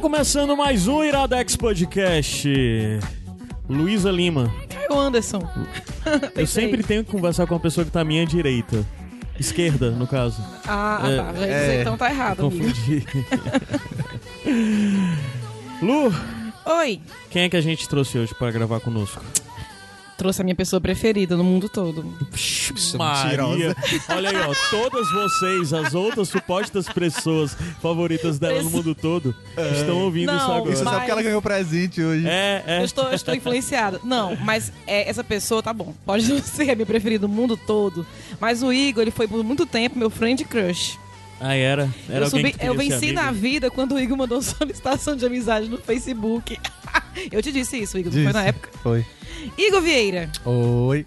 [0.00, 2.48] Começando mais um Iradex Podcast.
[3.68, 4.52] Luísa Lima.
[4.68, 5.42] Caio Anderson.
[6.34, 8.84] Eu sempre tenho que conversar com a pessoa que tá à minha direita.
[9.38, 10.42] Esquerda, no caso.
[10.66, 11.32] Ah, É, tá.
[11.34, 12.38] Já ia dizer, então tá errado.
[12.38, 13.04] Confundi.
[15.82, 16.12] Lu,
[16.66, 17.00] Oi.
[17.30, 19.22] quem é que a gente trouxe hoje pra gravar conosco?
[20.20, 22.04] Trouxe a minha pessoa preferida no mundo todo.
[22.98, 23.74] Maria.
[24.14, 24.54] Olha aí, ó.
[24.68, 29.34] Todas vocês, as outras supostas pessoas favoritas dela no mundo todo,
[29.78, 30.72] estão ouvindo isso agora.
[30.74, 32.28] Isso é só porque ela ganhou presente hoje.
[32.28, 32.80] É, é.
[32.80, 33.98] Eu estou, eu estou influenciada.
[34.04, 35.94] Não, mas é, essa pessoa tá bom.
[36.04, 38.06] Pode não ser a minha preferida no mundo todo.
[38.38, 40.98] Mas o Igor, ele foi por muito tempo meu friend crush.
[41.40, 41.88] Ah, era.
[42.08, 45.78] Era eu, subi, eu venci na vida quando o Igor mandou solicitação de amizade no
[45.78, 46.58] Facebook.
[47.32, 48.12] eu te disse isso, Igor.
[48.12, 48.34] Não foi Disse.
[48.34, 48.68] na época.
[48.82, 49.06] Foi.
[49.56, 50.30] Igor Vieira.
[50.44, 51.06] Oi.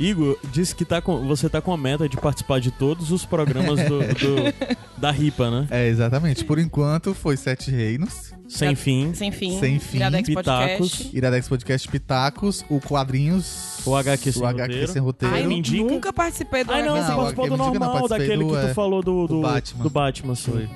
[0.00, 3.24] Igor disse que tá com, você tá com a meta de participar de todos os
[3.26, 5.66] programas do, do- da RIPA, né?
[5.70, 6.44] É, exatamente.
[6.44, 9.12] Por enquanto foi Sete Reinos, Sem fim.
[9.14, 9.58] Sem fim.
[9.60, 10.78] Sem fim, Iradex Pitacos.
[10.90, 11.16] Podcast.
[11.16, 14.92] Iradex Podcast Pitacos, o Quadrinhos, O HQ Sem o HQ Roteiro.
[14.92, 15.34] Sem Roteiro.
[15.34, 15.84] Ai, indica?
[15.84, 18.74] nunca participei do Ai, não, você participou do eu normal, daquele do, que tu é,
[18.74, 19.82] falou do, do, do Batman.
[19.82, 20.50] do Batman, sim.
[20.52, 20.68] Foi.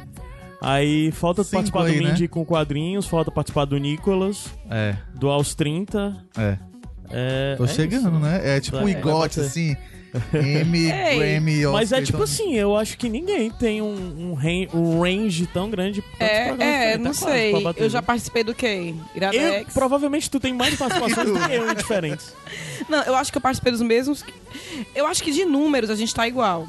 [0.60, 2.08] Aí falta tu Cinco participar do aí, né?
[2.10, 6.16] Mindy com quadrinhos, falta participar do Nicolas, É, do Aos 30.
[6.36, 6.58] é.
[7.16, 8.18] É, Tô é chegando, isso.
[8.20, 8.40] né?
[8.56, 9.76] É tipo um igote, assim.
[10.32, 14.34] M, Grammy, Mas é Oscar, tipo então- assim, eu acho que ninguém tem um, um,
[14.34, 16.04] ran- um range tão grande.
[16.20, 17.52] É, é, não Tá quase sei.
[17.76, 18.06] Eu já né?
[18.06, 18.94] participei do quê?
[18.94, 19.74] Eu, Iradex?
[19.74, 22.32] provavelmente tu tem mais participações do que eu em diferentes.
[22.88, 24.24] Não, eu acho que eu participei dos mesmos.
[24.94, 26.64] Eu acho que de números a gente tá igual.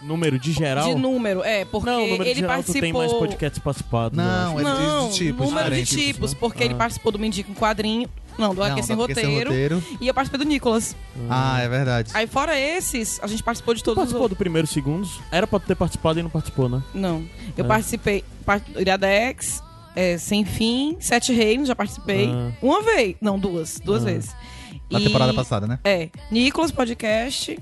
[0.00, 0.94] Número de geral?
[0.94, 2.80] De número, é, porque não, número de ele geral tu participou.
[2.80, 4.16] tem mais podcasts participados.
[4.16, 6.36] eu Não, ele Não, diz de tipos número de tipos, né?
[6.38, 6.76] porque ele Ah.
[6.76, 8.08] participou do Mendigo com quadrinho.
[8.38, 9.82] Não, do Sem roteiro, Roteiro.
[10.00, 10.94] E eu participei do Nicolas.
[11.28, 12.10] Ah, é verdade.
[12.14, 14.36] Aí, fora esses, a gente participou de Tu todos os participou outros.
[14.38, 15.20] do primeiro segundos?
[15.32, 16.82] Era pra ter participado e não participou, né?
[16.94, 17.24] Não.
[17.56, 17.68] Eu É.
[17.68, 18.24] participei.
[18.46, 18.62] Par...
[18.78, 19.62] Iradex,
[19.96, 22.28] é, Sem Fim, Sete Reinos, já participei.
[22.32, 22.52] Ah.
[22.62, 23.16] Uma vez.
[23.20, 23.80] Não, duas.
[23.84, 24.06] Duas Ah.
[24.06, 24.30] vezes.
[24.90, 25.78] Na E- temporada passada, né?
[25.84, 26.08] É.
[26.30, 27.58] Nicolas Podcast.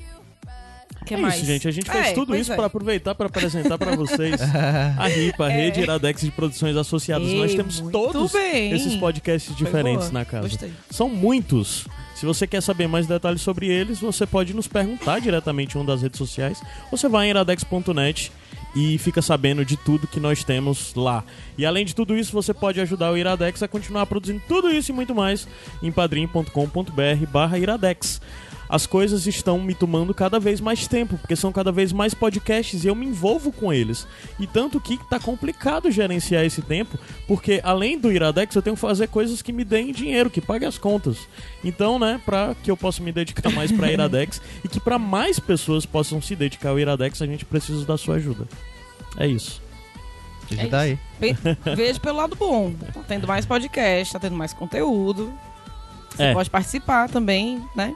[1.06, 1.37] Que é mais?
[1.37, 1.67] isso, gente.
[1.67, 2.56] A gente fez É, tudo pois isso é.
[2.56, 4.41] pra aproveitar pra apresentar pra vocês
[4.99, 5.56] a RIPA, a É.
[5.56, 7.28] Rede Iradex de Produções Associadas.
[7.28, 8.72] Ei, Nós temos muito todos bem.
[8.72, 10.12] esses podcasts Foi diferentes boa.
[10.12, 10.49] na casa.
[10.49, 10.72] Gostei.
[10.91, 11.87] São muitos.
[12.15, 15.87] Se você quer saber mais detalhes sobre eles, você pode nos perguntar diretamente em uma
[15.87, 16.62] das redes sociais.
[16.91, 18.33] Você vai em iradex.net
[18.75, 21.22] e fica sabendo de tudo que nós temos lá.
[21.59, 24.91] E além de tudo isso, você pode ajudar o Iradex a continuar produzindo tudo isso
[24.93, 25.47] e muito mais
[25.83, 28.21] em padrim.com.br barra iradex.
[28.69, 32.84] As coisas estão me tomando cada vez mais tempo, porque são cada vez mais podcasts
[32.84, 34.06] e eu me envolvo com eles.
[34.41, 38.81] E tanto que tá complicado gerenciar esse tempo, porque além do Iradex eu tenho que
[38.82, 41.16] fazer coisas que me deem dinheiro, que paguem as contas.
[41.65, 45.38] Então, né, pra que eu possa me dedicar mais pra Iradex e que pra mais
[45.38, 48.47] pessoas possam se dedicar ao Iradex, a gente precisa da sua ajuda.
[49.16, 49.62] É isso.
[50.50, 50.98] Já tá aí.
[51.21, 51.37] Ve-
[51.77, 52.72] Veja pelo lado bom.
[52.93, 55.33] Tá tendo mais podcast, tá tendo mais conteúdo.
[56.10, 56.33] Você É.
[56.33, 57.94] pode participar também, né?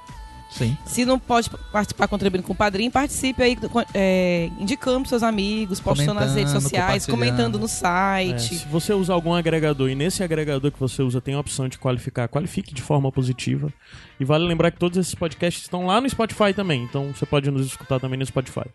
[0.51, 0.77] Sim.
[0.85, 3.57] Se não pode participar contribuindo com o padrinho, participe aí,
[3.95, 8.57] é, indicando pros seus amigos, postando nas redes sociais, comentando no É, site.
[8.57, 11.79] se você usar algum agregador e nesse agregador que você usa tem a opção de
[11.79, 13.73] qualificar, qualifique de forma positiva.
[14.19, 17.51] E vale lembrar que todos esses podcasts estão lá no Spotify também, então você pode
[17.51, 18.67] nos escutar também no Spotify.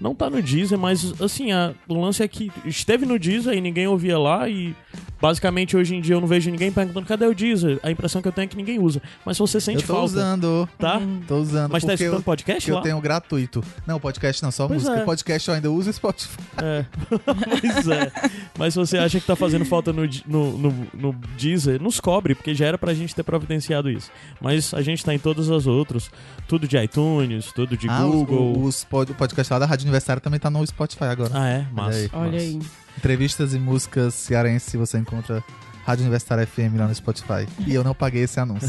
[0.00, 3.60] Não tá no Deezer, mas assim, a- o lance é que esteve no Deezer e
[3.60, 4.74] ninguém ouvia lá e
[5.20, 7.78] basicamente hoje em dia eu não vejo ninguém perguntando cadê o Deezer.
[7.82, 9.02] A impressão que eu tenho é que ninguém usa.
[9.26, 10.68] Mas se você sente Eu tô falta, usando.
[10.78, 11.00] tá?
[11.28, 11.70] Tô usando.
[11.72, 12.80] Mas tá escutando eu, podcast que eu lá?
[12.82, 13.62] tenho gratuito.
[13.86, 15.00] Não, podcast não, só Pois música.
[15.02, 15.04] é.
[15.04, 16.38] Podcast eu ainda uso Spotify.
[16.62, 16.84] É.
[17.60, 18.12] pois é.
[18.58, 22.34] Mas se você acha que tá fazendo falta no, no, no, no Deezer, nos cobre,
[22.34, 24.10] porque já era pra gente ter providenciado isso.
[24.40, 26.10] Mas a gente tá em todas as outras.
[26.48, 28.62] Tudo de iTunes, tudo de ah, os- Google.
[28.64, 31.30] os, pod- o podcast lá da Rádio Aniversário também tá no Spotify agora.
[31.34, 31.66] Ah, é?
[31.72, 31.98] Massa.
[31.98, 32.10] aí.
[32.12, 32.44] Olha massa.
[32.44, 32.60] aí.
[32.96, 35.42] Entrevistas e músicas cearense você encontra
[35.84, 37.48] Rádio Universitário FM lá no Spotify.
[37.66, 38.68] E eu não paguei esse anúncio.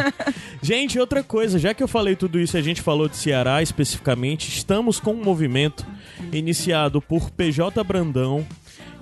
[0.60, 3.62] Gente, outra coisa, já que eu falei tudo isso e a gente falou de Ceará
[3.62, 5.86] especificamente, estamos com um movimento
[6.32, 8.46] iniciado por PJ Brandão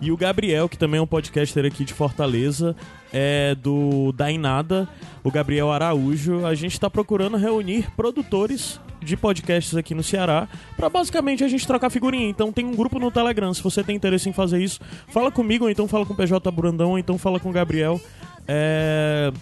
[0.00, 2.76] E o Gabriel, que também é um podcaster aqui de Fortaleza,
[3.12, 4.88] é do Dainada,
[5.24, 6.46] o Gabriel Araújo.
[6.46, 11.66] A gente está procurando reunir produtores de podcasts aqui no Ceará para basicamente a gente
[11.66, 12.28] trocar figurinha.
[12.28, 13.52] Então tem um grupo no Telegram.
[13.52, 16.50] Se você tem interesse em fazer isso, fala comigo, ou então fala com o PJ
[16.50, 18.00] Brandão, ou então fala com o Gabriel.
[18.46, 19.32] É...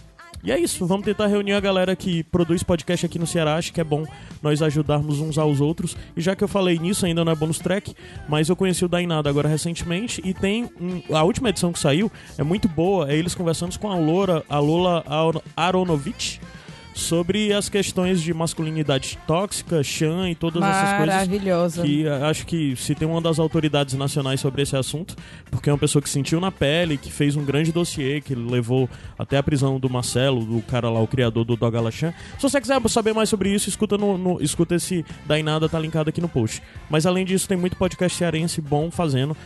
[0.46, 3.56] E é isso, vamos tentar reunir a galera que produz podcast aqui no Ceará.
[3.56, 4.06] Acho que é bom
[4.40, 5.96] nós ajudarmos uns aos outros.
[6.16, 7.92] E já que eu falei nisso, ainda não é bônus track,
[8.28, 10.22] mas eu conheci o Dainada agora recentemente.
[10.24, 13.10] E tem um- a última edição que saiu, é muito boa.
[13.10, 16.40] É eles conversando com a Lola, a Lola Aro- Aronovich
[16.98, 21.14] sobre as questões de masculinidade tóxica, Chan e todas essas coisas.
[21.14, 21.82] Maravilhosa.
[21.82, 25.14] Que eh, acho que se tem uma das autoridades nacionais sobre esse assunto,
[25.50, 28.88] porque é uma pessoa que sentiu na pele, que fez um grande dossiê, que levou
[29.18, 32.14] até a prisão do Marcelo, do cara lá, o criador do Dogala Chan.
[32.38, 36.08] Se você quiser saber mais sobre isso, escuta, no, no- escuta esse Dainada, tá linkado
[36.08, 36.62] aqui no post.
[36.88, 39.36] Mas além disso, tem muito podcast cearense bom fazendo.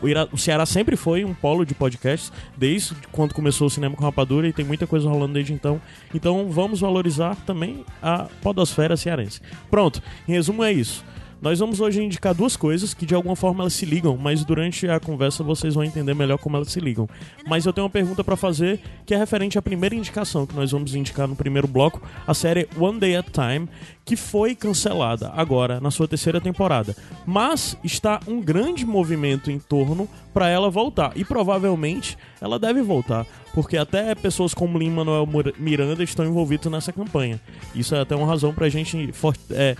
[0.00, 3.96] O, Ira- o Ceará sempre foi um polo de podcasts, desde quando começou o Cinema
[3.96, 5.80] com Rapadura, e tem muita coisa rolando desde então.
[6.14, 9.40] Então vamos valorizar também a podosfera cearense.
[9.70, 11.04] Pronto, em resumo é isso.
[11.40, 14.88] Nós vamos hoje indicar duas coisas que de alguma forma elas se ligam, mas durante
[14.88, 17.08] a conversa vocês vão entender melhor como elas se ligam.
[17.46, 20.72] Mas eu tenho uma pergunta pra fazer que é referente à primeira indicação que nós
[20.72, 23.68] vamos indicar no primeiro bloco, a série One Day at a Time,
[24.04, 26.96] que foi cancelada agora na sua terceira temporada.
[27.24, 33.24] Mas está um grande movimento em torno pra ela voltar e provavelmente ela deve voltar,
[33.54, 37.40] porque até pessoas como Lin-Manuel Mur- Miranda estão envolvidos nessa campanha.
[37.76, 39.76] Isso é até uma razão pra gente for- é,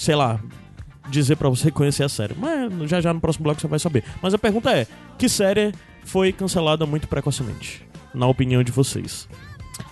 [0.00, 0.40] sei lá,
[1.10, 2.34] dizer pra você conhecer a série.
[2.34, 4.02] Mas já já no próximo bloco você vai saber.
[4.22, 4.86] Mas a pergunta é:
[5.18, 5.72] que série
[6.04, 7.86] foi cancelada muito precocemente?
[8.14, 9.28] Na opinião de vocês.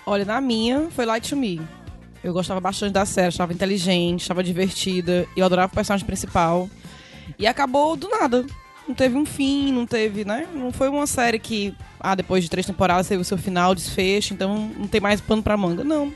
[0.06, 1.60] Olha, na minha, foi Light to Me.
[2.24, 5.26] Eu gostava bastante da série, achava inteligente, achava divertida.
[5.36, 6.68] Eu adorava o personagem principal.
[7.38, 8.44] E acabou do nada.
[8.88, 10.48] Não teve um fim, não teve, né?
[10.54, 14.32] Não foi uma série que, ah, depois de três temporadas teve o seu final, desfecho,
[14.32, 15.84] então não tem mais pano pra manga.
[15.84, 16.12] Não.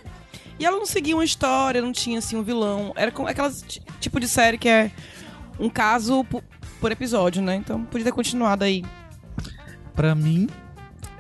[0.59, 2.93] E ela não seguia uma história, não tinha, assim, um vilão.
[2.97, 4.91] Era com aquelas ti- tipo de série que é
[5.59, 6.43] um caso po-
[6.81, 7.57] por episódio, né?
[7.57, 8.85] Então podia ter continuado aí.
[9.95, 10.49] Pra mim,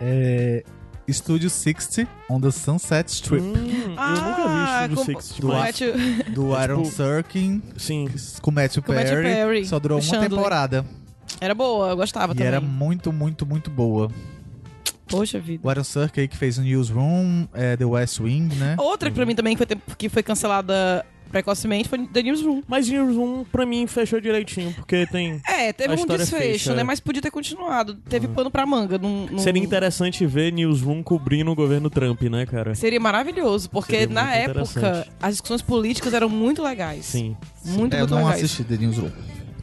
[0.00, 0.64] é.
[1.10, 3.42] Studio 60 on the Sunset Strip.
[3.42, 5.38] Hum, eu nunca Ah, vi com- Studio Six.
[5.40, 5.94] do mas- Matthew-
[6.32, 8.08] Do Aaron tipo- Sorkin Sim.
[8.40, 9.24] com Matthew Com Matthew Perry.
[9.28, 10.30] Perry, Só durou o uma Chandler.
[10.30, 10.86] temporada.
[11.40, 12.46] Era boa, eu gostava E também.
[12.48, 14.10] era muito, muito, muito boa.
[15.12, 15.60] Poxa vida.
[15.64, 18.74] O Aaron Sorkin aí que fez o Newsroom, é, The West Wing, né?
[18.78, 22.62] Outra que pra mim também foi, tempo- que foi cancelada precocemente foi The Newsroom.
[22.68, 25.40] Mas Newsroom, pra mim, fechou direitinho, porque tem.
[25.48, 26.82] É, teve um desfecho, fecha, né?
[26.82, 27.94] Mas podia ter continuado.
[27.94, 28.98] Teve pano pra manga.
[28.98, 32.74] Num, num- Seria interessante ver Newsroom cobrindo o governo Trump, né, cara?
[32.74, 37.06] Seria maravilhoso, porque Seria na muito época as discussões políticas eram muito legais.
[37.06, 37.34] Sim.
[37.64, 38.44] Muito, É, eu muito não legais.
[38.44, 39.10] assisti The Newsroom.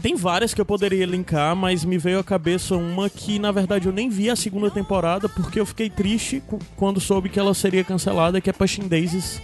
[0.02, 3.88] Tem várias que eu poderia linkar, mas me veio à cabeça uma que, na verdade,
[3.88, 6.42] eu nem vi a segunda temporada, porque eu fiquei triste
[6.78, 9.42] quando soube que ela seria cancelada, que é Pushing Daisies,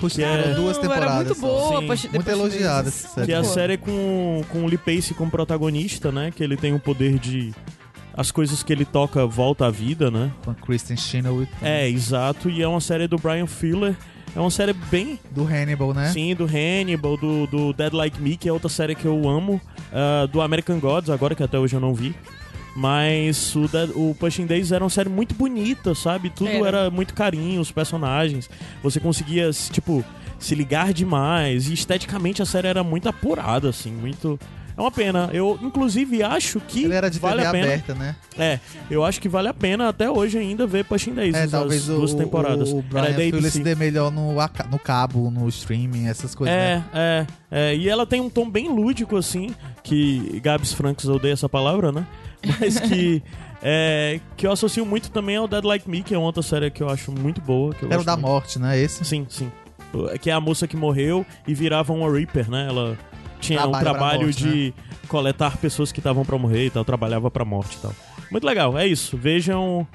[0.00, 1.06] Puxa, Que é- duas temporadas.
[1.06, 1.80] Era muito boa.
[1.80, 1.86] Sim.
[1.86, 3.26] Push- Muito elogiada essa série.
[3.26, 6.32] que é a série com, com o Lee Pace como protagonista, né?
[6.34, 7.52] Que ele tem o poder de...
[8.12, 10.32] As coisas que ele toca volta à vida, né?
[10.44, 11.46] Com a Kristen Chenoweth.
[11.62, 12.50] É, exato.
[12.50, 13.94] E é uma série do Brian Fuller.
[14.36, 16.10] É uma série bem Do Hannibal, né?
[16.12, 19.60] Sim, do Hannibal, do, do Dead Like Me, que é outra série que eu amo.
[19.92, 22.14] ah, do American Gods, agora que até hoje eu não vi.
[22.76, 26.30] Mas o, Dead- o Pushing Days era uma série muito bonita, sabe?
[26.30, 26.66] Tudo Era.
[26.82, 28.48] era muito carinho, os personagens.
[28.82, 30.04] Você conseguia, se- tipo,
[30.38, 31.68] se ligar demais.
[31.68, 34.38] E esteticamente a série era muito apurada, assim, muito.
[34.78, 35.28] É uma pena.
[35.32, 37.66] Eu, inclusive, acho que Ele era de vale TV a pena.
[37.66, 38.14] aberta, né?
[38.38, 41.50] É, eu acho que vale a pena até hoje ainda ver Pushing Days, É, as
[41.50, 42.70] talvez o, duas temporadas.
[42.72, 43.50] o, o Brian Fuller ABC.
[43.50, 44.32] se dê melhor no,
[44.70, 46.84] no cabo, no streaming, essas coisas, né?
[46.94, 47.76] É, é, é.
[47.76, 52.06] E ela tem um tom bem lúdico, assim, que Gabs Franks odeia essa palavra, né?
[52.60, 53.20] Mas que.
[53.60, 56.70] é, que eu associo muito também ao Dead Like Me, que é uma outra série
[56.70, 57.74] que eu acho muito boa.
[57.74, 58.28] Que Era o da muito.
[58.28, 58.78] morte, né?
[58.78, 59.04] Esse?
[59.04, 59.50] Sim, sim.
[60.20, 62.66] Que é a moça que morreu e virava uma Reaper, né?
[62.68, 62.96] Ela
[63.40, 64.50] tinha um Trabalho pra trabalho morte, né?
[64.52, 64.74] de
[65.08, 67.94] coletar pessoas que estavam pra morrer e tal, trabalhava pra morte e tal.
[68.30, 69.16] Muito legal, é isso.
[69.16, 69.86] Vejam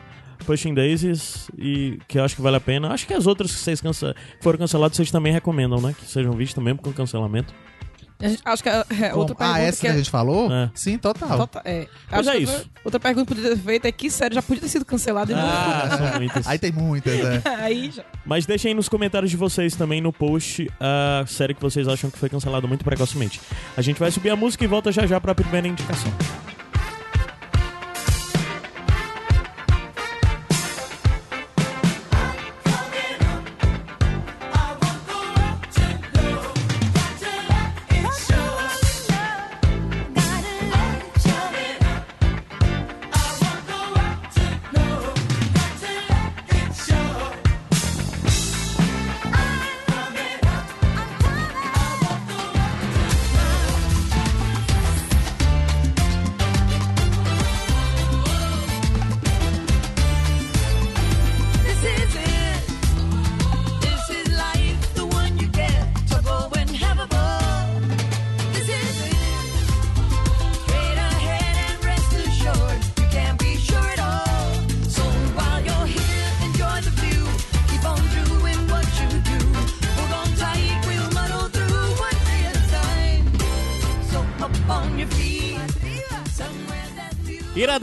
[0.45, 2.89] Pushing Daisies e que eu acho que vale a pena.
[2.91, 5.95] Acho que as outras que vocês cansa- foram canceladas vocês também recomendam, né?
[5.97, 7.53] Que sejam vistas mesmo com cancelamento.
[8.23, 9.97] A gente- Acho que é, é, Como- outra pergunta ah, essa que que a é...
[9.97, 10.51] gente falou?
[10.51, 10.71] É.
[10.73, 11.37] Sim, total.
[11.37, 11.87] Tota- é.
[12.09, 12.53] Mas Acho é que isso.
[12.53, 15.31] Outra, outra pergunta que podia ter feito é que série já podia ter sido cancelada
[15.31, 16.45] e Ah, são muitas.
[16.47, 17.41] Aí tem muitas, né?
[17.59, 18.03] Aí já.
[18.25, 22.09] Mas deixem aí nos comentários de vocês também no post a série que vocês acham
[22.09, 23.41] que foi cancelada muito precocemente.
[23.75, 26.11] A gente vai subir a música e volta já já pra primeira indicação.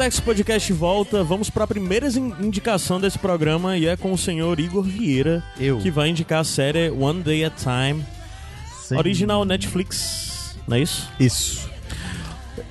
[0.00, 1.22] Iradex Podcast volta.
[1.22, 5.42] Vamos para a primeira in- indicação desse programa e é com o senhor Igor Vieira,
[5.58, 5.76] Eu.
[5.76, 8.02] que vai indicar a série One Day at a Time,
[8.82, 8.96] Sim.
[8.96, 11.06] original Netflix, não é isso?
[11.20, 11.68] Isso.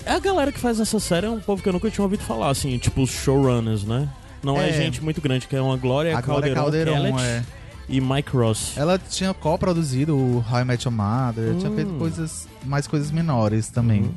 [0.07, 2.23] É a galera que faz essa série é um povo que eu nunca tinha ouvido
[2.23, 4.09] falar, assim, tipo os showrunners, né?
[4.41, 4.73] Não é, É.
[4.73, 7.43] gente muito grande, que é uma Glória A Calderon, Calderon, Kellett é.
[7.87, 8.75] e Mike Ross.
[8.75, 11.75] Ela tinha co-produzido o How I Met Your Mother, tinha Hum.
[11.75, 14.01] feito coisas, mais coisas menores também.
[14.01, 14.13] Uhum.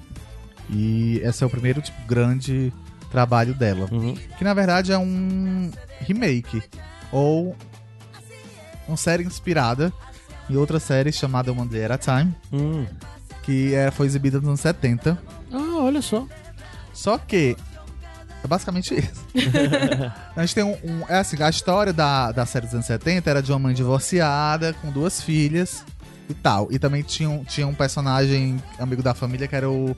[0.71, 2.73] E esse é o primeiro, tipo, grande
[3.12, 3.87] trabalho dela.
[3.92, 4.14] Uhum.
[4.38, 6.62] Que na verdade é um remake.
[7.12, 7.54] Ou
[8.88, 9.92] uma série inspirada
[10.50, 12.87] em outra série chamada One Day at a Time, Hum.
[13.42, 15.16] que é, foi exibida nos anos 70.
[15.52, 16.26] Ah, olha só.
[16.92, 17.57] Só que
[18.42, 19.25] é basicamente isso.
[20.37, 23.31] a gente tem um, um- É assim, a história da, da série dos anos 70
[23.31, 25.85] era de uma mãe divorciada com duas filhas
[26.28, 26.69] e tal.
[26.73, 29.97] E também tinha um, tinha um personagem amigo da família que era o,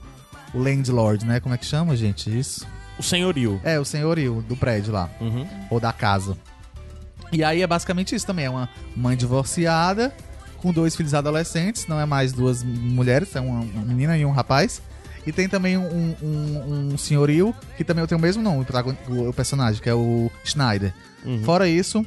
[0.53, 1.39] o Landlord, né?
[1.39, 2.29] Como é que chama, gente?
[2.37, 2.65] Isso?
[2.97, 3.59] O senhorio.
[3.63, 5.09] É, o senhorio do prédio lá.
[5.19, 5.45] Uhum.
[5.69, 6.37] ou da casa.
[7.31, 10.13] E aí é basicamente isso também, é uma mãe divorciada
[10.57, 14.31] com dois filhos adolescentes, não é mais duas mulheres, é uma, uma menina e um
[14.31, 14.81] rapaz.
[15.27, 18.63] E tem também um, um, um senhorio que também tem o mesmo nome,
[19.09, 20.93] o o, personagem, que é o Schneider.
[21.25, 21.43] Uhum.
[21.43, 22.05] Fora isso,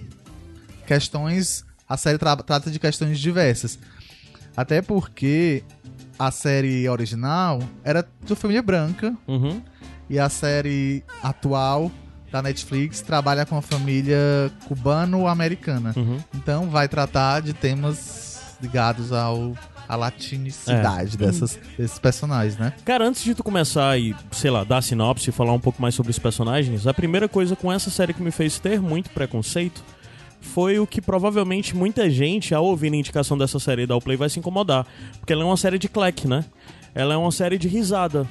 [0.86, 1.64] questões.
[1.88, 3.78] A série tra- trata de questões diversas.
[4.56, 5.62] Até porque
[6.18, 9.62] a série original era de família branca, Uhum.
[10.08, 11.90] E a série atual
[12.30, 14.18] da Netflix trabalha com a família
[14.66, 15.94] cubano-americana.
[15.96, 16.18] Uhum.
[16.34, 19.54] Então vai tratar de temas ligados ao
[19.88, 21.16] à latinicidade É.
[21.16, 22.74] dessas, desses personagens, né?
[22.84, 25.80] Cara, antes de tu começar e, sei lá, dar a sinopse e falar um pouco
[25.80, 29.08] mais sobre os personagens, a primeira coisa com essa série que me fez ter muito
[29.08, 29.82] preconceito
[30.42, 34.28] foi o que provavelmente muita gente, ao ouvir a indicação dessa série da Play, vai
[34.28, 34.86] se incomodar.
[35.20, 36.44] Porque ela é uma série de clack, né?
[36.94, 38.26] Ela é uma série de risada.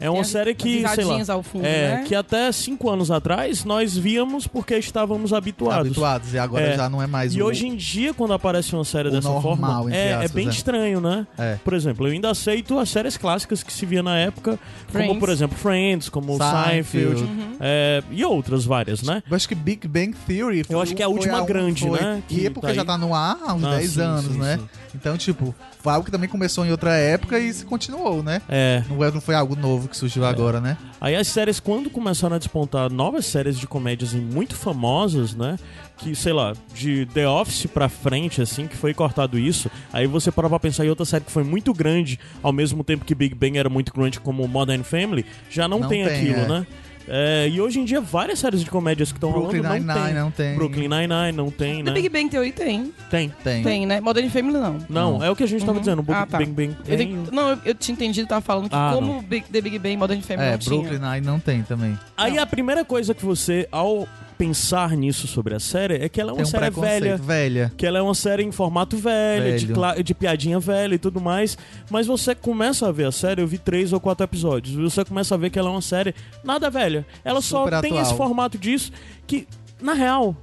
[0.00, 2.04] É uma as- série que, sei lá, fundo, é, né?
[2.06, 5.86] que até cinco anos atrás nós víamos porque estávamos habituados.
[5.88, 6.76] Habituados, e agora É.
[6.76, 7.46] já não é mais E o...
[7.46, 9.42] hoje em dia, quando aparece uma série dessa normal,
[9.86, 10.50] forma, é, é aspas, bem é.
[10.50, 11.26] estranho, né?
[11.38, 11.56] É.
[11.64, 14.58] Por exemplo, eu ainda aceito as séries clássicas que se via na época,
[14.92, 15.18] como Friends.
[15.20, 17.56] por exemplo Friends, como Seinfeld, Seinfeld.
[17.60, 19.22] é, e outras várias, né?
[19.30, 21.86] Eu acho que Big Bang Theory foi, Eu acho que é a última um- grande,
[21.88, 23.90] foi- né, que E é porque tá já tá no ar há uns Ah, 10
[23.92, 24.58] sim, anos, sim, né?
[24.58, 24.68] sim.
[24.94, 28.40] Então, tipo, foi algo que também começou em outra época e se continuou, né?
[28.48, 28.82] É.
[28.88, 30.76] Não é- não foi algo novo que surgiu agora, né?
[31.00, 35.56] Aí as séries, quando começaram a despontar novas séries de comédias muito famosas, né?
[35.96, 39.70] Que, sei lá, de The Office pra frente, assim, que foi cortado isso.
[39.92, 43.04] Aí você para pra pensar em outra série que foi muito grande, ao mesmo tempo
[43.04, 46.40] que Big Bang era muito grande como Modern Family, já não, Não tem, tem, aquilo,
[46.40, 46.48] é.
[46.48, 46.66] né?
[47.08, 50.14] É, e hoje em dia, várias séries de comédias que estão rolando Brooklyn não tem.
[50.14, 50.54] não tem.
[50.56, 51.92] Brooklyn Nine-Nine não tem, The né?
[51.92, 52.92] Big Bang Theory tem.
[53.10, 53.28] Tem.
[53.42, 53.62] Tem.
[53.62, 54.00] Tem, né?
[54.00, 54.78] Modern Family não.
[54.88, 55.80] Não, é o que a gente tava Uhum.
[55.80, 56.02] dizendo.
[56.02, 56.38] Big Ah, tá.
[56.38, 57.06] Bang Bang Eu tem.
[57.08, 59.96] tenho- não, eu, eu tinha entendido, tava falando que Ah, como Big- The Big Bang
[59.96, 60.78] Modern Family É, não tinha.
[60.80, 61.98] Brooklyn Nine não tem também.
[62.16, 66.30] Aí a primeira coisa que você, ao pensar nisso sobre a série, é que ela
[66.30, 67.16] é uma Tem um série velha.
[67.16, 67.72] Velha.
[67.76, 69.74] que ela é uma série em formato velho, De, Velho.
[69.74, 71.56] cla- de piadinha velha e tudo mais.
[71.90, 75.04] Mas você começa a ver a série, eu vi três ou quatro episódios, e você
[75.04, 77.06] começa a ver que ela é uma série nada velha.
[77.24, 78.02] Ela só Super tem atual.
[78.04, 78.90] esse formato disso
[79.26, 79.46] que,
[79.80, 80.36] na real,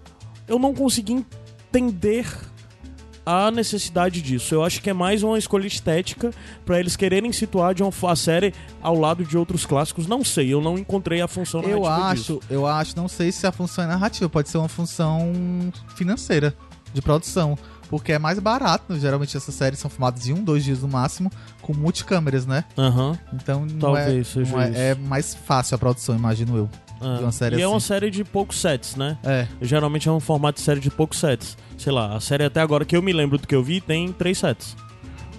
[0.48, 1.24] eu não consegui
[1.70, 2.26] entender
[3.26, 4.56] a necessidade disso.
[4.56, 6.32] Eu acho que é mais uma escolha estética
[6.66, 7.74] pra eles quererem situar
[8.08, 10.08] a série ao lado de outros clássicos.
[10.08, 12.40] Não sei, eu não encontrei a função Eu narrativa disso.
[12.44, 15.32] acho, eu acho, não sei se a função é narrativa, pode ser uma função
[15.96, 16.56] financeira,
[16.94, 17.58] de produção.
[17.90, 21.30] Porque é mais barato, geralmente essas séries são filmadas em um, dois dias no máximo,
[21.62, 22.64] com multicâmeras, né?
[22.78, 23.20] Aham.
[23.34, 24.80] Então não Talvez é, seja é, isso.
[24.80, 26.70] é mais fácil a produção, imagino eu.
[27.32, 27.88] Série e é uma assim.
[27.88, 29.18] série de poucos sets, né?
[29.24, 31.58] É, Geralmente é um formato de série de poucos sets.
[31.82, 34.12] Sei lá, a série até agora que eu me lembro do que eu vi tem
[34.12, 34.78] três sets.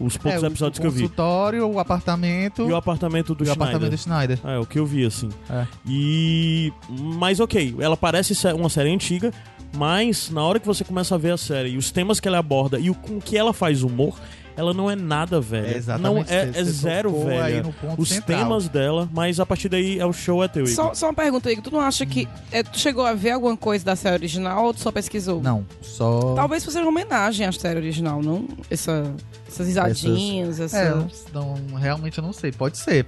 [0.00, 1.02] Os poucos é, episódios o que eu vi.
[1.02, 3.62] consultório, o apartamento E o apartamento do e o Schneider.
[3.62, 4.40] apartamento do Schneider.
[4.42, 5.28] É, o que eu vi, assim.
[5.48, 5.64] É.
[5.86, 6.72] E.
[6.90, 9.32] Mas ok, ela parece uma série antiga,
[9.72, 12.38] mas na hora que você começa a ver a série e os temas que ela
[12.38, 14.18] aborda e o com que ela faz humor,
[14.56, 15.74] ela não é nada velha.
[15.74, 17.62] É exatamente Não é, você- é zero aí velha.
[17.62, 18.38] no ponto Os central.
[18.38, 20.64] temas dela, mas a partir daí é o show é teu.
[20.64, 20.74] Igor.
[20.74, 21.64] Só, só uma pergunta, Igor.
[21.64, 22.28] Tu não acha que.
[22.50, 25.40] é, tu chegou a ver alguma coisa da série original ou tu só pesquisou?
[25.42, 26.34] Não, só.
[26.34, 28.46] Talvez fosse uma homenagem à série original, não?
[28.70, 29.12] Essa,
[29.48, 30.78] essas risadinhas, essa.
[30.78, 30.94] É,
[31.32, 32.52] não, realmente eu não sei.
[32.52, 33.06] Pode ser.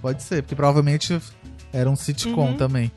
[0.00, 1.20] Pode ser, porque provavelmente
[1.72, 2.56] era um sitcom Uhum.
[2.56, 2.90] também.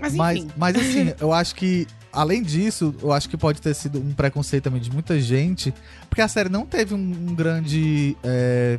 [0.00, 3.98] Mas Mas, mas assim, eu acho que, além disso, eu acho que pode ter sido
[3.98, 5.72] um preconceito também de muita gente,
[6.08, 8.78] porque a série não teve um, um grande é,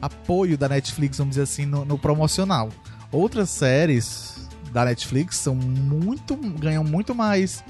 [0.00, 2.70] apoio da Netflix, vamos dizer assim, no, no promocional.
[3.12, 6.36] Outras séries da Netflix são muito.
[6.36, 7.64] ganham muito mais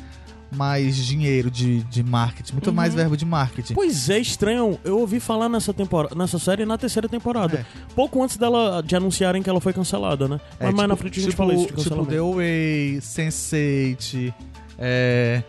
[0.54, 3.74] mais dinheiro de, de marketing, muito mais verbo de marketing.
[3.74, 4.78] Pois é, estranho.
[4.84, 7.58] Eu ouvi falar nessa temporada, nessa série na terceira temporada.
[7.58, 7.64] É.
[7.94, 10.40] Pouco antes dela de anunciarem que ela foi cancelada, né?
[10.60, 12.06] É, Mas mais tipo- na frente a gente tipo, fala isso de Tipo.
[12.06, 14.34] The Way, Sense8,
[14.78, 15.42] é,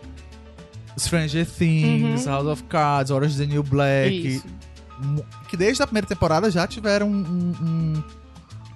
[0.98, 4.26] Stranger Things, House of Cards, Orange is the New Black.
[4.26, 4.44] Isso.
[5.48, 8.02] Que desde a primeira temporada já tiveram um- um-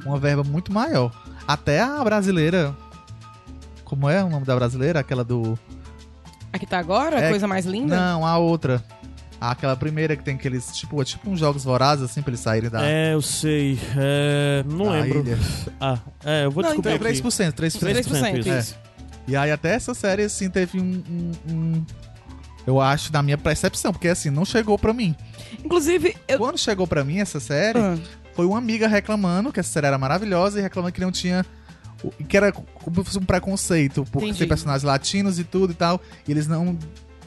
[0.07, 1.11] uma verba muito maior.
[1.49, 2.73] Até a brasileira.
[3.85, 5.01] Como é o nome da brasileira?
[5.01, 5.59] Aquela do.
[6.53, 7.97] Aqui tá agora, É- coisa mais linda.
[7.97, 8.83] Não, a outra.
[9.41, 10.69] Aquela primeira que tem aqueles.
[10.73, 12.85] Tipo, é tipo uns jogos vorazes, assim, pra eles saírem da.
[12.87, 13.77] É, eu sei.
[13.97, 15.19] É, não da lembro.
[15.21, 15.39] ilha.
[15.81, 17.21] Ah, é, eu vou Não, descobrir Então, aqui.
[17.21, 17.81] 3%, 3%.
[17.81, 18.49] 3%, isso.
[18.51, 18.77] isso.
[19.27, 21.87] E aí até essa série, assim, teve um, um- um-
[22.65, 25.17] Eu acho, na minha percepção, porque assim, não chegou pra mim.
[25.65, 26.39] Inclusive, eu.
[26.39, 27.99] Quando chegou pra mim essa série, Ah,
[28.35, 31.45] foi uma amiga reclamando que essa série era maravilhosa e reclamando que não tinha.
[32.03, 34.39] O- que era como se fosse um preconceito, por Entendi.
[34.39, 36.01] ser personagens latinos e tudo e tal.
[36.27, 36.77] E eles não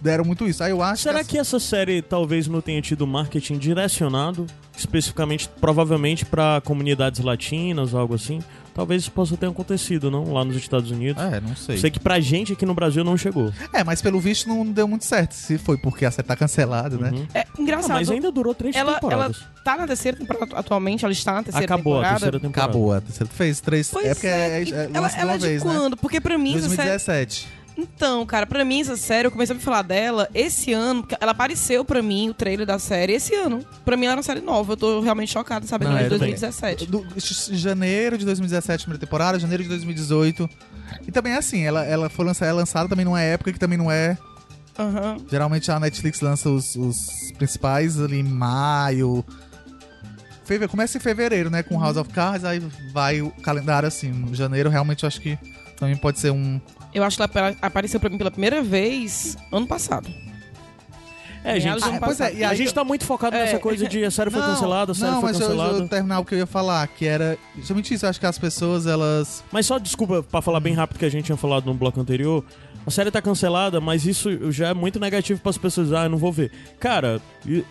[0.01, 0.63] deram muito isso.
[0.63, 4.46] Aí eu acho Será essa- que essa série talvez não tenha tido marketing direcionado
[4.77, 8.39] especificamente, provavelmente, pra comunidades latinas ou algo assim?
[8.75, 10.34] Talvez isso possa ter acontecido, não?
[10.34, 11.24] Lá nos Estados Unidos.
[11.24, 11.77] É, não sei.
[11.77, 13.51] Sei que pra gente aqui no Brasil não chegou.
[13.72, 15.32] É, mas pelo visto não deu muito certo.
[15.34, 17.10] Se foi porque a série tá cancelada, né?
[17.12, 17.25] Uhum.
[17.34, 17.91] é Ah, engraçado.
[17.94, 19.44] mas ainda durou três ela, ela temporadas.
[19.63, 22.13] tá na terceira temporada atualmente, ela está na terceira Acabou a temporada.
[22.20, 22.70] terceira temporada.
[22.70, 22.94] Acabou.
[22.94, 23.89] A terceira fez três.
[23.89, 25.74] Pois é porque é, é, é ela, de ela uma é de vez, né?
[25.74, 25.96] quando?
[25.98, 27.48] Porque pra mim essa série 2017.
[27.77, 31.32] Então, cara, pra mim essa série, eu comecei a me falar dela esse ano, ela
[31.34, 33.65] apareceu pra mim, o trailer da série, esse ano.
[33.84, 36.05] Pra mim ela era uma série nova, eu tô realmente chocada sabendo Não, que é
[36.05, 36.29] eu de também.
[36.36, 36.85] 2017.
[36.88, 37.05] Do,
[37.57, 40.50] janeiro de 2017, primeira temporada, janeiro de 2018.
[41.07, 43.77] E também é assim, ela, ela foi lançada, é lançada também numa época que também
[43.77, 44.18] não é.
[44.79, 45.18] Aham.
[45.29, 47.07] Geralmente a Netflix lança os, os
[47.38, 49.24] principais ali em maio.
[50.46, 51.64] Feve- começa em fevereiro, né?
[51.64, 52.61] Com House of Cards, aí
[52.94, 54.14] vai o calendário assim.
[54.33, 55.38] Janeiro realmente eu acho que
[55.77, 56.61] também pode ser um.
[56.96, 60.10] Eu acho que ela apa- apareceu pra mim pela primeira vez ano passado.
[61.44, 61.84] É, gente.
[61.84, 62.38] Ah, pois é, passado.
[62.40, 63.44] e A gente tá muito focado É.
[63.46, 65.77] nessa coisa de a série foi cancelada, a série não, foi mas eu, cancelada.
[65.77, 68.03] eu terminar o que eu ia falar, que era justamente isso.
[68.05, 69.44] Eu acho que as pessoas, elas.
[69.51, 72.44] Mas só desculpa pra falar bem rápido que a gente tinha falado no bloco anterior.
[72.87, 75.91] A série tá cancelada, mas isso já é muito negativo pras pessoas.
[75.91, 76.51] Ah, eu não vou ver.
[76.79, 77.19] Cara,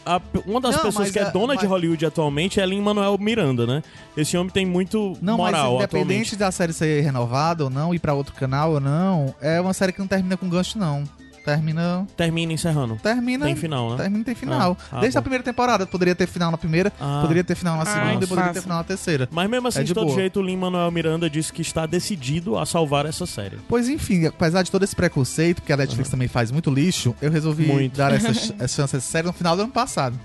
[0.04, 3.16] a- uma das Não, pessoas que é é- dona de mas- Hollywood atualmente é Lin-Manuel
[3.18, 3.82] Miranda, né?
[4.16, 6.36] Esse homem tem muito Não, moral mas independente atualmente.
[6.36, 9.92] da série ser renovada ou não, ir pra outro canal ou não, é uma série
[9.92, 11.04] que não termina com gancho, não.
[11.44, 12.06] Termina.
[12.16, 12.96] Termina encerrando.
[13.02, 13.44] Termina.
[13.46, 13.96] Tem final, né?
[13.98, 14.76] Termina tem final.
[14.90, 15.24] Ah, ah, Desde a bom.
[15.24, 17.18] primeira temporada, poderia ter final na primeira, Ah.
[17.20, 19.28] poderia ter final na Ah, segunda e poderia ter final na terceira.
[19.30, 20.16] Mas mesmo assim, É de, de todo boa.
[20.16, 23.58] jeito, o Lin-Manuel Miranda disse que está decidido a salvar essa série.
[23.68, 27.30] Pois enfim, apesar de todo esse preconceito, que a Netflix também faz muito lixo, eu
[27.30, 27.96] resolvi Muito.
[27.96, 28.28] dar essa,
[28.58, 30.18] essa chance a essa série no final do ano passado.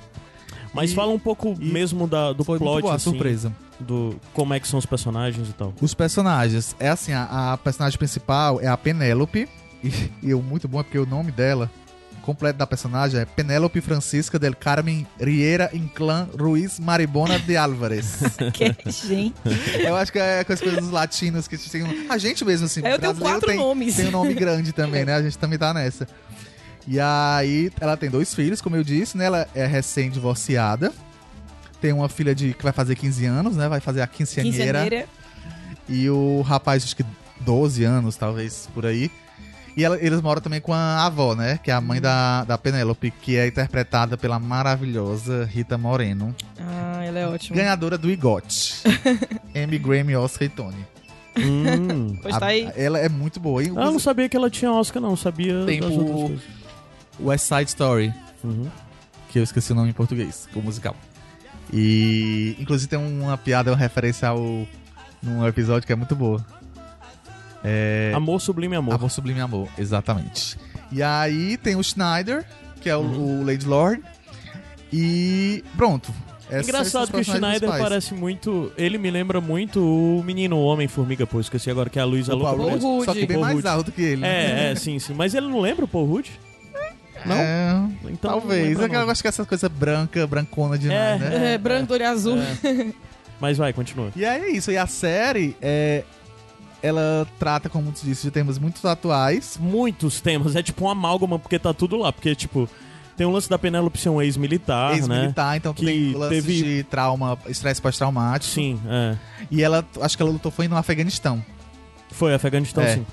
[0.73, 3.09] Mas E- fala um pouco e mesmo da, do Foi plot, muito boa a assim,
[3.09, 3.51] surpresa.
[3.79, 5.73] do como é que são os personagens e tal.
[5.81, 6.75] Os personagens.
[6.79, 9.49] É assim, a, a personagem principal é a Penélope.
[9.83, 11.69] E, e o muito bom é porque o nome dela,
[12.21, 18.19] completo da personagem, é Penélope Francisca del Carmen Riera Inclán Ruiz Maribona de Álvares.
[18.53, 19.35] Que, gente.
[19.79, 22.81] Eu acho que é com as coisas dos latinos que tem A gente mesmo, assim,
[22.85, 23.95] eu tenho quatro tem, nomes.
[23.95, 25.15] Tem um nome grande também, né?
[25.15, 26.07] A gente também tá nessa.
[26.87, 29.25] E aí, ela tem dois filhos, como eu disse, né?
[29.25, 30.91] Ela é recém-divorciada.
[31.79, 33.69] Tem uma filha de que vai fazer 15 anos, né?
[33.69, 34.81] Vai fazer a quinceañera.
[34.81, 35.07] Quinceaneira.
[35.87, 37.05] E o rapaz, acho que
[37.41, 39.11] 12 anos, talvez, por aí.
[39.77, 41.59] E ela- eles moram também com a avó, né?
[41.63, 47.03] Que é a mãe da, da Penélope, que é interpretada pela maravilhosa Rita Moreno, Ah,
[47.05, 47.55] ela é ótima.
[47.55, 48.83] ganhadora do IGOT.
[49.55, 50.85] Emmy, Grammy, Oscar e Tony.
[51.37, 52.17] Hum.
[52.21, 52.69] Pois A- tá aí.
[52.75, 53.61] Ela é muito boa.
[53.61, 55.15] Ah, eu não sabia que ela tinha Oscar, não.
[55.15, 56.37] Sabia Tem das o-.
[57.21, 58.67] West Side Story, Uhum.
[59.29, 60.95] que eu esqueci o nome em português, o musical.
[61.71, 64.65] E inclusive tem uma piada, uma referência ao
[65.21, 66.43] num episódio que é muito boa.
[67.63, 68.95] É Amor Sublime Amor.
[68.95, 70.57] Amor Sublime Amor, exatamente.
[70.91, 72.45] E aí tem o Schneider,
[72.81, 74.01] que é o, o Lady Lord.
[74.91, 76.11] E pronto.
[76.51, 77.83] Esses são Engraçado que o Schneider principais.
[77.83, 78.71] parece muito.
[78.75, 81.39] Ele me lembra muito o menino o Homem-Formiga, pô.
[81.39, 82.71] Esqueci agora que é a Luísa o Paul Louca.
[82.73, 83.05] Rudd, Rudd.
[83.05, 84.21] Só que bem Paul mais alto que ele.
[84.21, 84.69] né?
[84.69, 85.13] É, é, sim, sim.
[85.13, 86.27] Mas ele não lembra o Paul Rudd?
[87.25, 87.35] Não?
[87.35, 87.73] É,
[88.05, 88.69] Então, não talvez.
[88.69, 89.09] lembra É que eu não.
[89.11, 91.29] acho que essa coisa branca, brancona demais, É.
[91.29, 91.53] né?
[91.53, 92.37] É, branco, olho azul.
[92.39, 92.87] É.
[93.39, 94.09] Mas vai, continua.
[94.15, 94.71] E aí é isso.
[94.71, 96.03] E a série, é,
[96.81, 99.57] ela trata, como tu disse, de temas muito atuais.
[99.59, 100.55] Muitos temas.
[100.55, 102.11] É tipo um amálgama, porque tá tudo lá.
[102.11, 102.69] Porque, tipo,
[103.17, 104.97] tem o lance da Penélope ser um ex-militar, né?
[104.97, 108.53] Ex-militar, então Que tem lance teve- de trauma, estresse pós-traumático.
[108.53, 109.15] Sim, é.
[109.51, 111.43] E ela, acho que ela lutou foi no Afeganistão.
[112.11, 112.95] Foi Afeganistão, É.
[112.95, 113.05] sim.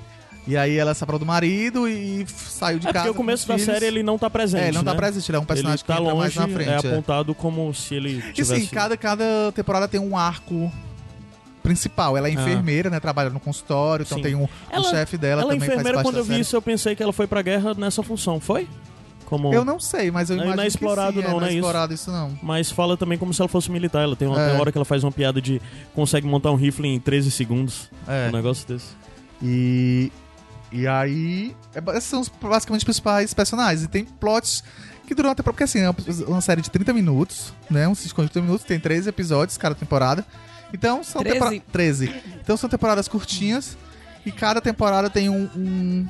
[0.48, 3.05] E aí ela separou do marido e saiu de É casa.
[3.07, 4.62] porque o começo da série ele não tá presente.
[4.62, 4.96] É, ele não tá né?
[4.96, 6.68] presente, ele é um personagem ele tá que entra longe, mais na frente.
[6.70, 6.92] é é.
[6.92, 8.61] apontado como se ele E tivesse...
[8.61, 10.70] sim, cada, cada temporada tem um arco
[11.66, 12.16] principal.
[12.16, 13.00] Ela é enfermeira, né?
[13.00, 14.22] Trabalha no consultório, então Sim.
[14.22, 16.40] tem um, o Ela- chefe dela Ela é também faz enfermeira, quando eu vi série.
[16.42, 18.68] isso, eu pensei que ela foi pra guerra nessa função, foi?
[19.24, 19.52] Como...
[19.52, 21.50] Eu não sei, mas eu Não é imagino explorado que sim, não, é, não é
[21.50, 21.57] isso?
[21.59, 22.38] explorado isso não.
[22.40, 24.05] Mas fala também como se ela fosse militar.
[24.05, 24.52] Ela tem uma, É.
[24.61, 25.61] hora que ela faz uma piada de
[25.94, 27.90] consegue montar um rifle em 13 segundos.
[28.07, 28.29] É.
[28.29, 28.87] Um negócio desse.
[29.42, 30.12] E.
[30.70, 31.57] E aí.
[31.74, 33.83] é esses são os, basicamente os principais personagens.
[33.83, 34.62] E tem plots
[35.09, 35.42] que duram até.
[35.42, 35.96] Porque assim, é uma,
[36.29, 37.88] uma série de 30 minutos, né?
[37.88, 40.24] Um sitcom de 30 minutos, tem 13 episódios cada temporada.
[40.72, 41.38] Então são 13?
[41.38, 42.14] tempora- 13.
[42.42, 43.76] Então são temporadas curtinhas.
[44.24, 45.48] E cada temporada tem um.
[45.57, 46.07] um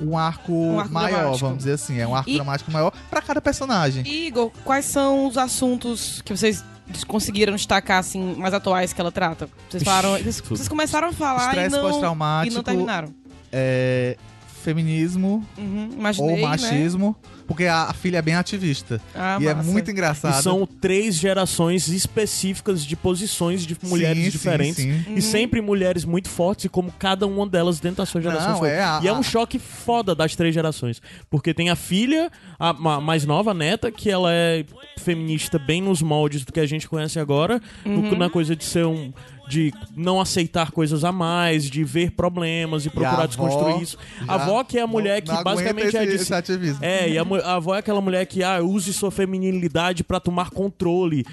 [0.00, 1.38] um arco, arco maior, dramático.
[1.38, 2.00] vamos dizer assim.
[2.00, 4.02] É um arco E- dramático maior pra cada personagem.
[4.04, 6.64] Igor, quais são os assuntos que vocês
[7.06, 9.48] conseguiram destacar, assim, mais atuais que ela trata?
[9.70, 10.18] Vocês falaram.
[10.18, 13.14] Vocês, vocês começaram a falar e Estresse não, e não terminaram.
[13.52, 14.16] É,
[14.62, 16.42] feminismo Uhum, imaginei, ou né?
[16.42, 17.16] machismo.
[17.46, 19.00] Porque a, a filha é bem ativista.
[19.14, 19.70] Ah, e é massa.
[19.70, 20.42] muito E engraçado.
[20.42, 24.76] são três gerações específicas de posições de mulheres Sim, diferentes.
[24.76, 25.14] sim, sim.
[25.16, 28.58] E sempre mulheres muito fortes, e como cada uma delas dentro da sua geração Não,
[28.58, 28.70] foi.
[28.70, 31.02] é a- e é um a- choque foda das três gerações.
[31.28, 34.64] Porque tem a filha, a ma- mais nova, a neta, que ela é
[34.98, 37.60] feminista bem nos moldes do que a gente conhece agora.
[37.84, 39.12] no- na coisa de ser um.
[39.52, 43.98] De não aceitar coisas a mais, de ver problemas e procurar desconstruir avó isso.
[44.26, 46.82] A avó que é a mulher que basicamente é esse, esse ativismo.
[46.82, 50.48] É, e a, a avó é aquela mulher que ah, use sua feminilidade pra tomar
[50.48, 51.26] controle.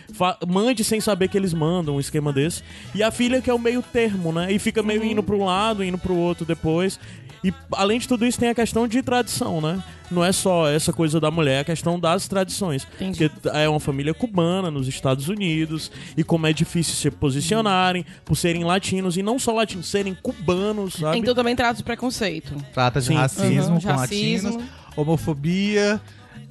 [0.46, 2.62] Mande sem saber que eles mandam, um esquema desse.
[2.94, 4.52] E a filha que é o meio termo, né?
[4.52, 7.00] E fica meio indo pra um lado, indo pro outro depois.
[7.44, 9.82] E além de tudo isso, tem a questão de tradição, né?
[10.12, 12.86] Não é só essa coisa da mulher, é a questão das tradições.
[12.96, 13.30] Entendi.
[13.30, 18.36] Porque é uma família cubana nos Estados Unidos e como é difícil se posicionarem por
[18.36, 21.20] serem latinos e não só latinos, serem cubanos, sabe?
[21.20, 22.54] Então também trata de preconceito.
[22.74, 23.14] Trata de Sim.
[23.16, 24.50] racismo Uhum, com racismo.
[24.50, 26.02] latinos, homofobia,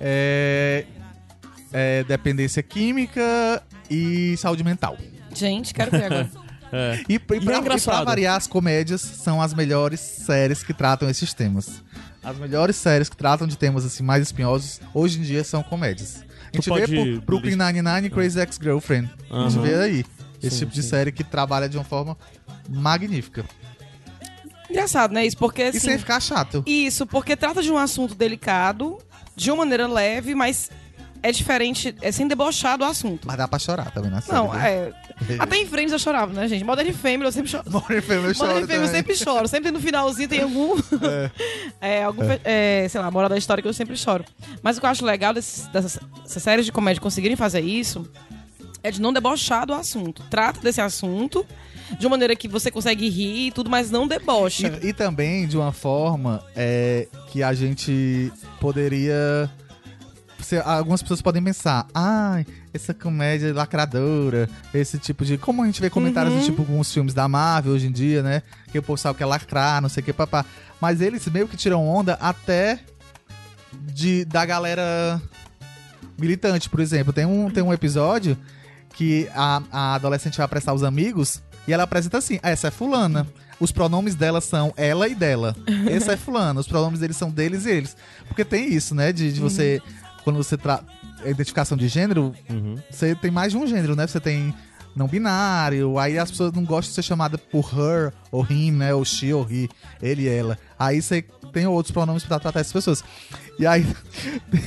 [0.00, 0.84] é,
[1.72, 4.96] é, dependência química e saúde mental.
[5.34, 6.30] Gente, quero ver agora.
[6.72, 7.00] É.
[7.08, 8.04] E, e, pra, é e pra engraçado.
[8.04, 11.82] variar, as comédias são as melhores séries que tratam esses temas.
[12.22, 16.24] As melhores séries que tratam de temas assim mais espinhosos hoje em dia são comédias.
[16.52, 19.10] A gente vê pode por Brooklyn Nine-Nine e Crazy Ex-Girlfriend.
[19.30, 20.04] A gente vê aí
[20.42, 20.88] esse Sim, tipo de sim.
[20.88, 22.16] série que trabalha de uma forma
[22.68, 23.44] magnífica.
[24.70, 25.24] Engraçado, né?
[25.26, 25.80] Isso porque E assim.
[25.80, 26.62] sem ficar chato.
[26.66, 28.98] Isso, porque trata de um assunto delicado,
[29.34, 30.70] de uma maneira leve, mas
[31.22, 33.26] é diferente, é sem debochar do assunto.
[33.26, 34.36] Mas dá pra chorar também na série.
[34.36, 34.60] Não, viu?
[34.60, 34.92] é.
[35.38, 36.64] Até em Friends eu chorava, né, gente?
[36.64, 37.64] Modern Family eu sempre choro.
[37.70, 39.48] Modern Family eu choro Modern Family eu sempre choro.
[39.48, 40.76] Sempre no finalzinho tem algum.
[41.80, 44.24] É, algum, fe- é, sei lá, moral da história que eu sempre choro.
[44.62, 46.00] Mas o que eu acho legal dessas, dessas
[46.42, 48.08] séries de comédia conseguirem fazer isso
[48.82, 50.22] é de não debochar do assunto.
[50.30, 51.46] Trata desse assunto
[51.98, 54.78] de uma maneira que você consegue rir e tudo, mas não debocha.
[54.82, 59.48] E, e também de uma forma é, que a gente poderia.
[60.38, 65.36] Você- algumas pessoas podem pensar, ai, essa comédia lacradora, esse tipo de.
[65.38, 66.40] Como a gente vê comentários Uhum.
[66.40, 68.42] do tipo com os filmes da Marvel hoje em dia, né?
[68.70, 70.44] Que o povo sabe que é lacrar, não sei o que, papá.
[70.80, 72.78] Mas eles meio que tiram onda até
[73.72, 75.20] de, da galera
[76.18, 77.12] militante, por exemplo.
[77.12, 78.36] Tem um, tem um episódio
[78.94, 83.26] que a, a adolescente vai aprestar os amigos e ela apresenta assim: essa é fulana.
[83.60, 85.56] Os pronomes dela são ela e dela.
[85.90, 86.60] Esse é fulano.
[86.60, 87.96] Os pronomes deles são deles e eles.
[88.28, 89.12] Porque tem isso, né?
[89.12, 89.82] De, de você.
[90.28, 90.82] Quando você tra...
[91.24, 92.74] a identificação de gênero, Uhum.
[92.90, 94.06] você tem mais de um gênero, né?
[94.06, 94.54] Você tem
[94.94, 98.92] não binário, aí as pessoas não gostam de ser chamada por her, ou him, né?
[98.92, 99.70] Ou she, ou he,
[100.02, 100.58] ele e ela.
[100.78, 103.02] Aí você tem outros pronomes pra tratar essas pessoas.
[103.58, 103.86] E aí
[104.50, 104.60] tem,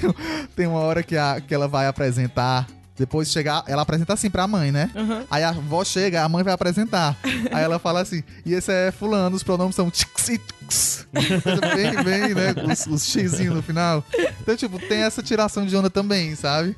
[0.55, 2.67] tem uma hora que, a, que ela vai apresentar.
[2.97, 4.91] Depois de chegar, ela apresenta assim pra mãe, né?
[4.93, 5.23] Uhum.
[5.31, 7.17] Aí a avó chega, a mãe vai apresentar.
[7.51, 11.07] Aí ela fala assim: e esse é fulano, os pronomes são tix e tix.
[11.11, 12.53] Bem, bem, né?
[12.71, 14.03] Os, os xizinhos no final.
[14.41, 16.75] Então, tipo, tem essa tiração de onda também, sabe?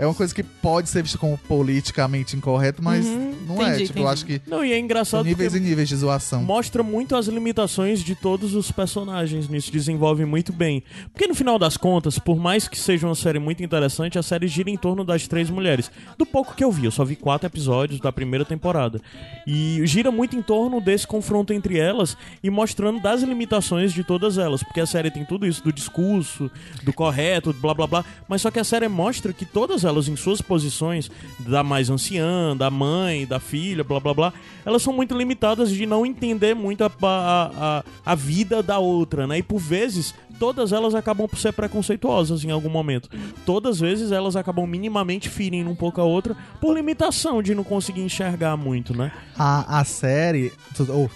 [0.00, 3.68] É uma coisa que pode ser vista como politicamente incorreto, mas Uhum, não é.
[3.68, 4.12] entendi, Tipo, eu entendi.
[4.14, 6.42] acho que Não, e é engraçado níveis e níveis de zoação.
[6.42, 10.82] mostra muito as limitações de todos os personagens nisso, desenvolve muito bem.
[11.12, 14.48] Porque no final das contas, por mais que seja uma série muito interessante, a série
[14.48, 15.90] gira em torno das três mulheres.
[16.16, 19.02] Do pouco que eu vi, eu só vi quatro episódios da primeira temporada.
[19.46, 24.38] E gira muito em torno desse confronto entre elas e mostrando das limitações de todas
[24.38, 24.62] elas.
[24.62, 26.50] Porque a série tem tudo isso do discurso,
[26.82, 28.04] do correto, blá blá blá.
[28.26, 32.56] Mas só que a série mostra que todas elas, em suas posições, da mais anciã,
[32.56, 34.32] da mãe, da filha, blá blá blá,
[34.64, 39.26] elas são muito limitadas de não entender muito a, a, a, a vida da outra,
[39.26, 39.38] né?
[39.38, 43.08] E por vezes, todas elas acabam por ser preconceituosas em algum momento.
[43.44, 47.64] Todas as vezes elas acabam minimamente ferindo um pouco a outra por limitação de não
[47.64, 49.12] conseguir enxergar muito, né?
[49.36, 50.52] A, a série.
[50.74, 51.10] Tu,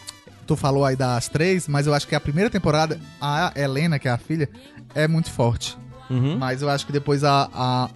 [0.47, 4.09] tu falou aí das três, mas eu acho que a primeira temporada, a Helena, que
[4.09, 4.49] é a filha,
[4.95, 5.77] é muito forte.
[6.11, 6.37] Uhum.
[6.39, 7.49] Mas eu acho que depois a.
[7.53, 7.91] a,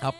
[0.00, 0.12] a-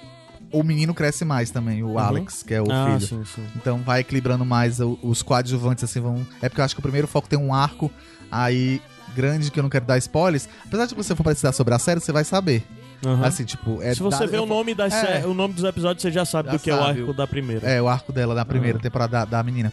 [0.50, 3.00] o menino cresce mais também, o Alex, que é o ah, filho.
[3.06, 3.46] sim, sim.
[3.56, 6.26] Então vai equilibrando mais os coadjuvantes, assim, vão.
[6.40, 7.90] É porque eu acho que o primeiro foco tem um arco
[8.30, 8.80] aí
[9.14, 10.48] grande que eu não quero dar spoilers.
[10.66, 12.62] Apesar de você for precisar sobre a série, você vai saber.
[13.04, 13.24] Aham.
[13.24, 15.24] Assim, tipo, é Se você da- vê o nome, das É.
[15.26, 17.00] o nome dos episódios, você já sabe Já do que é o sabe.
[17.00, 17.68] arco da primeira.
[17.68, 18.80] É, o arco dela da primeira Ah.
[18.82, 19.72] temporada da, da menina.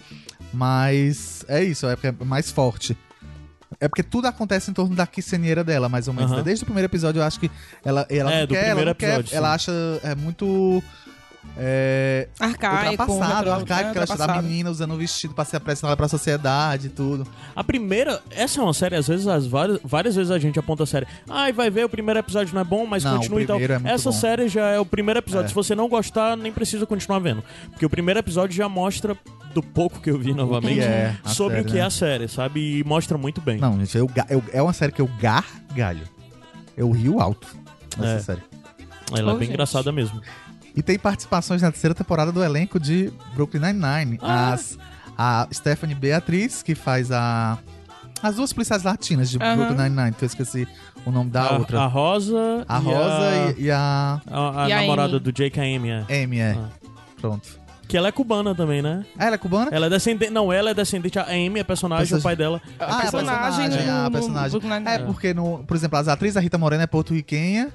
[0.53, 2.97] Mas é isso, é é mais forte.
[3.79, 6.31] É porque tudo acontece em torno da quinceanheira dela, mais ou menos.
[6.31, 6.43] Né?
[6.43, 7.49] Desde o primeiro episódio, eu acho que
[7.83, 9.71] ela, ela É, quer, ela quer, episódio, ela acha
[10.03, 10.81] é muito
[11.57, 12.91] é, Arcaico.
[12.91, 13.55] ultrapassado, né?
[13.55, 17.25] arcaico, que ela menina usando o vestido pra ser apresentada pra sociedade e tudo.
[17.55, 20.83] A primeira, essa é uma série, às vezes, as várias, várias vezes a gente aponta
[20.83, 21.07] a série.
[21.29, 23.57] Ai, vai ver, o primeiro episódio não é bom, mas Não, continua e tal.
[23.57, 24.17] primeiro é Essa bom.
[24.17, 25.45] série já é o primeiro episódio.
[25.45, 25.49] É.
[25.49, 27.43] Se você não gostar, nem precisa continuar vendo.
[27.71, 29.17] Porque o primeiro episódio já mostra,
[29.53, 31.87] do pouco que eu vi novamente, é a sobre série, o que é né?
[31.87, 32.79] a série, sabe?
[32.79, 33.57] E mostra muito bem.
[33.59, 36.03] Não, gente, eu, eu- é uma série que eu gargalho.
[36.75, 37.47] Eu rio alto
[37.97, 38.19] nessa É.
[38.19, 38.41] série.
[39.11, 39.49] Ela é bem gente.
[39.53, 40.19] engraçada mesmo.
[40.75, 44.19] E tem participações na terceira temporada do elenco de Brooklyn Nine-Nine.
[44.21, 44.53] Ah.
[44.53, 44.77] As-
[45.17, 47.57] A Stephanie Beatriz, que faz a.
[48.21, 49.55] As duas policiais latinas de Aham.
[49.55, 50.67] Brooklyn Nine-Nine, que eu esqueci
[51.05, 51.79] o nome da a, outra.
[51.81, 52.65] a Rosa.
[52.67, 55.19] A e Rosa a, e, e a a, a E a namorada Amy.
[55.21, 56.23] do Jake, a Amy, é.
[56.23, 56.57] Amy, é.
[56.57, 56.67] Ah.
[57.21, 57.47] Pronto.
[57.87, 59.05] Que ela é cubana também, né?
[59.17, 59.69] Ah, ela é cubana?
[59.71, 60.31] Ela é descendente.
[60.31, 61.17] Não, ela é descendente.
[61.19, 62.59] A Amy é personagem, Person- o pai dela.
[62.79, 64.59] Ah, é a personagem personagem, no- a no personagem.
[64.59, 64.87] Nine-Nine.
[64.89, 67.69] É, porque, no, por exemplo, as atrizes, a Rita Moreno é porto-riquenha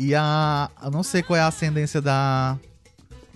[0.00, 0.70] e a.
[0.82, 2.56] Eu não sei qual é a ascendência da.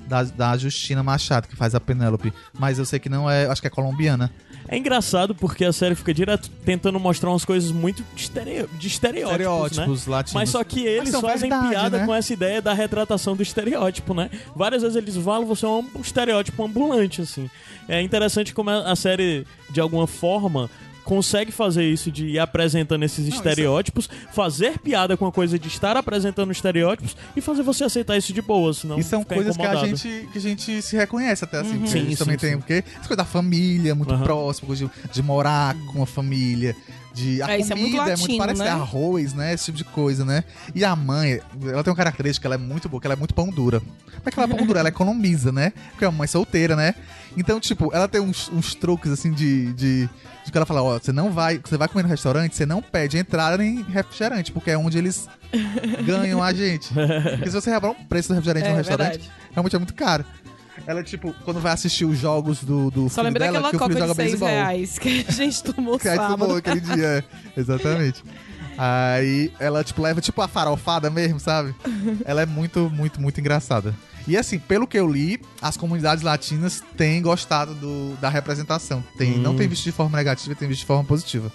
[0.07, 2.31] Da, da Justina Machado, que faz a Penélope.
[2.59, 3.46] Mas eu sei que não é.
[3.46, 4.31] Acho que é colombiana.
[4.66, 9.77] É engraçado porque a série fica direto tentando mostrar umas coisas muito de, de estereótipos,
[9.77, 9.87] né?
[10.14, 10.33] latinos.
[10.35, 12.07] Mas só que eles fazem verdade, piada né?
[12.07, 14.31] com essa ideia da retratação do estereótipo, né?
[14.57, 17.50] Várias vezes eles falam, você é um estereótipo ambulante, assim.
[17.87, 20.70] É interessante como a série, de alguma forma,
[21.04, 25.58] consegue fazer isso de ir apresentando esses isso é- estereótipos, fazer piada com a coisa
[25.58, 29.34] de estar apresentando estereótipos e fazer você aceitar isso de boa, senão E são ficar
[29.36, 29.96] coisas que a, incomodado.
[29.96, 31.74] gente, que a gente se reconhece até assim.
[31.78, 32.46] porque Sim, a gente sim, também sim.
[32.46, 34.24] tem, porque essa coisa da família, muito Aham.
[34.24, 36.74] próximo, de, de morar com a família.
[37.14, 38.70] De, a É, é muito comida é muito latino, parecida, né?
[38.72, 39.55] arroz, né?
[39.55, 40.42] Esse tipo de coisa, né?
[40.74, 43.33] E a mãe, ela tem uma característica, ela é muito boa, que ela é muito
[43.33, 43.81] pão dura.
[43.81, 44.81] Como é que ela é pão dura?
[44.81, 45.72] Ela economiza, né?
[45.90, 46.94] Porque é uma mãe solteira, né?
[47.37, 50.09] Então, tipo, ela tem uns, uns truques, assim, de, de,
[50.44, 52.83] de que ela fala, ó, você não vai, você vai comer no restaurante, você não
[52.83, 55.29] pede entrada nem refrigerante, porque é onde eles
[56.05, 56.92] ganham a gente.
[57.38, 59.31] Porque se você reparar o preço do refrigerante É, no restaurante, verdade.
[59.53, 60.24] realmente é muito caro.
[60.86, 63.76] Ela, tipo, quando vai assistir os jogos do, do Só filho lembrei dela, daquela que
[63.76, 64.48] o coca filho de joga 6 beisebol.
[64.48, 66.38] reais que a gente tomou Que aí sábado.
[66.38, 67.24] tomou aquele dia, é.
[67.60, 68.22] Exatamente.
[68.76, 71.74] Aí ela, tipo, leva tipo a farofada mesmo, sabe?
[72.24, 73.94] Ela é muito, muito, muito engraçada.
[74.26, 79.02] E assim, pelo que eu li, as comunidades latinas têm gostado do, da representação.
[79.16, 79.56] Tem, Não Hum.
[79.56, 81.52] tem visto de forma negativa, tem visto de forma positiva.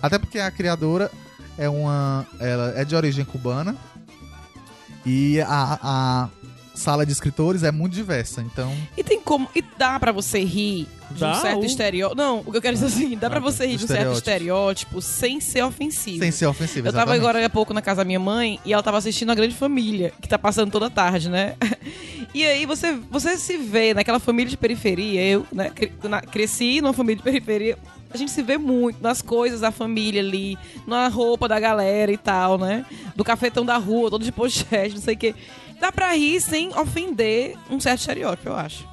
[0.00, 1.10] Até porque a criadora
[1.58, 2.26] é uma.
[2.38, 3.74] Ela é de origem cubana.
[5.04, 6.28] E a, a
[6.74, 8.40] sala de escritores é muito diversa.
[8.42, 8.72] Então.
[8.96, 9.48] E tem como.
[9.54, 12.16] E dá pra você rir de Dá, um certo o- estereótipo.
[12.20, 14.12] Não, o que eu quero dizer assim, dá pra Ah, você rir de um certo
[14.12, 15.00] estereótipo.
[15.02, 16.18] sem ser ofensivo.
[16.20, 16.88] Sem ser ofensivo.
[16.88, 19.34] Eu tava agora há pouco na casa da minha mãe e ela tava assistindo a
[19.34, 21.54] Grande Família, que tá passando toda tarde, né?
[22.34, 25.70] E aí você, você se vê naquela família de periferia, eu né,
[26.30, 27.76] cresci numa família de periferia,
[28.10, 30.56] a gente se vê muito nas coisas da família ali,
[30.86, 32.86] na roupa da galera e tal, né?
[33.14, 35.34] Do cafetão da rua, todo de pochete, não sei o quê.
[35.82, 38.86] Dá pra rir sem ofender um certo estereótipo, eu acho.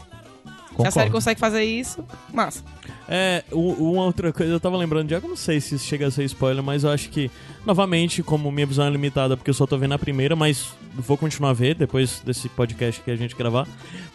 [0.75, 2.63] Se a série consegue fazer isso, massa.
[3.08, 6.12] É, uma outra coisa, eu tava lembrando de algo, não sei se isso chega a
[6.12, 7.30] ser spoiler, mas eu acho que,
[7.63, 11.15] novamente, como minha visão é limitada, porque eu só tô vendo a primeira, mas vou
[11.15, 13.67] continuar a ver depois desse podcast que a gente gravar.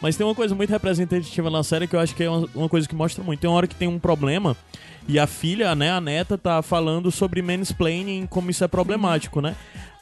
[0.03, 2.69] Mas tem uma coisa muito representativa na série que eu acho que é uma, uma
[2.69, 3.39] coisa que mostra muito.
[3.39, 4.57] Tem uma hora que tem um problema
[5.07, 9.55] e a filha, né, a neta, tá falando sobre mansplaining, como isso é problemático, né?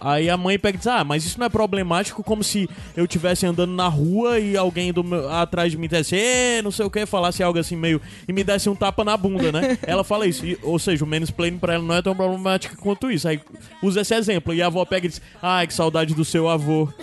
[0.05, 3.05] Aí a mãe pega e diz: Ah, mas isso não é problemático como se eu
[3.05, 6.85] estivesse andando na rua e alguém do meu- atrás de mim dissesse, "Ê, não sei
[6.85, 8.01] o que, falasse algo assim meio.
[8.27, 9.79] e me desse um tapa na bunda, né?
[9.87, 10.45] ela fala isso.
[10.45, 13.29] E- ou seja, o mansplaining pra ela não é tão problemático quanto isso.
[13.29, 13.41] Aí
[13.83, 14.53] usa esse exemplo.
[14.53, 16.89] E a avó pega e diz: Ai, que saudade do seu avô.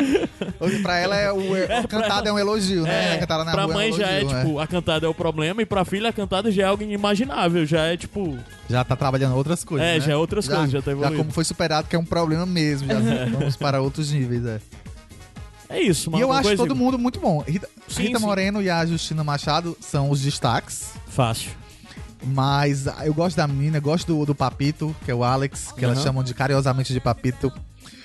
[0.60, 1.40] Hoje, pra ela, é o,
[1.84, 3.12] a cantada é um elogio, né?
[3.12, 5.06] É, a cantada na pra rua mãe é um já é elogio, tipo, a cantada
[5.06, 7.66] é o problema, e pra filha a cantada já é algo inimaginável.
[7.66, 8.38] Já é tipo.
[8.70, 9.86] Já tá trabalhando outras coisas.
[9.86, 10.00] É, né?
[10.00, 11.16] já é outras coisas, já tá evoluindo.
[11.18, 12.88] como foi superado, que é um problema mesmo.
[12.88, 12.98] Já
[13.36, 14.60] vamos para outros níveis, é.
[15.68, 16.24] É isso, E mano.
[16.24, 17.40] eu uma acho todo mundo muito bom.
[17.46, 18.24] Rita, Sim, Rita sim.
[18.24, 20.92] Moreno e a Justina Machado são os destaques.
[21.08, 21.50] Fácil.
[22.24, 25.72] Mas ah, eu gosto da menina, eu gosto do, do Papito, que é o Alex,
[25.72, 26.04] que elas Aham.
[26.06, 27.52] chamam de carinhosamente de Papito.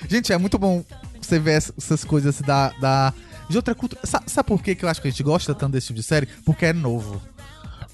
[0.08, 0.84] Gente, é muito bom
[1.20, 3.14] você ver ess- essas coisas da, da,
[3.50, 4.00] de outra cultura.
[4.06, 6.28] Sa- Sabe, por que eu acho que a gente gosta tanto desse tipo de série?
[6.46, 7.22] Porque é novo.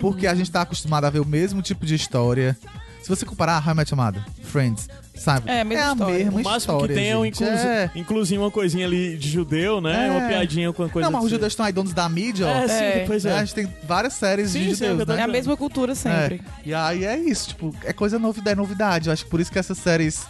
[0.01, 2.57] Porque a gente tá acostumado a ver o mesmo tipo de história.
[3.01, 5.49] Se você comparar How I Met Your Mother, Friends, sabe?
[5.49, 6.17] É, a mesma a história.
[6.17, 7.89] mesma O máximo história, que tem é um É.
[7.95, 10.07] inclusive uma coisinha ali de judeu, né?
[10.07, 10.11] É.
[10.11, 12.45] Uma piadinha com a coisa Não, mas os ser- judeus estão aí donos da mídia,
[12.45, 12.49] ó.
[12.49, 13.03] É, sim, É.
[13.07, 13.33] pois é.
[13.33, 15.09] A gente tem várias séries Sim, de sim, é judeus.
[15.09, 15.23] É né?
[15.23, 16.35] a mesma cultura sempre.
[16.35, 16.69] É.
[16.69, 19.07] E aí é isso, tipo, é coisa novidade, é novidade.
[19.09, 20.21] Eu acho que por isso que essas séries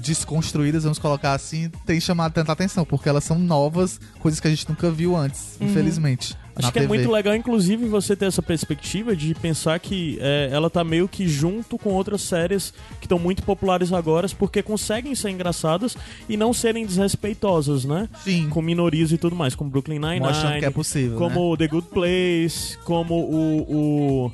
[0.00, 4.50] desconstruídas, vamos colocar assim, tem chamado tanta atenção, porque elas são novas, coisas que a
[4.50, 5.66] gente nunca viu antes, Uhum.
[5.68, 6.36] infelizmente.
[6.56, 6.92] Acho que é TV.
[6.96, 11.28] muito legal, inclusive, você ter essa perspectiva de pensar que é, ela tá meio que
[11.28, 15.96] junto com outras séries que estão muito populares agora, porque conseguem ser engraçadas
[16.28, 18.08] e não serem desrespeitosas, né?
[18.24, 21.16] Sim, Com minorias e tudo mais, como Brooklyn Nine-Nine, que é possível, né?
[21.28, 24.32] como The Good Place, como o, o-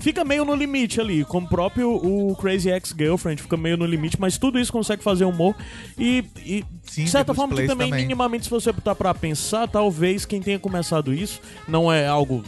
[0.00, 4.18] Fica meio no limite ali, como o próprio o Crazy Ex-Girlfriend fica meio no limite,
[4.20, 5.56] mas tudo isso consegue fazer humor
[5.98, 8.02] e, e Sim, de certa forma, Place também, também.
[8.04, 12.44] minimamente, se você botar pra pensar, talvez quem tenha começado isso não é algo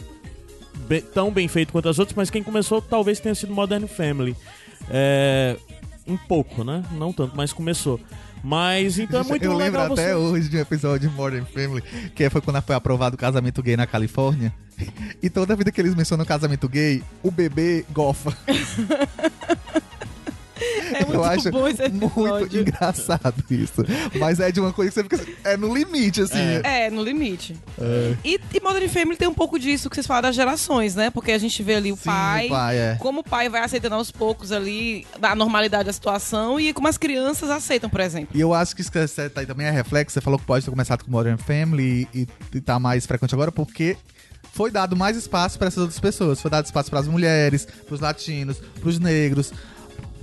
[0.87, 4.35] be- tão bem feito quanto as outras, mas quem começou talvez tenha sido Modern Family.
[4.89, 5.57] É,
[6.07, 6.83] um pouco, né?
[6.93, 7.99] Não tanto, mas começou.
[8.43, 10.15] Mas então é muito eu lembro legal até você.
[10.15, 11.81] hoje de um episódio de Modern Family,
[12.15, 14.53] que foi quando foi aprovado o casamento gay na Califórnia.
[15.21, 18.35] E toda vida que eles mencionam casamento gay, o bebê gofa.
[20.93, 23.83] É muito eu acho bom esse muito engraçado isso.
[24.19, 26.37] Mas é de uma coisa que você fica assim, é no limite, assim.
[26.63, 27.55] É, no limite.
[27.79, 28.15] É.
[28.23, 31.09] E, e Modern Family tem um pouco disso que vocês falam das gerações, né?
[31.09, 32.97] Porque a gente vê ali o Sim, pai, o pai, é.
[32.99, 36.97] como o pai vai aceitando aos poucos ali a normalidade da situação e como as
[36.97, 38.29] crianças aceitam, por exemplo.
[38.33, 40.13] E eu acho que isso que você tá aí também é reflexo.
[40.13, 43.51] Você falou que pode ter começado com Modern Family e, e tá mais frequente agora
[43.51, 43.97] porque
[44.53, 46.41] foi dado mais espaço para essas outras pessoas.
[46.41, 49.53] Foi dado espaço para as mulheres, para os latinos, para os negros.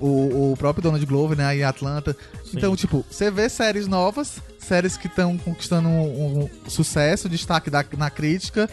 [0.01, 2.17] O, o próprio Donald Glover, né, aí em Atlanta.
[2.55, 7.85] Então, tipo, você vê séries novas, séries que estão conquistando um, um sucesso, destaque da-
[7.97, 8.69] na crítica.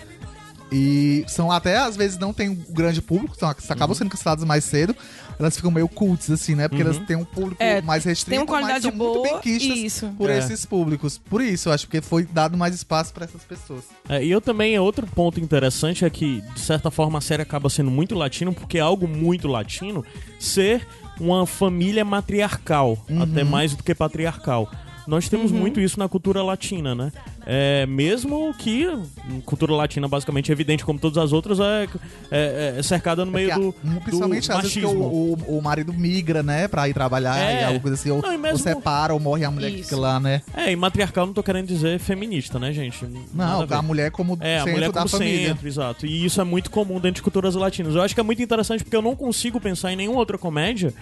[0.72, 3.94] E são até, às vezes, não tem um grande público, são, acabam Uhum.
[3.96, 4.96] sendo canceladas mais cedo.
[5.38, 6.68] Elas ficam meio cults, assim, né?
[6.68, 9.24] Porque elas têm um público É, mais restrito, Tem uma mas qualidade são muito boa.
[9.30, 10.08] bem quistas Isso.
[10.18, 10.40] por É.
[10.40, 11.20] esses públicos.
[11.30, 13.84] Por isso, eu acho que foi dado mais espaço pra essas pessoas.
[14.10, 17.70] É, e eu também, outro ponto interessante é que, de certa forma, a série acaba
[17.70, 20.04] sendo muito latino, porque é algo muito latino
[20.40, 20.86] ser
[21.20, 24.70] uma família matriarcal, até mais do que patriarcal.
[25.08, 27.12] Nós temos muito isso na cultura latina, né?
[27.48, 28.98] É, mesmo que a
[29.46, 31.88] cultura latina, basicamente, é evidente como todas as outras, é,
[32.32, 35.04] é- é cercada no meio Porque, do, principalmente do às vezes que machismo.
[35.06, 37.62] o, o, o marido migra, né, pra ir trabalhar É.
[37.62, 39.76] e alguma coisa assim, ou, Não, e ou mesmo- separa, ou morre a mulher que
[39.82, 39.90] Isso.
[39.90, 40.42] fica lá, né?
[40.56, 43.06] É, e matriarcal não tô querendo dizer feminista, né, gente?
[43.34, 43.76] Não, a ver.
[43.76, 45.48] a mulher como É, a centro mulher da como família.
[45.50, 46.06] centro, exato.
[46.08, 47.94] E isso é muito comum dentro de culturas latinas.
[47.96, 50.94] Eu acho que é muito interessante porque eu não consigo pensar em nenhuma outra comédia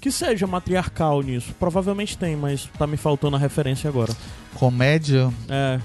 [0.00, 1.54] que seja matriarcal nisso.
[1.60, 4.14] Provavelmente tem, mas tá me faltando a referência agora.
[4.60, 5.80] Comédia, É.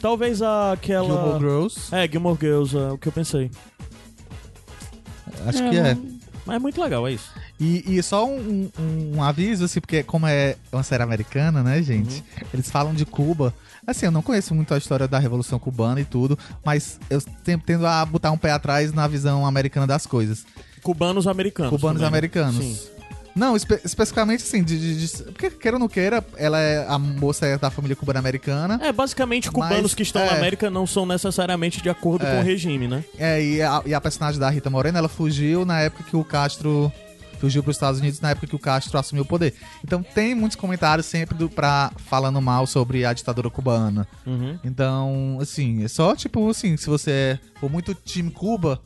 [0.00, 1.06] Talvez aquela.
[1.06, 3.50] Gilmore Girls, É, Gilmore Girls, é o que eu pensei.
[5.46, 5.96] acho que é.
[6.44, 7.30] Mas é muito legal, é isso.
[7.60, 11.80] E, e só um, um- um aviso, assim, porque como é uma série americana, né,
[11.82, 12.16] gente?
[12.16, 12.46] Uhum.
[12.54, 13.54] Eles falam de Cuba.
[13.86, 17.66] Assim, eu não conheço muito a história da Revolução Cubana e tudo, mas eu sempre
[17.66, 20.44] tendo a botar um pé atrás na visão americana das coisas.
[20.82, 21.70] Cubanos americanos.
[21.70, 22.08] Cubanos também.
[22.08, 22.56] americanos.
[22.64, 22.78] Sim.
[23.34, 26.98] Não, espe- especificamente assim, de, de- de- porque queira ou não queira, ela é a
[26.98, 28.78] moça é da família cubana-americana.
[28.82, 30.26] É, basicamente, cubanos Mas, que estão é.
[30.26, 32.34] na América não são necessariamente de acordo É.
[32.34, 33.04] com o regime, né?
[33.18, 36.24] É, e a, e a personagem da Rita Moreno, ela fugiu na época que o
[36.24, 36.92] Castro.
[37.40, 39.52] Fugiu para os Estados Unidos na época que o Castro assumiu o poder.
[39.82, 44.06] Então tem muitos comentários sempre do, pra, falando mal sobre a ditadura cubana.
[44.24, 44.56] Uhum.
[44.62, 48.80] Então, assim, é só tipo assim, se você for muito time Cuba,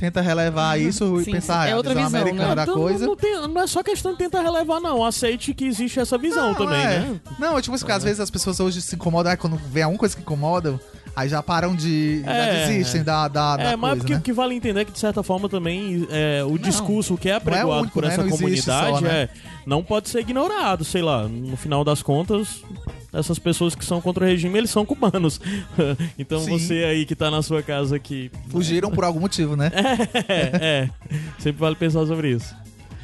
[0.00, 2.54] tenta relevar isso e Sim, pensar é a outra visão americana né?
[2.56, 3.06] da Então, coisa.
[3.06, 5.04] Não, tem- não é só questão de tentar relevar, não.
[5.04, 6.98] Aceite que existe essa visão Não, também, é.
[7.00, 7.20] né?
[7.38, 9.82] Não, é tipo assim, porque às vezes as pessoas hoje se incomodam, aí quando vê
[9.82, 10.80] alguma coisa que incomoda,
[11.14, 12.22] aí já param de.
[12.22, 12.66] já É.
[12.66, 14.20] desistem da, da, da É, mas coisa, o que, né?
[14.24, 17.82] que vale entender é que, de certa forma, também é, o discurso que é apregoado
[17.82, 18.08] único, por né?
[18.12, 19.10] essa Não comunidade só, né?
[19.10, 19.28] é,
[19.66, 20.84] não pode ser ignorado.
[20.84, 22.62] Sei lá, no final das contas,
[23.12, 25.40] essas pessoas que são contra o regime, eles são cubanos.
[26.18, 26.58] então Sim.
[26.58, 28.30] você aí que tá na sua casa que.
[28.48, 29.70] Fugiram por algum motivo, né?
[30.28, 30.90] É, é.
[31.38, 32.54] Sempre vale pensar sobre isso.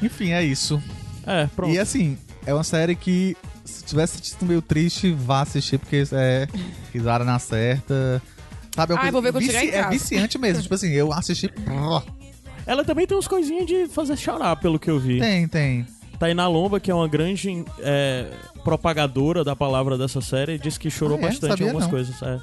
[0.01, 0.81] Enfim, é isso.
[1.25, 1.73] É, pronto.
[1.73, 3.35] E assim, é uma série que,
[3.67, 6.47] se tivesse assistido meio triste, vá assistir, porque é
[6.93, 8.21] risada na certa.
[8.75, 10.61] Sabe, é coisa- vou ver quando chegar em É viciante mesmo.
[10.63, 11.51] tipo assim, eu assisti.
[12.65, 15.19] Ela também tem uns coisinhas de fazer chorar, pelo que eu vi.
[15.19, 15.85] Tem, tem.
[16.19, 18.27] Tainá Lomba, que é uma grande é,
[18.63, 21.23] propagadora da palavra dessa série, disse que chorou Ah, é?
[21.23, 21.89] bastante em Sabia algumas não.
[21.91, 22.21] coisas.
[22.21, 22.39] É.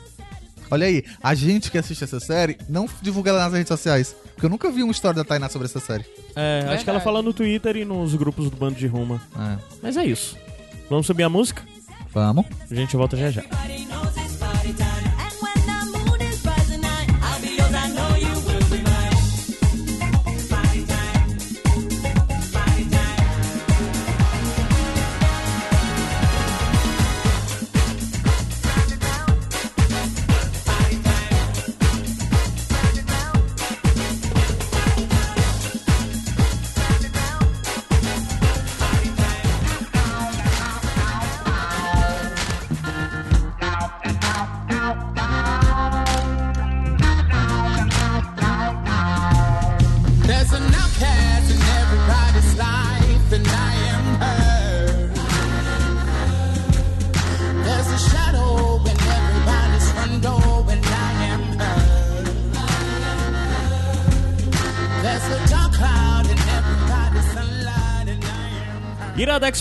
[0.71, 4.17] Olha aí, a gente que assiste essa série, não divulga ela nas redes sociais.
[4.35, 6.05] Porque eu nunca vi uma história da Tainá sobre essa série.
[6.35, 9.21] É, acho que ela fala no Twitter e nos grupos do Bando de Ruma.
[9.39, 9.59] É.
[9.83, 10.37] Mas é isso.
[10.89, 11.63] Vamos subir a música?
[12.13, 12.47] Vamos.
[12.71, 13.43] A gente volta já já.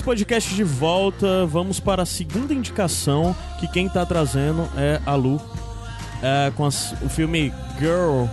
[0.02, 1.46] Podcast de volta.
[1.46, 5.42] Vamos para a segunda indicação, que quem tá trazendo é a Lu.
[6.22, 8.26] É, com as- o filme Girl,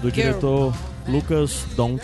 [0.00, 0.74] do diretor
[1.06, 2.00] Lucas Dont.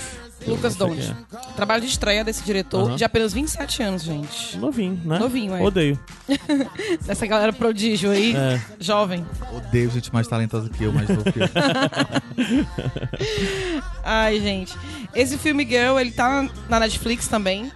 [0.47, 1.01] Lucas Dont.
[1.01, 1.15] quem
[1.57, 4.57] Trabalho de estreia desse diretor de apenas 27 anos, gente.
[4.57, 4.59] é.
[4.59, 5.19] Novinho, né?
[5.19, 5.63] Novinho, é.
[5.63, 5.99] Odeio.
[7.07, 8.61] Dessa galera prodígio aí, É.
[8.79, 9.25] jovem.
[9.57, 11.49] Odeio gente mais talentosa que eu, mais novo que eu.
[14.05, 14.77] Ai, gente.
[15.15, 17.73] Esse filme Girl, ele tá na Netflix também.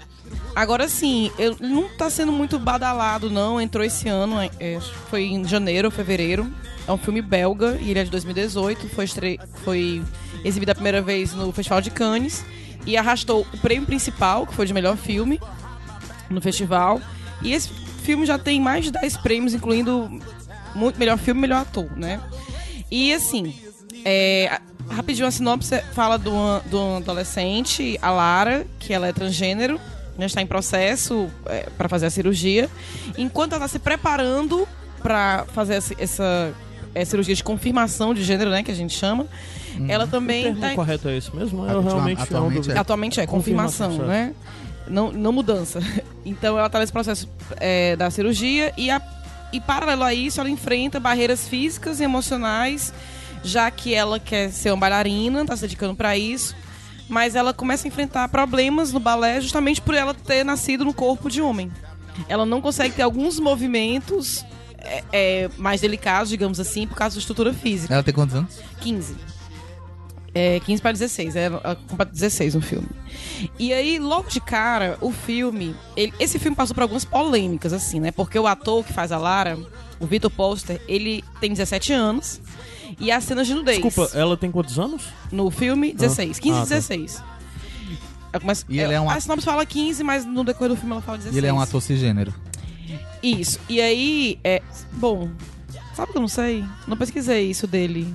[0.59, 3.61] Agora sim, eu, não tá sendo muito badalado, não.
[3.61, 6.52] Entrou esse ano, é, é, foi em janeiro fevereiro.
[6.84, 8.88] É um filme belga e ele é de 2018.
[8.88, 9.38] Foi, estre...
[9.62, 10.02] foi
[10.44, 12.44] exibido a primeira vez no Festival de Cannes
[12.84, 15.40] e arrastou o prêmio principal, que foi de melhor filme,
[16.28, 17.00] no festival.
[17.40, 17.68] E esse
[18.02, 20.11] filme já tem mais de 10 prêmios, incluindo
[20.74, 22.20] muito melhor filme e melhor ator, né?
[22.90, 23.54] E assim,
[24.04, 29.12] é, rapidinho a sinopse fala de uma, de uma adolescente, a Lara, que ela é
[29.12, 29.80] transgênero,
[30.18, 31.30] né, está em processo
[31.78, 32.68] para fazer a cirurgia.
[33.16, 34.66] Enquanto ela está se preparando
[35.02, 36.52] para fazer essa, essa
[36.94, 39.26] é, cirurgia de confirmação de gênero, né, que a gente chama,
[39.88, 41.64] ela O também termo tá, correto é esse mesmo?
[41.66, 42.78] Eu realmente atualmente ando- é.
[42.78, 44.34] Atualmente é, Confirmação, confirmação, né?
[44.88, 45.80] Não, não mudança.
[46.26, 49.00] Então ela tá nesse processo é, da cirurgia e, a-
[49.50, 52.92] e paralelo a isso ela enfrenta barreiras físicas e emocionais,
[53.42, 56.54] já que ela quer ser uma bailarina, tá se dedicando para isso.
[57.09, 61.30] Mas ela começa a enfrentar problemas no balé justamente por ela ter nascido no corpo
[61.30, 61.70] de homem.
[62.28, 64.44] Ela não consegue ter alguns movimentos
[64.78, 67.94] é, é, mais delicados, digamos assim, por causa da estrutura física.
[67.94, 68.61] Ela tem quantos anos?
[68.80, 69.16] 15.
[70.34, 71.50] É, 15 para 16, é
[71.88, 72.86] completa 16 no filme.
[73.59, 75.74] E aí, logo de cara, o filme.
[75.96, 78.12] ele- esse filme passou por algumas polêmicas, assim, né?
[78.12, 79.59] Porque o ator que faz a Lara,
[80.01, 82.40] o Victor Poster, ele tem 17 anos.
[83.01, 83.80] E as cenas de nudez.
[83.80, 85.03] Desculpa, ela tem quantos anos?
[85.30, 86.38] No filme, 16.
[86.38, 86.74] 15 Ah, e tá.
[86.74, 87.22] 16.
[88.32, 90.92] Eu começo- E ele é um A sinopse fala 15, mas no decorrer do filme
[90.92, 91.34] ela fala 16.
[91.34, 92.32] E ele é um ator cisgênero.
[93.22, 93.59] Isso.
[93.68, 94.62] E aí, é.
[94.92, 95.28] Bom,
[95.94, 96.64] sabe que eu não sei?
[96.86, 98.12] Não pesquisei isso dele.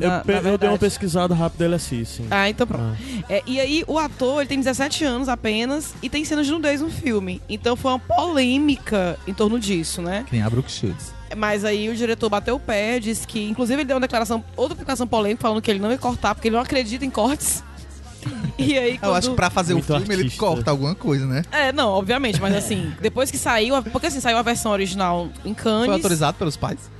[0.00, 2.26] Eu, na- pe- na eu dei uma pesquisada rápida, ele é cis, sim.
[2.30, 2.96] Ah, então pronto.
[3.28, 6.80] É, e aí, o ator, ele tem 17 anos apenas e tem cenas de nudez
[6.80, 7.42] no filme.
[7.48, 10.24] Então foi uma polêmica em torno disso, né?
[10.28, 11.12] Que nem a Brooke Shields.
[11.36, 13.42] Mas aí o diretor bateu o pé, disse que.
[13.48, 16.48] Inclusive, ele deu uma declaração, outra declaração polêmica, falando que ele não ia cortar, porque
[16.48, 17.62] ele não acredita em cortes.
[18.58, 19.14] E aí, Eu quando...
[19.14, 20.44] acho que pra fazer Muito o filme ele artista.
[20.44, 21.44] corta alguma coisa, né?
[21.52, 25.54] É, não, obviamente, mas assim, depois que saiu, porque assim, saiu a versão original em
[25.54, 25.86] Cannes.
[25.86, 26.90] Foi autorizado pelos pais?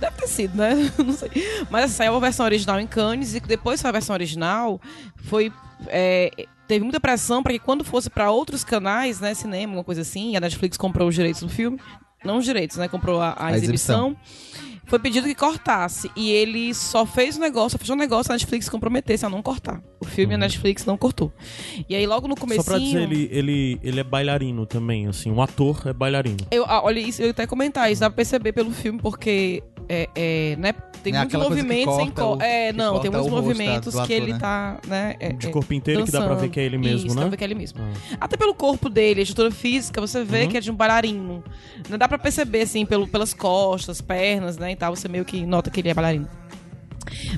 [0.00, 0.90] Deve ter sido, né?
[0.96, 1.28] Não sei.
[1.68, 4.80] Mas assim, saiu a versão original em Cannes e depois saiu a versão original,
[5.16, 5.52] foi.
[5.88, 6.30] é,
[6.68, 10.32] teve muita pressão para que quando fosse para outros canais, né, cinema, uma coisa assim,
[10.32, 11.80] e a Netflix comprou os direitos do filme.
[12.24, 12.88] Não os direitos, né?
[12.88, 14.16] Comprou a, a A exibição.
[14.86, 16.10] Foi pedido que cortasse.
[16.16, 19.28] E ele só fez o negócio, só fechou o negócio, a Netflix se comprometesse a
[19.28, 19.82] não cortar.
[20.00, 21.30] O filme a Netflix não cortou.
[21.86, 22.64] E aí logo no comecinho...
[22.64, 26.38] Só pra dizer, ele, ele, ele é bailarino também, assim, um ator é bailarino.
[26.50, 30.08] Eu, olha, isso, eu ia até comentar isso, dá pra perceber pelo filme, porque é,
[30.14, 30.72] é, né,
[31.02, 34.06] tem É muitos movimentos corta co- o- É, que não, tem muitos movimentos da- do
[34.06, 34.38] que ator, ele né?
[34.38, 35.16] tá, né?
[35.20, 36.50] é- De é, corpo inteiro que dá pra ver dançando.
[36.50, 37.20] que é ele mesmo, Isso, dá né?
[37.22, 37.78] pra ver que é ele mesmo.
[37.80, 38.16] Ah.
[38.20, 40.48] Até pelo corpo dele, a estrutura física, você vê Uhum.
[40.48, 41.42] que é de um bailarino.
[41.88, 45.46] Não dá pra perceber, assim, pelo, pelas costas, pernas, né, e tal, você meio que
[45.46, 46.28] nota que ele é bailarino.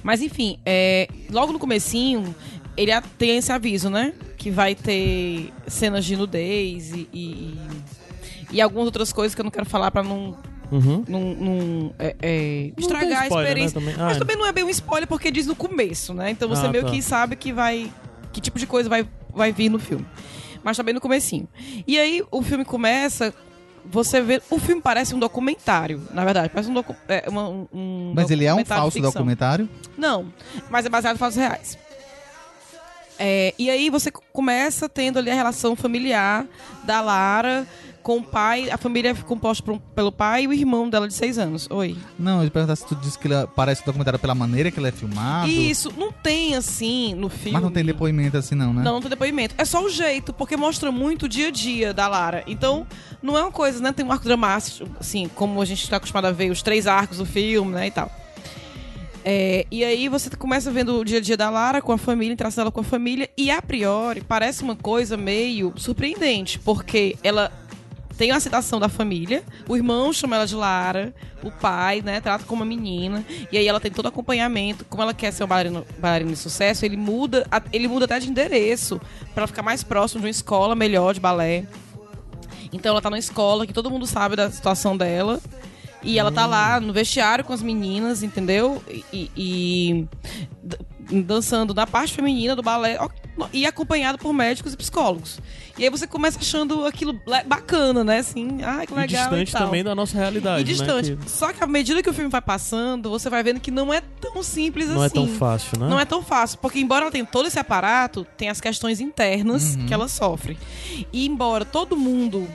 [0.03, 2.35] Mas enfim, é, logo no comecinho,
[2.77, 4.13] ele tem esse aviso, né?
[4.37, 7.59] Que vai ter cenas de nudez e, e,
[8.53, 10.35] e algumas outras coisas que eu não quero falar pra não,
[10.71, 11.05] Uhum.
[11.09, 13.81] não, não, é, é, estragar a spoiler, né, experiência.
[13.81, 13.95] também?
[13.97, 16.31] Mas Ah, também não é bem um spoiler porque diz no começo, né?
[16.31, 16.91] Então você Ah, meio tá.
[16.91, 17.91] que sabe que vai.
[18.33, 20.07] que tipo de coisa vai, vai vir no filme.
[20.63, 21.49] Mas também no comecinho.
[21.87, 23.35] E aí o filme começa.
[23.87, 24.41] Você vê.
[24.51, 26.51] O filme parece um documentário, na verdade.
[26.51, 29.11] Parece um, docu, é, uma- um- Mas ele é um falso ficção.
[29.11, 29.69] documentário?
[29.97, 30.33] Não,
[30.71, 31.79] mas é baseado em fatos reais.
[33.19, 36.47] É, e aí você começa tendo ali a relação familiar
[36.85, 37.67] da Lara
[38.03, 38.71] com o pai.
[38.71, 41.69] A família é composta por pelo pai e o irmão dela de seis anos.
[41.71, 41.97] Oi.
[42.19, 44.79] Não, eu ia perguntar se tu disse que ele parece um documentário pela maneira que
[44.79, 45.51] ele é filmado.
[45.51, 47.53] Isso, não tem assim no filme.
[47.53, 48.83] Mas não tem depoimento assim, não, né?
[48.83, 49.55] Não, não tem depoimento.
[49.59, 52.43] É só o jeito, porque mostra muito o dia a dia da Lara.
[52.47, 52.87] Então,
[53.23, 53.93] não é uma coisa, né?
[53.93, 57.19] Tem um arco dramático, assim, como a gente está acostumado a ver os três arcos
[57.19, 57.87] do filme, né?
[57.87, 58.11] E tal.
[59.25, 62.33] É, e aí você começa vendo o dia a dia da Lara com a família,
[62.33, 67.53] interação dela com a família, e a priori parece uma coisa meio surpreendente, porque ela
[68.21, 72.45] tem uma citação da família, o irmão chama ela de Lara, o pai, né, trata
[72.45, 75.83] como uma menina, e aí ela tem todo acompanhamento, como ela quer ser uma bailarina,
[75.99, 79.01] bailarina de sucesso, ele muda, a- ele muda até de endereço
[79.35, 81.65] para ficar mais próximo de uma escola melhor de balé.
[82.71, 85.41] Então ela tá numa escola que todo mundo sabe da situação dela.
[86.03, 88.83] E ela tá lá no vestiário com as meninas, entendeu?
[89.13, 90.07] E, e-
[91.11, 92.99] dançando na parte feminina do balé.
[93.53, 95.39] E acompanhado por médicos e psicólogos.
[95.79, 98.19] E aí você começa achando aquilo bacana, né?
[98.19, 101.13] Assim, ah, que E legal distante e também da nossa realidade, E distante.
[101.13, 101.19] né?
[101.25, 103.95] Que Só que à medida que o filme vai passando, você vai vendo que não
[103.95, 105.07] é tão simples não assim.
[105.07, 105.89] é tão fácil, né?
[105.89, 109.75] Não é tão fácil, porque embora ela tenha todo esse aparato, tem as questões internas
[109.77, 109.87] Uhum.
[109.87, 110.59] que ela sofre.
[111.11, 112.47] E embora todo mundo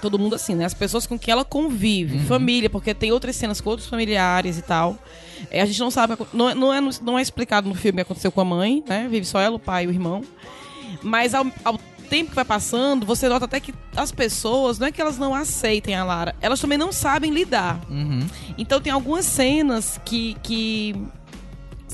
[0.00, 0.64] todo mundo assim, né?
[0.64, 2.24] As pessoas com quem ela convive, Uhum.
[2.24, 4.96] família, porque tem outras cenas com outros familiares e tal.
[5.50, 7.96] É, a gente não sabe, não é, não, é, não é explicado no filme o
[7.96, 9.08] que aconteceu com a mãe, né?
[9.08, 10.22] Vive só ela, o pai e o irmão.
[11.02, 11.78] Mas ao, ao
[12.10, 15.34] tempo que vai passando, você nota até que as pessoas, não é que elas não
[15.34, 17.80] aceitem a Lara, elas também não sabem lidar.
[17.88, 18.26] Uhum.
[18.58, 20.94] Então tem algumas cenas que, que,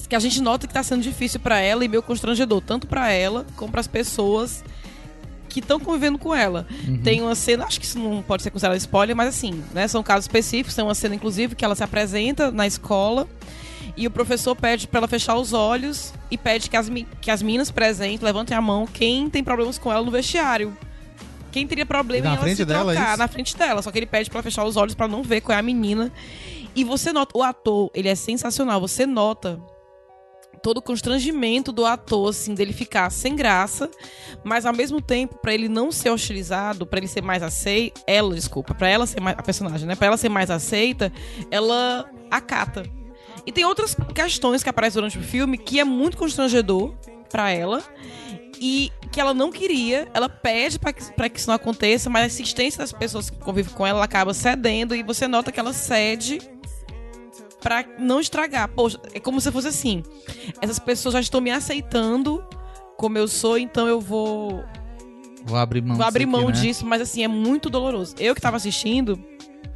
[0.08, 3.10] que a gente nota que tá sendo difícil pra ela e meio constrangedor, tanto pra
[3.12, 4.64] ela como para as pessoas
[5.48, 6.66] que estão convivendo com ela.
[7.02, 10.02] Tem uma cena, acho que isso não pode ser considerado spoiler, mas assim, né, são
[10.02, 13.26] casos específicos, tem uma cena inclusive que ela se apresenta na escola
[13.96, 16.90] e o professor pede pra ela fechar os olhos e pede que as,
[17.20, 20.76] que as meninas presentes levantem a mão quem tem problemas com ela no vestiário.
[21.50, 23.18] Quem teria problema Na em ela frente se dela, trocar, isso?
[23.18, 23.80] na frente dela.
[23.80, 25.62] Só que ele pede pra ela fechar os olhos pra não ver qual é a
[25.62, 26.12] menina.
[26.74, 28.78] E você nota, o ator, ele é sensacional.
[28.78, 29.58] Você nota
[30.62, 33.90] todo o constrangimento do ator, assim, dele ficar sem graça,
[34.44, 38.34] mas ao mesmo tempo, pra ele não ser hostilizado, pra ele ser mais aceita, ela,
[38.34, 39.94] desculpa, pra ela ser mais, a personagem, né?
[39.94, 41.12] Pra ela ser mais aceita,
[41.50, 42.84] ela acata.
[43.46, 46.94] E tem outras questões que aparecem durante o filme que é muito constrangedor
[47.30, 47.82] pra ela
[48.60, 52.24] e que ela não queria, ela pede pra que, pra que isso não aconteça, mas
[52.24, 55.60] a insistência das pessoas que convivem com ela, ela acaba cedendo e você nota que
[55.60, 56.38] ela cede
[57.60, 58.68] pra não estragar.
[58.68, 60.02] Poxa, é como se fosse assim.
[60.60, 62.44] Essas pessoas já estão me aceitando
[62.96, 64.64] como eu sou, então eu vou,
[65.44, 66.60] Vou abrir mão vou abrir disso aqui, mão né?
[66.60, 68.14] disso, mas assim, é muito doloroso.
[68.18, 69.22] Eu que tava assistindo,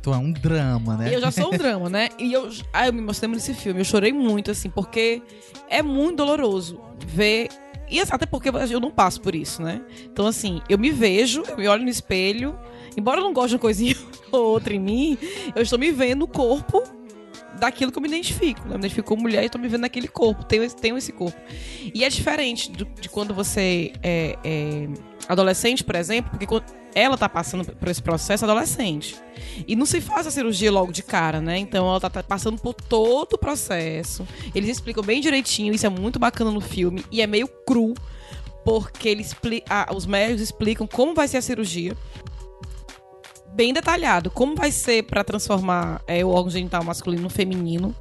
[0.03, 1.15] Tu é um drama, né?
[1.15, 2.09] eu já sou um drama, né?
[2.19, 5.23] E eu, ah, eu me mostrei nesse filme, eu chorei muito, assim, porque
[5.69, 7.49] é muito doloroso ver.
[7.89, 9.83] E assim, até porque eu não passo por isso, né?
[10.05, 12.59] Então, assim, eu me vejo, eu me olho no espelho,
[12.97, 13.97] embora eu não goste de uma coisinha
[14.33, 15.19] ou outra em mim,
[15.55, 16.83] eu estou me vendo no corpo
[17.61, 18.61] daquilo que eu me identifico.
[18.63, 18.75] né?
[18.75, 21.13] Eu me identifico como mulher e estou me vendo naquele corpo, tenho, esse- tenho esse
[21.13, 21.39] corpo.
[21.95, 24.89] E é diferente do- de quando você é, é
[25.29, 26.47] adolescente, por exemplo, porque
[26.93, 29.15] ela tá passando por esse processo adolescente.
[29.69, 31.57] E não se faz a cirurgia logo de cara, né?
[31.59, 34.27] Então ela tá, tá passando por todo o processo.
[34.55, 37.05] Eles explicam bem direitinho, isso é muito bacana no filme.
[37.13, 37.95] E é meio cru,
[38.65, 39.35] porque eles
[39.69, 41.97] ah, os médicos explicam como vai ser a cirurgia.
[43.61, 47.95] Bem detalhado, como vai ser pra transformar é, o órgão genital masculino no feminino.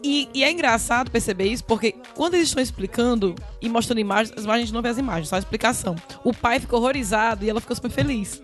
[0.00, 4.44] E, e é engraçado perceber isso, porque quando eles estão explicando e mostrando imagens, as
[4.44, 5.96] imagens a gente não vê as imagens, só a explicação.
[6.22, 8.40] O pai fica horrorizado e ela fica super feliz.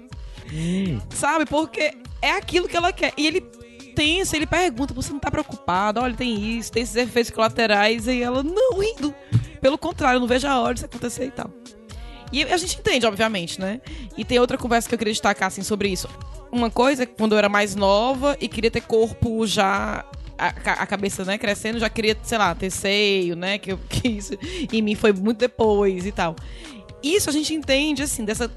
[1.11, 1.47] Sabe?
[1.47, 3.13] Porque é aquilo que ela quer.
[3.17, 3.43] E ele
[3.95, 6.03] tensa, ele pergunta: você não tá preocupada?
[6.03, 8.09] Olha, tem isso, tem esses efeitos colaterais.
[8.09, 9.15] E ela, não, rindo.
[9.61, 11.49] Pelo contrário, eu não vejo a hora disso acontecer e tal.
[12.33, 13.81] E a gente entende, obviamente, né?
[14.17, 16.09] E tem outra conversa que eu queria destacar, assim, sobre isso.
[16.53, 20.05] Uma coisa, quando eu era mais nova e queria ter corpo já...
[20.39, 23.59] A, ca- a cabeça, né, crescendo, já queria, sei lá, ter seio, né?
[23.59, 24.33] Que, que isso
[24.73, 26.35] em mim foi muito depois e tal.
[27.03, 28.51] Isso a gente entende, assim, dessa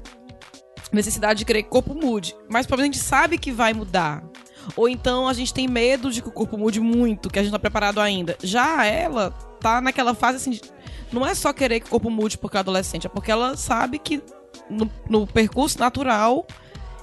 [0.92, 2.34] necessidade de querer que o corpo mude.
[2.48, 4.24] Mas provavelmente a gente sabe que vai mudar.
[4.76, 7.50] Ou então a gente tem medo de que o corpo mude muito, que a gente
[7.52, 8.36] não tá preparado ainda.
[8.42, 10.62] Já ela tá naquela fase assim de,
[11.14, 13.98] não é só querer que o corpo mude porque é adolescente, é porque ela sabe
[13.98, 14.22] que
[14.68, 16.46] no, no percurso natural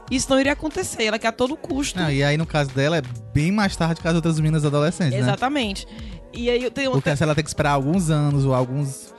[0.10, 1.06] isso não iria acontecer.
[1.06, 1.98] Ela quer a todo custo.
[2.00, 3.02] Não, e aí, no caso dela, é
[3.34, 5.20] bem mais tarde que as outras meninas adolescentes, né?
[5.20, 5.88] Exatamente.
[6.34, 9.14] E aí eu tenho Porque se ela tem que esperar alguns anos ou alguns.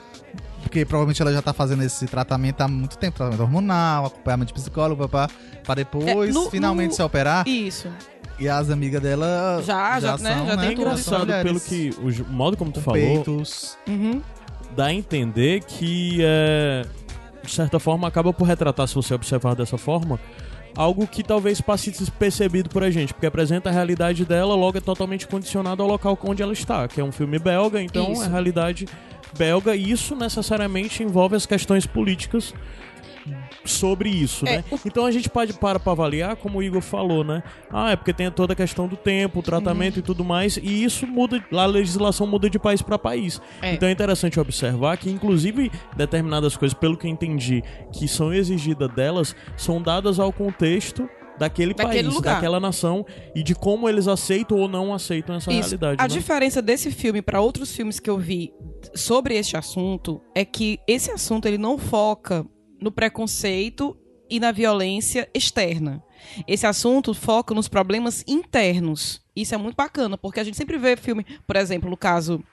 [0.61, 4.59] Porque provavelmente ela já tá fazendo esse tratamento há muito tempo tratamento hormonal, acompanhamento de
[4.59, 5.33] psicólogo, papá,
[5.63, 7.47] pra depois É, no- finalmente no- se operar.
[7.47, 7.89] isso.
[8.39, 10.63] E as amigas dela Já, já, né, são, já né?
[10.63, 10.81] É tem tudo.
[10.87, 13.77] engraçado pelo que o modo como tu com falou, peitos.
[13.87, 14.21] Uhum.
[14.73, 16.85] Dá a entender que é,
[17.43, 20.19] de certa forma acaba por retratar, se você observar dessa forma,
[20.75, 24.81] algo que talvez passe despercebido por a gente, porque apresenta a realidade dela, logo é
[24.81, 28.23] totalmente condicionado ao local onde ela está, que é um filme belga, então Isso.
[28.23, 28.87] é a realidade
[29.37, 32.53] belga, e isso necessariamente envolve as questões políticas
[33.65, 34.63] sobre isso, É, né?
[34.85, 37.41] Então a gente pode para pra avaliar, como o Igor falou, né?
[37.71, 40.83] Ah, é porque tem toda a questão do tempo, o tratamento e tudo mais, e
[40.83, 43.41] isso muda, a legislação muda de país para país.
[43.61, 43.73] É.
[43.73, 48.89] Então é interessante observar que, inclusive, determinadas coisas, pelo que eu entendi, que são exigidas
[48.93, 51.07] delas, são dadas ao contexto
[51.37, 52.35] daquele, Daquele país, lugar.
[52.35, 53.03] daquela nação
[53.35, 55.61] e de como eles aceitam ou não aceitam essa Isso.
[55.61, 55.95] realidade.
[55.99, 56.07] A né?
[56.07, 58.53] diferença desse filme para outros filmes que eu vi
[58.93, 62.45] sobre este assunto é que esse assunto ele não foca
[62.83, 63.97] no preconceito
[64.29, 66.03] e na violência externa.
[66.47, 69.21] Esse assunto foca nos problemas internos.
[69.35, 72.43] Isso é muito bacana, porque a gente sempre vê filme, por exemplo, no caso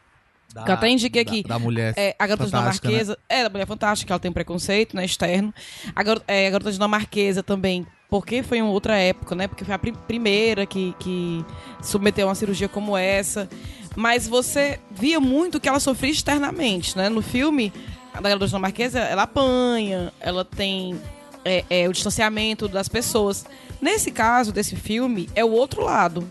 [0.53, 1.43] Da, Que eu até indiquei da- aqui.
[1.45, 1.95] Da, mulher.
[1.97, 2.49] É, a garota né?
[2.51, 3.17] dinamarquesa.
[3.29, 5.55] É, da mulher fantástica, ela tem um preconceito, né, externo.
[5.95, 9.47] A, gar- é, a garota dinamarquesa também, porque foi uma outra época, né?
[9.47, 11.45] Porque foi a pri- primeira que, que
[11.81, 13.49] submeteu a uma cirurgia como essa.
[13.95, 17.09] Mas você via muito que ela sofria externamente, né?
[17.09, 17.73] No filme,
[18.13, 21.01] a da garota dinamarquesa, ela apanha, ela tem
[21.45, 23.45] é, é, o distanciamento das pessoas.
[23.81, 26.29] Nesse caso desse filme, é o outro lado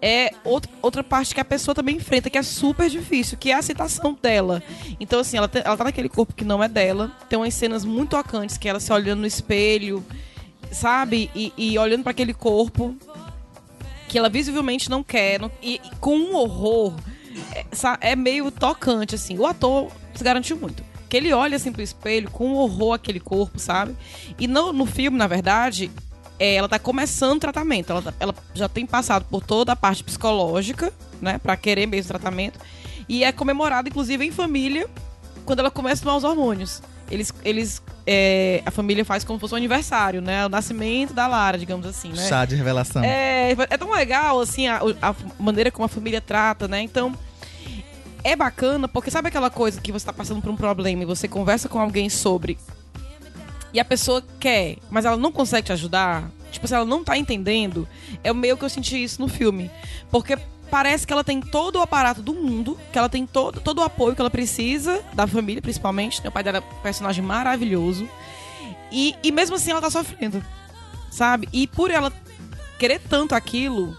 [0.00, 3.54] é outra, outra parte que a pessoa também enfrenta, que é super difícil, que é
[3.54, 4.62] a aceitação dela.
[5.00, 7.10] Então, assim, ela, ela tá naquele corpo que não é dela.
[7.28, 10.04] Tem umas cenas muito tocantes, que ela se olhando no espelho,
[10.70, 11.30] sabe?
[11.34, 12.96] E, e olhando para aquele corpo
[14.08, 15.40] que ela visivelmente não quer.
[15.40, 16.94] não- e, e com um horror.
[17.54, 19.36] É, é meio tocante, assim.
[19.38, 20.82] O ator se garantiu muito.
[21.08, 23.96] Que ele olha assim pro espelho com horror aquele corpo, sabe?
[24.38, 25.90] E no, no filme, na verdade,
[26.38, 27.90] é, ela tá começando o tratamento.
[27.90, 31.38] Ela, ela já tem passado por toda a parte psicológica, né?
[31.38, 32.58] Pra querer mesmo o tratamento.
[33.08, 34.88] E é comemorado, inclusive, em família,
[35.44, 36.82] quando ela começa a tomar os hormônios.
[37.10, 40.44] Eles, eles é, a família faz como se fosse um aniversário, né?
[40.44, 42.28] O nascimento da Lara, digamos assim, né?
[42.28, 43.02] Chá de revelação.
[43.02, 46.82] É, é tão legal, assim, a, a maneira como a família trata, né?
[46.82, 47.14] Então,
[48.24, 51.28] é bacana, porque sabe aquela coisa que você tá passando por um problema e você
[51.28, 52.58] conversa com alguém sobre
[53.72, 56.30] e a pessoa quer, mas ela não consegue te ajudar?
[56.50, 57.86] Tipo, se ela não tá entendendo,
[58.24, 59.70] é o meio que eu senti isso no filme.
[60.10, 60.38] Porque
[60.70, 63.82] parece que ela tem todo o aparato do mundo, que ela tem todo, todo o
[63.82, 66.22] apoio que ela precisa, da família principalmente.
[66.22, 66.28] né?
[66.28, 68.08] O pai dela é um personagem maravilhoso.
[68.90, 70.42] E, e mesmo assim ela tá sofrendo,
[71.10, 71.46] sabe?
[71.52, 72.10] E por ela
[72.78, 73.96] querer tanto aquilo,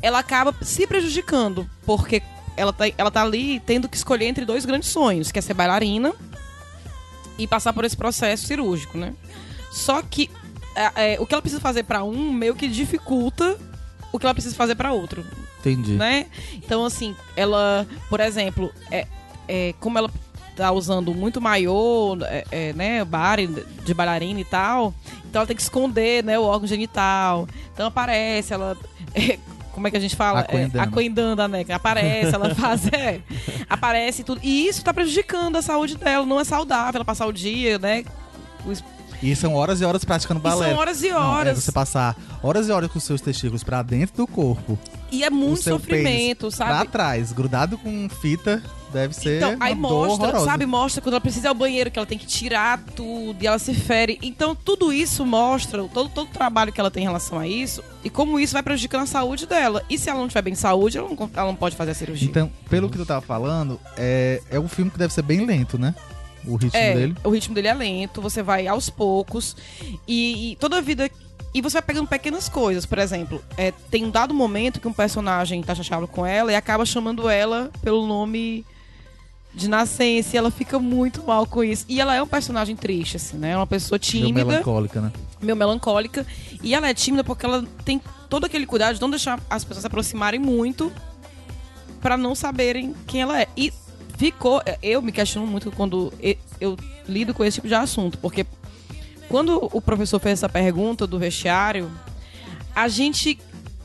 [0.00, 2.22] ela acaba se prejudicando, porque
[2.56, 5.54] ela tá, ela tá ali tendo que escolher entre dois grandes sonhos, que é ser
[5.54, 6.12] bailarina
[7.38, 9.14] e passar por esse processo cirúrgico, né?
[9.70, 10.30] Só que
[10.74, 13.58] é, é, o que ela precisa fazer pra um meio que dificulta
[14.12, 15.24] o que ela precisa fazer pra outro,
[15.60, 15.92] Entendi.
[15.92, 16.26] né?
[16.54, 19.06] Então, assim, ela, por exemplo, é,
[19.48, 20.10] é, como ela
[20.54, 23.46] tá usando muito maiô, é, é, né, bari
[23.82, 24.94] de bailarina e tal,
[25.24, 27.48] então ela tem que esconder, né, o órgão genital.
[27.72, 28.76] Então aparece, ela...
[29.72, 30.40] como é que a gente fala?
[30.40, 30.78] Acoendando.
[30.78, 31.64] É, acoendando, né?
[31.70, 33.20] Aparece, ela faz, é,
[33.68, 34.40] aparece e tudo.
[34.42, 38.04] E isso tá prejudicando a saúde dela, não é saudável ela passar o dia, né?
[39.22, 40.70] E são horas e horas praticando E balé.
[40.70, 41.58] são horas e Não, é horas.
[41.62, 44.76] você passar horas e horas com os seus testículos pra dentro do corpo.
[45.12, 46.88] E é muito sofrimento, pênis Pra sabe?
[46.90, 48.62] trás, grudado com fita,
[48.92, 50.44] deve ser Então, aí mostra, horrorosa.
[50.46, 53.46] sabe, mostra quando ela precisa ir ao banheiro, que ela tem que tirar tudo e
[53.46, 54.18] ela se fere.
[54.22, 57.82] Então, tudo isso mostra, todo, todo o trabalho que ela tem em relação a isso
[58.02, 59.84] e como isso vai prejudicando a saúde dela.
[59.88, 61.94] E se ela não tiver bem de saúde, ela não, ela não pode fazer a
[61.94, 62.26] cirurgia.
[62.28, 65.78] Então, pelo que tu tava falando, é, é um filme que deve ser bem lento,
[65.78, 65.94] né?
[66.44, 67.16] O ritmo é, dele.
[67.24, 69.56] o ritmo dele é lento, você vai aos poucos
[70.06, 71.10] e, e toda a vida.
[71.54, 74.92] E você vai pegando pequenas coisas, por exemplo, é, tem um dado momento que um
[74.92, 78.64] personagem tá chateado com ela e acaba chamando ela pelo nome
[79.54, 81.84] de nascença e ela fica muito mal com isso.
[81.88, 83.50] E ela é um personagem triste, assim, né?
[83.50, 84.44] É uma pessoa Meio tímida.
[84.46, 85.12] melancólica, né?
[85.42, 86.26] meio melancólica.
[86.62, 89.82] E ela é tímida porque ela tem todo aquele cuidado de não deixar as pessoas
[89.82, 90.90] se aproximarem muito
[92.00, 93.46] pra não saberem quem ela é.
[93.56, 93.72] E
[94.22, 94.62] ficou.
[94.80, 96.12] Eu me questiono muito quando
[96.60, 96.76] eu
[97.08, 98.46] lido com esse tipo de assunto, porque
[99.28, 101.90] quando o professor fez essa pergunta do vestiário,
[102.74, 103.38] a gente.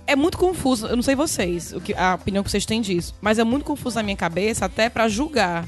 [0.05, 3.13] É muito confuso, eu não sei vocês, o que, a opinião que vocês têm disso,
[3.19, 5.67] mas é muito confuso na minha cabeça até pra julgar.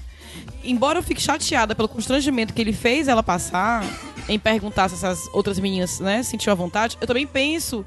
[0.64, 3.84] Embora eu fique chateada pelo constrangimento que ele fez ela passar
[4.30, 7.86] em perguntar se essas outras meninas, né, sentiu a vontade, eu também penso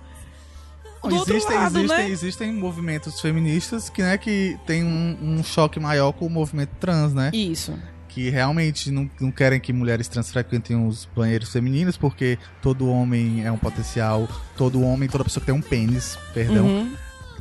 [1.08, 2.10] do existem, lado, existem, né?
[2.10, 7.12] existem movimentos feministas que, né, que tem um, um choque maior com o movimento trans,
[7.12, 7.30] né?
[7.32, 7.74] Isso.
[8.08, 13.44] Que realmente não, não querem que mulheres trans frequentem os banheiros femininos, porque todo homem
[13.44, 14.28] é um potencial.
[14.56, 16.94] Todo homem, toda pessoa que tem um pênis, perdão, Uhum.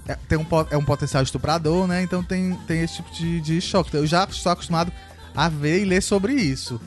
[0.07, 2.01] é, tem um, é um potencial estuprador, né?
[2.01, 3.93] Então tem, tem esse tipo de, de choque.
[3.95, 4.91] Eu já estou acostumado
[5.35, 6.79] a ver e ler sobre isso.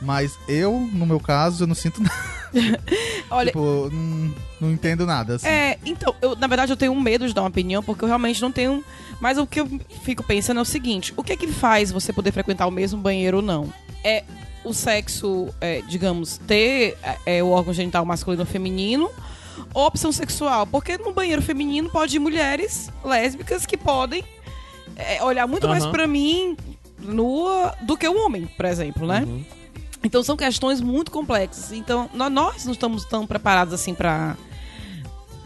[0.00, 2.38] Mas eu, no meu caso, eu não sinto nada.
[3.30, 5.34] Olha, Tipo, não, não entendo nada.
[5.34, 5.46] Assim.
[5.46, 8.08] É, então, eu, na verdade eu tenho um medo de dar uma opinião, porque eu
[8.08, 8.82] realmente não tenho.
[9.20, 9.68] Mas o que eu
[10.02, 13.00] fico pensando é o seguinte: o que é que faz você poder frequentar o mesmo
[13.00, 13.72] banheiro ou não?
[14.04, 14.24] É
[14.64, 16.96] o sexo, é, digamos, ter
[17.26, 19.10] é, o órgão genital masculino ou feminino,
[19.74, 20.66] ou opção sexual?
[20.66, 24.24] Porque no banheiro feminino pode ir mulheres lésbicas que podem
[24.96, 25.92] é, olhar muito mais Aham.
[25.92, 26.56] pra mim
[26.98, 29.24] nua do que o homem, por exemplo, né?
[29.26, 29.44] Uhum.
[30.02, 31.72] Então são questões muito complexas.
[31.72, 34.36] Então nó- nós não estamos tão preparados assim pra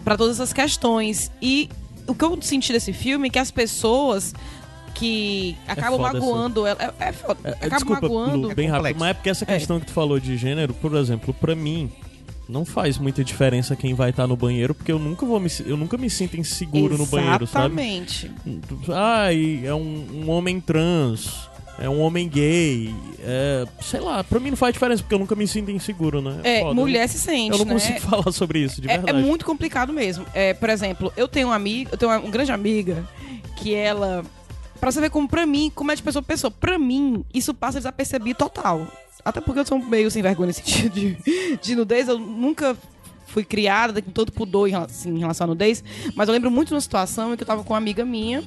[0.05, 1.31] para todas essas questões.
[1.41, 1.69] E
[2.07, 4.35] o que eu senti desse filme é que as pessoas
[4.95, 7.39] que acabam foda magoando ela é, é foda.
[7.45, 8.49] É, é, acabam desculpa, magoando.
[8.49, 10.95] Lu, bem É rápido, mas é porque essa questão que tu falou de gênero, por
[10.97, 11.91] exemplo, pra mim,
[12.49, 15.77] não faz muita diferença quem vai estar no banheiro, porque eu nunca vou me, eu
[15.77, 17.81] nunca me sinto inseguro no banheiro, sabe?
[17.81, 18.31] Exatamente.
[18.93, 21.49] Ai, é um, um homem trans,
[21.79, 25.35] é um homem gay, é, sei lá, pra mim não faz diferença, porque eu nunca
[25.35, 26.41] me sinto inseguro, né?
[26.45, 26.75] É, Foda.
[26.75, 27.73] mulher se sente, Eu não né?
[27.73, 29.19] consigo falar sobre isso, de É, verdade.
[29.19, 30.25] é muito complicado mesmo.
[30.35, 33.09] É, por exemplo, eu tenho uma amiga, eu tenho uma, uma grande amiga
[33.57, 34.25] que ela.
[34.79, 37.55] Pra você ver como, pra mim, como é de pessoa pra pessoa, pra mim, isso
[37.55, 38.87] passa desapercebido total.
[39.25, 41.17] Até porque eu sou meio sem vergonha nesse sentido de,
[41.63, 42.77] de nudez, eu nunca
[43.29, 45.83] fui criada com todo pudor em, rela- assim, em relação à nudez,
[46.17, 48.43] mas eu lembro muito de uma situação em que eu tava com uma amiga minha,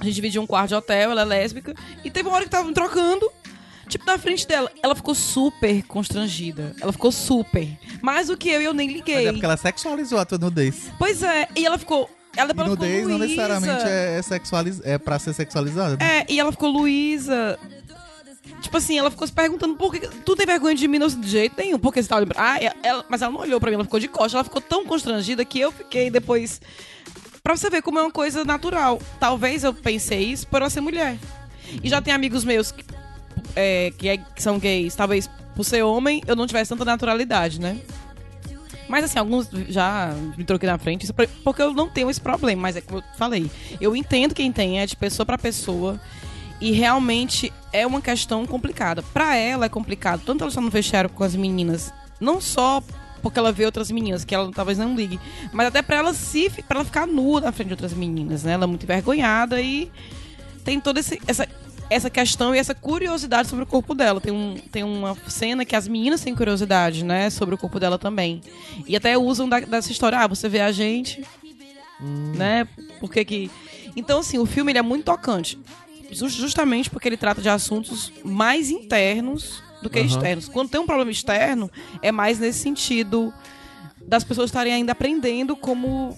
[0.00, 1.74] a gente dividia um quarto de hotel, ela é lésbica,
[2.04, 3.30] e teve uma hora que tava me trocando,
[3.88, 4.70] tipo, na frente dela.
[4.82, 6.74] Ela ficou super constrangida.
[6.80, 7.68] Ela ficou super.
[8.02, 9.16] Mais do que eu e eu nem liguei.
[9.16, 10.90] Mas é porque ela sexualizou a tua nudez.
[10.98, 12.08] Pois é, e ela ficou.
[12.36, 13.26] Ela depois ela ficou nudez não Luísa.
[13.42, 14.80] necessariamente é, é, sexualiz...
[14.84, 15.96] é pra ser sexualizada.
[15.96, 16.18] né?
[16.20, 17.58] É, e ela ficou Luísa.
[18.62, 20.06] Tipo assim, ela ficou se perguntando por que.
[20.06, 22.28] Tu tem vergonha de mim não, de jeito nenhum, porque você tá olhando.
[22.32, 24.34] pra- Ah, ela, mas ela não olhou pra mim, ela ficou de costas.
[24.34, 26.60] Ela ficou tão constrangida que eu fiquei depois.
[27.50, 29.02] Pra você ver como é uma coisa natural.
[29.18, 31.18] Talvez eu pensei isso por ela ser mulher.
[31.82, 32.84] E já tem amigos meus que,
[33.56, 37.60] é, que, é- que são gays, talvez por ser homem eu não tivesse tanta naturalidade,
[37.60, 37.76] né?
[38.88, 42.62] Mas assim, alguns já me troquei na frente, pra- porque eu não tenho esse problema,
[42.62, 43.50] mas é como eu falei.
[43.80, 46.00] Eu entendo quem tem, é de pessoa pra pessoa.
[46.60, 49.02] E realmente é uma questão complicada.
[49.12, 52.80] Pra ela é complicado, tanto ela estar no vestiário com as meninas, não só
[53.20, 55.20] porque ela vê outras meninas, que ela talvez não ligue,
[55.52, 58.52] mas até pra ela se para ela ficar nua na frente de outras meninas, né?
[58.52, 59.90] Ela é muito envergonhada e
[60.64, 61.46] tem toda esse- essa
[61.92, 64.20] essa questão e essa curiosidade sobre o corpo dela.
[64.20, 67.98] Tem, um, tem uma cena que as meninas têm curiosidade, né, sobre o corpo dela
[67.98, 68.40] também.
[68.86, 71.24] E até usam da- dessa história, ah, você vê a gente,
[72.36, 72.68] né?
[73.00, 73.50] Por que que...
[73.96, 75.58] Então, assim, o filme ele é muito tocante.
[76.12, 80.06] Jus- Justamente porque ele trata de assuntos mais internos do que Aham.
[80.08, 80.48] externos.
[80.48, 81.70] Quando tem um problema externo,
[82.02, 83.32] é mais nesse sentido
[84.06, 86.16] das pessoas estarem ainda aprendendo como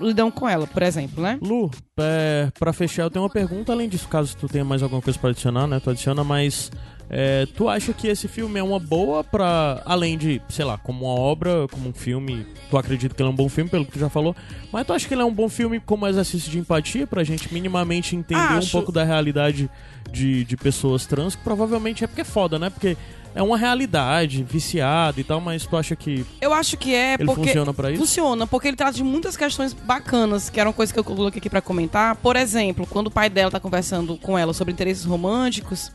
[0.00, 1.38] lidam com ela, por exemplo, né?
[1.40, 5.00] Lu, é, pra fechar, eu tenho uma pergunta, além disso, caso tu tenha mais alguma
[5.00, 5.78] coisa pra adicionar, né?
[5.80, 6.70] Tu adiciona, mas
[7.14, 9.82] é, tu acha que esse filme é uma boa pra.
[9.84, 13.32] Além de, sei lá, como uma obra, como um filme, tu acredita que ele é
[13.32, 14.34] um bom filme, pelo que tu já falou,
[14.72, 17.52] mas tu acha que ele é um bom filme como exercício de empatia pra gente
[17.52, 18.70] minimamente entender um Acho.
[18.70, 19.68] pouco da realidade
[20.10, 22.70] de, de pessoas trans, que provavelmente é porque é foda, né?
[22.70, 22.96] Porque
[23.34, 27.24] é uma realidade, viciada e tal, mas tu acha que Eu acho que é ele
[27.24, 28.00] porque funciona pra isso?
[28.00, 31.50] Funciona, porque ele trata de muitas questões bacanas, que eram coisas que eu coloquei aqui
[31.50, 32.16] pra comentar.
[32.16, 35.92] Por exemplo, quando o pai dela tá conversando com ela sobre interesses românticos,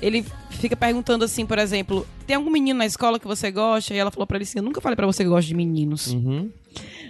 [0.00, 3.94] ele fica perguntando assim, por exemplo, tem algum menino na escola que você gosta?
[3.94, 6.08] E ela falou pra ele assim, eu nunca falei pra você que gosta de meninos.
[6.08, 6.50] Uhum.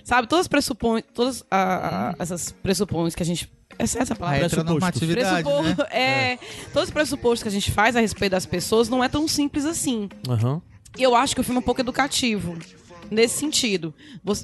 [0.04, 3.50] Sabe, todas pressupões, todas ah, ah, essas pressupões que a gente...
[3.78, 4.46] Essa, essa A palavra?
[4.46, 5.76] heteronormatividade, Pressupo- né?
[5.90, 6.38] é,
[6.72, 9.64] todos os pressupostos que a gente faz a respeito das pessoas não é tão simples
[9.64, 10.08] assim.
[10.28, 10.60] Aham.
[10.98, 12.56] E eu acho que o filme é um pouco educativo.
[13.08, 13.94] Nesse sentido.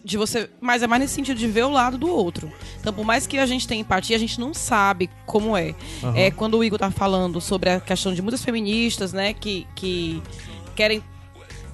[0.04, 0.48] De você.
[0.60, 2.52] Mas é mais nesse sentido de ver o lado do outro.
[2.80, 5.74] Então, por mais que a gente tenha empatia, a gente não sabe como é.
[6.02, 6.16] Aham.
[6.16, 10.22] É quando o Igor tá falando sobre a questão de muitas feministas, né, que, que
[10.76, 11.02] querem.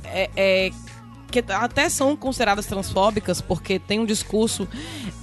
[0.04, 0.70] é, é,
[1.30, 4.66] que até são consideradas transfóbicas porque tem um discurso.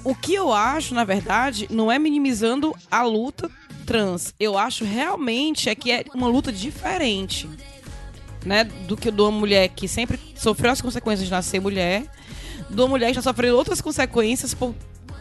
[0.04, 3.50] O que eu acho, na verdade, não é minimizando a luta
[3.86, 4.34] trans.
[4.40, 7.50] Eu acho realmente é que é uma luta diferente
[8.46, 12.06] né, do que de uma mulher que sempre sofreu as consequências de nascer mulher,
[12.70, 14.76] de uma mulher que já sofreu outras consequências por,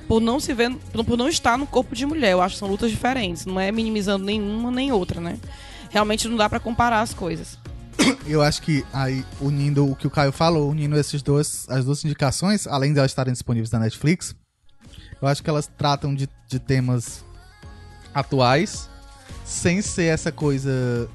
[0.07, 2.33] por não se ver, por não estar no corpo de mulher.
[2.33, 5.39] Eu acho que são lutas diferentes, não é minimizando nenhuma nem outra, né?
[5.91, 7.59] Realmente não dá pra comparar as coisas.
[8.27, 12.05] Eu acho que aí, unindo o que o Caio falou, unindo esses dois, as duas
[12.05, 14.35] indicações, além de elas estarem disponíveis na Netflix,
[15.21, 17.25] eu acho que elas tratam de, de temas
[18.15, 18.89] atuais,
[19.45, 21.09] sem ser essa coisa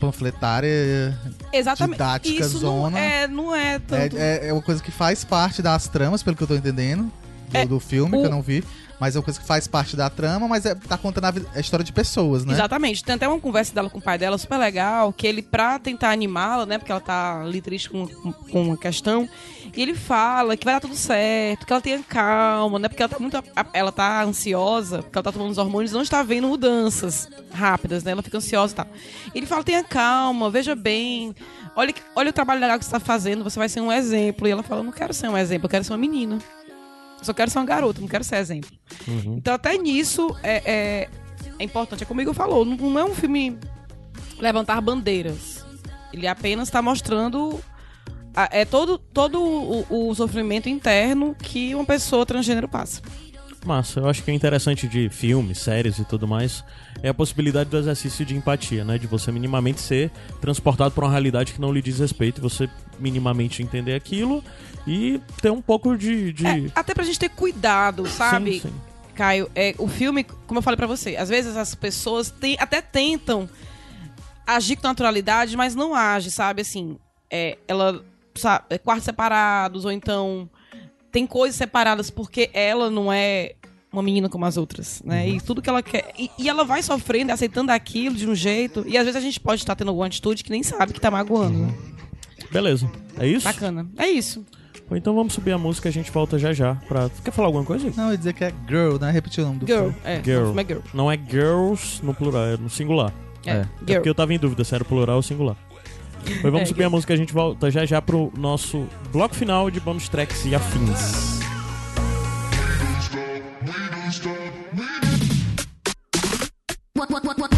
[0.00, 1.18] panfletária.
[1.52, 1.94] Exatamente.
[1.98, 2.90] Didática Isso zona.
[2.90, 4.16] não é, não é É, tanto.
[4.16, 7.10] é, é uma coisa que faz parte das tramas, pelo que eu tô entendendo,
[7.50, 8.62] do, É, do filme, o- que eu não vi.
[8.98, 11.60] Mas é uma coisa que faz parte da trama, mas é, tá contando a, a
[11.60, 12.54] história de pessoas, né?
[12.54, 13.04] Exatamente.
[13.04, 16.10] Tem até uma conversa dela com o pai dela super legal, que ele, pra tentar
[16.10, 16.78] animá-la, né?
[16.78, 19.28] Porque ela tá ali triste com, com, uma questão.
[19.74, 22.88] E ele fala que vai dar tudo certo, que ela tenha calma, né?
[22.88, 23.44] Porque ela tá muito.
[23.72, 28.12] Ela tá ansiosa, porque ela tá tomando os hormônios não está vendo mudanças rápidas, né?
[28.12, 28.86] Ela fica ansiosa e tal.
[29.34, 31.34] Ele fala: tenha calma, veja bem.
[31.74, 34.48] Olha, olha o trabalho legal que você tá fazendo, você vai ser um exemplo.
[34.48, 36.38] E ela fala: não quero ser um exemplo, eu quero ser uma menina.
[37.18, 38.70] Eu só quero ser uma garota, não quero ser exemplo.
[39.36, 41.08] Então, até nisso é, é,
[41.58, 42.02] é importante.
[42.02, 43.58] É como o falou, não, não é um filme
[44.38, 45.64] levantar bandeiras.
[46.12, 47.58] Ele apenas está mostrando
[48.34, 53.00] a- é todo, todo o, o sofrimento interno que uma pessoa transgênero passa.
[53.66, 56.64] Massa, eu acho que o interessante de filmes, séries e tudo mais
[57.02, 58.96] é a possibilidade do exercício de empatia, né?
[58.96, 60.10] De você minimamente ser
[60.40, 64.42] transportado para uma realidade que não lhe diz respeito, e você minimamente entender aquilo
[64.86, 66.32] e ter um pouco de.
[66.32, 66.46] de...
[66.46, 68.60] É, até pra gente ter cuidado, sabe?
[68.60, 68.74] Sim, sim.
[69.14, 72.80] Caio, é, o filme, como eu falei pra você, às vezes as pessoas tem- até
[72.82, 73.48] tentam
[74.46, 76.62] agir com naturalidade, mas não age, sabe?
[76.62, 76.98] Assim,
[77.30, 78.04] é, ela,
[78.34, 80.48] sabe, é, quartos separados, ou então
[81.10, 83.52] tem coisas separadas porque ela não é
[83.92, 85.26] uma menina como as outras, né?
[85.28, 86.12] E tudo que ela quer.
[86.18, 88.84] E, e ela vai sofrendo, aceitando aquilo de um jeito.
[88.86, 91.10] E às vezes a gente pode estar tendo alguma atitude que nem sabe que tá
[91.10, 91.58] magoando.
[91.58, 91.74] né?
[92.52, 93.44] Beleza, é isso?
[93.44, 93.86] Bacana.
[93.96, 94.44] É isso.
[94.88, 96.76] Ou então vamos subir a música e a gente volta já já.
[96.86, 97.10] Pra...
[97.24, 97.90] Quer falar alguma coisa?
[97.96, 99.10] Não, eu ia dizer que é girl, né?
[99.10, 99.78] Repetir o nome do Girl.
[99.90, 99.96] filme.
[100.04, 100.42] É, Girl.
[100.42, 100.80] o filme é girl.
[100.94, 103.12] Não é girls no plural, é no singular.
[103.44, 103.54] É, É.
[103.54, 103.94] É girl.
[103.96, 105.56] porque eu tava em dúvida se era plural ou singular.
[106.40, 109.34] Pois vamos É, subir a música e a gente volta já já pro nosso bloco
[109.34, 111.36] final de bonus tracks e afins.
[116.96, 117.55] One, one, one, one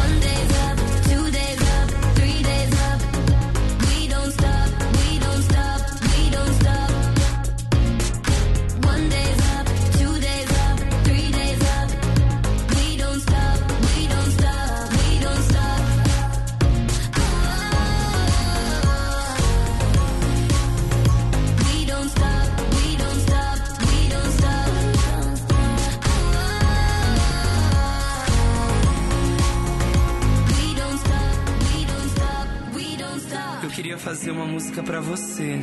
[34.08, 35.60] fazer uma música pra você.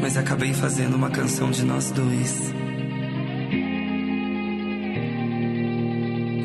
[0.00, 2.52] Mas acabei fazendo uma canção de nós dois.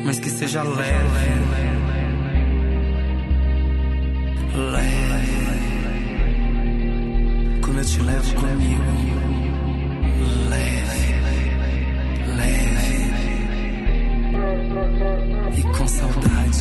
[0.04, 0.86] Mas que seja leve.
[4.54, 5.26] Leve.
[7.62, 8.84] Como eu te levo comigo.
[10.48, 11.14] Leve.
[12.36, 12.76] Leve.
[15.54, 16.58] E com saudade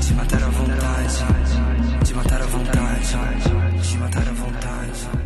[0.00, 5.20] de matar a vontade, de matar a vontade, de matar a vontade.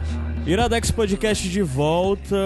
[0.47, 2.37] Iradex Podcast de volta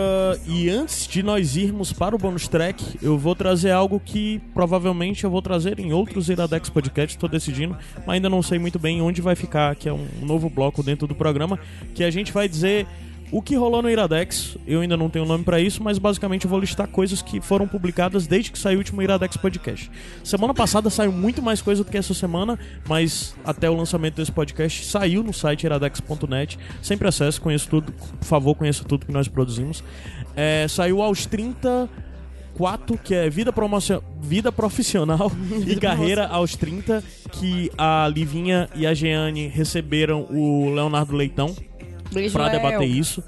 [0.47, 5.24] e antes de nós irmos para o bonus track, eu vou trazer algo que provavelmente
[5.24, 7.76] eu vou trazer em outros Iradex Podcasts, estou decidindo,
[8.07, 11.09] mas ainda não sei muito bem onde vai ficar, que é um novo bloco dentro
[11.09, 11.59] do programa,
[11.95, 12.86] que a gente vai dizer
[13.31, 14.57] o que rolou no Iradex.
[14.66, 17.66] Eu ainda não tenho nome para isso, mas basicamente eu vou listar coisas que foram
[17.66, 19.91] publicadas desde que saiu o último Iradex Podcast.
[20.24, 22.59] Semana passada saiu muito mais coisa do que essa semana,
[22.89, 26.59] mas até o lançamento desse podcast saiu no site iradex.net.
[26.83, 29.83] Sempre acesse, conheça tudo, por favor, conheça tudo que nós produzimos.
[30.35, 31.89] É, saiu aos 30
[32.59, 34.03] 4, que é Vida, Promocio...
[34.20, 35.31] Vida Profissional
[35.64, 41.55] e Carreira aos 30, que a Livinha e a Jeane receberam o Leonardo Leitão
[42.33, 43.23] para debater isso.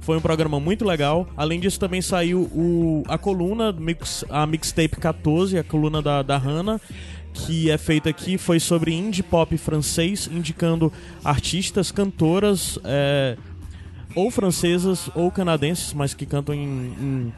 [0.00, 1.28] Foi um programa muito legal.
[1.36, 6.38] Além disso, também saiu o, a coluna, mix, a Mixtape 14, a coluna da, da
[6.38, 6.80] Hannah,
[7.34, 10.90] que é feita aqui, foi sobre indie pop francês, indicando
[11.22, 13.36] artistas, cantoras, é,
[14.14, 17.32] ou francesas ou canadenses, mas que cantam em, em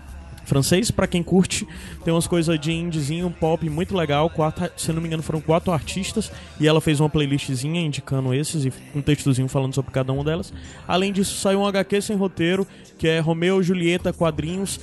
[0.45, 0.91] francês.
[0.91, 1.66] Pra quem curte,
[2.05, 4.28] tem umas coisas de indiezinho, pop muito legal.
[4.30, 8.64] Quatro, se não me engano, foram quatro artistas e ela fez uma playlistzinha indicando esses
[8.64, 10.53] e um textozinho falando sobre cada uma delas.
[10.86, 12.66] Além disso, saiu um HQ sem roteiro,
[12.99, 14.80] que é Romeu Julieta Quadrinhos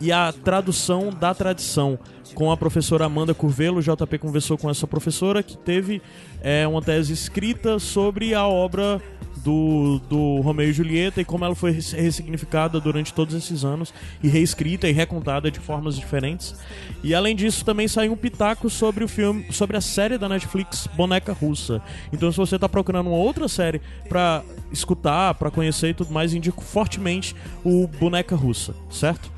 [0.00, 1.98] e a tradução da tradição
[2.34, 3.78] com a professora Amanda Curvelo.
[3.78, 6.02] O JP conversou com essa professora que teve
[6.42, 9.00] é, uma tese escrita sobre a obra
[9.46, 13.94] do, do Romeu e Julieta e como ela foi res- ressignificada durante todos esses anos
[14.20, 16.56] e reescrita e recontada de formas diferentes.
[17.04, 20.88] E além disso, também saiu um pitaco sobre o filme, sobre a série da Netflix
[20.96, 21.80] Boneca Russa.
[22.12, 24.42] Então, se você está procurando uma outra série para
[24.72, 27.32] escutar, para conhecer e tudo mais, indico fortemente
[27.64, 29.30] o Boneca Russa, certo?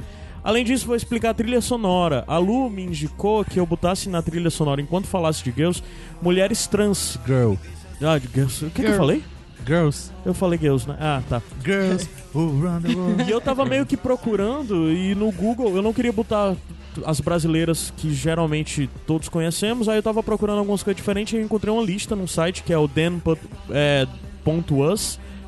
[0.42, 2.24] Além disso, vou explicar a trilha sonora.
[2.26, 5.82] A Lu me indicou que eu botasse na trilha sonora, enquanto falasse de girls,
[6.22, 7.18] mulheres trans.
[7.26, 7.54] Girl.
[8.00, 8.64] Ah, de girls.
[8.64, 8.96] O que, que eu Girl.
[8.98, 9.22] falei?
[9.68, 10.10] Girls.
[10.24, 10.96] Eu falei girls, né?
[10.98, 11.42] Ah, tá.
[11.62, 13.22] Girls who run the world.
[13.24, 16.56] E eu tava meio que procurando e no Google eu não queria botar
[17.04, 21.72] as brasileiras que geralmente todos conhecemos, aí eu tava procurando algumas coisas diferentes e encontrei
[21.72, 23.20] uma lista num site que é o den.us,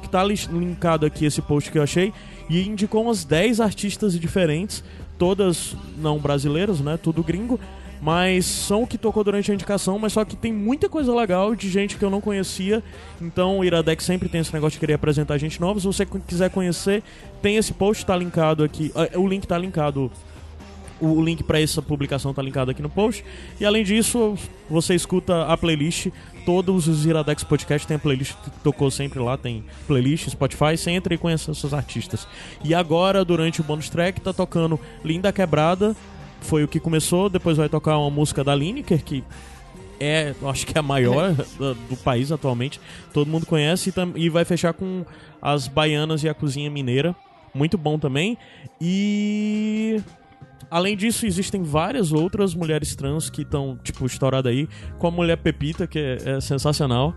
[0.03, 2.12] que tá linkado aqui esse post que eu achei,
[2.49, 4.85] e indicou umas 10 artistas diferentes,
[5.18, 6.97] todas não brasileiras, né?
[6.97, 7.59] Tudo gringo.
[8.01, 11.55] Mas são o que tocou durante a indicação, mas só que tem muita coisa legal
[11.55, 12.82] de gente que eu não conhecia.
[13.20, 15.78] Então o Iradex sempre tem esse negócio de querer apresentar gente nova.
[15.78, 17.03] Se você quiser conhecer,
[17.42, 18.90] tem esse post, tá linkado aqui.
[18.94, 20.11] ah, O link tá linkado
[21.01, 23.24] o link para essa publicação tá linkado aqui no post.
[23.59, 24.36] E além disso,
[24.68, 26.09] você escuta a playlist.
[26.44, 30.76] Todos os Iradex Podcast tem a playlist que tocou sempre lá, tem playlist, Spotify.
[30.76, 32.26] Você entra e conhece esses artistas.
[32.64, 35.96] E agora, durante o bonus track, tá tocando Linda Quebrada.
[36.41, 39.22] Foi o que começou, depois vai tocar uma música da Lineker, que
[39.99, 42.80] é, eu acho que é a maior do, do país atualmente.
[43.12, 45.05] Todo mundo conhece e, e vai fechar com
[45.43, 47.14] as baianas e a cozinha mineira.
[47.55, 48.38] Muito bom também.
[48.80, 50.01] E
[50.71, 54.68] além disso, existem várias outras mulheres trans que estão, tipo, estouradas aí.
[54.99, 57.14] Com a mulher Pepita, que é, é sensacional.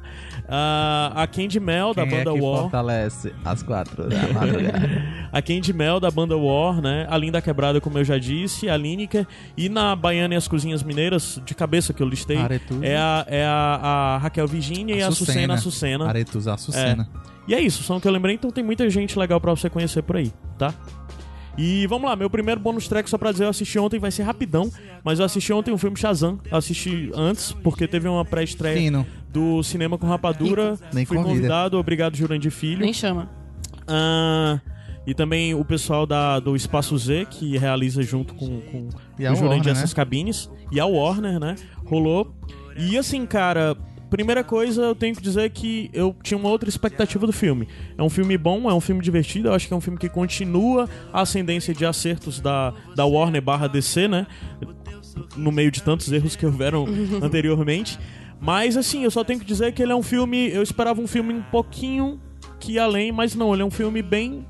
[0.47, 2.61] Ah, a Candy Mel, da Quem é banda que War.
[2.63, 5.03] fortalece às quatro da madrugada?
[5.31, 7.07] A Candy Mel da banda War, né?
[7.09, 9.25] A Linda Quebrada, como eu já disse, a Lineker.
[9.55, 12.85] E na Baiana e as Cozinhas Mineiras, de cabeça que eu listei, Aretusa.
[12.85, 16.07] é, a, é a, a Raquel Virginia e a Sucena Açucena.
[16.07, 17.07] Aretusa Açucena.
[17.47, 19.69] E é isso, são o que eu lembrei, então tem muita gente legal pra você
[19.69, 20.73] conhecer por aí, tá?
[21.57, 24.23] E vamos lá, meu primeiro bônus track, só pra dizer, eu assisti ontem, vai ser
[24.23, 24.71] rapidão,
[25.03, 26.39] mas eu assisti ontem um filme Shazam.
[26.49, 30.77] Eu assisti antes, porque teve uma pré-estreia do Cinema com Rapadura.
[30.91, 31.35] Nem Fui convida.
[31.35, 32.81] convidado, obrigado, Jurandir Filho.
[32.81, 33.29] Nem chama.
[33.87, 34.59] Ah,
[35.05, 38.89] e também o pessoal da, do Espaço Z, que realiza junto com, com o
[39.19, 39.95] Jurandir Warner, essas né?
[39.95, 40.49] cabines.
[40.71, 41.55] E a Warner, né?
[41.85, 42.33] Rolou.
[42.75, 43.77] E assim, cara,
[44.13, 47.67] primeira coisa, eu tenho que dizer que eu tinha uma outra expectativa do filme.
[47.97, 50.07] É um filme bom, é um filme divertido, eu acho que é um filme que
[50.07, 54.27] continua a ascendência de acertos da, da Warner barra DC, né?
[55.35, 56.85] No meio de tantos erros que houveram
[57.23, 57.97] anteriormente.
[58.39, 60.47] Mas assim, eu só tenho que dizer que ele é um filme.
[60.51, 62.21] Eu esperava um filme um pouquinho
[62.59, 64.45] que ia além, mas não, ele é um filme bem.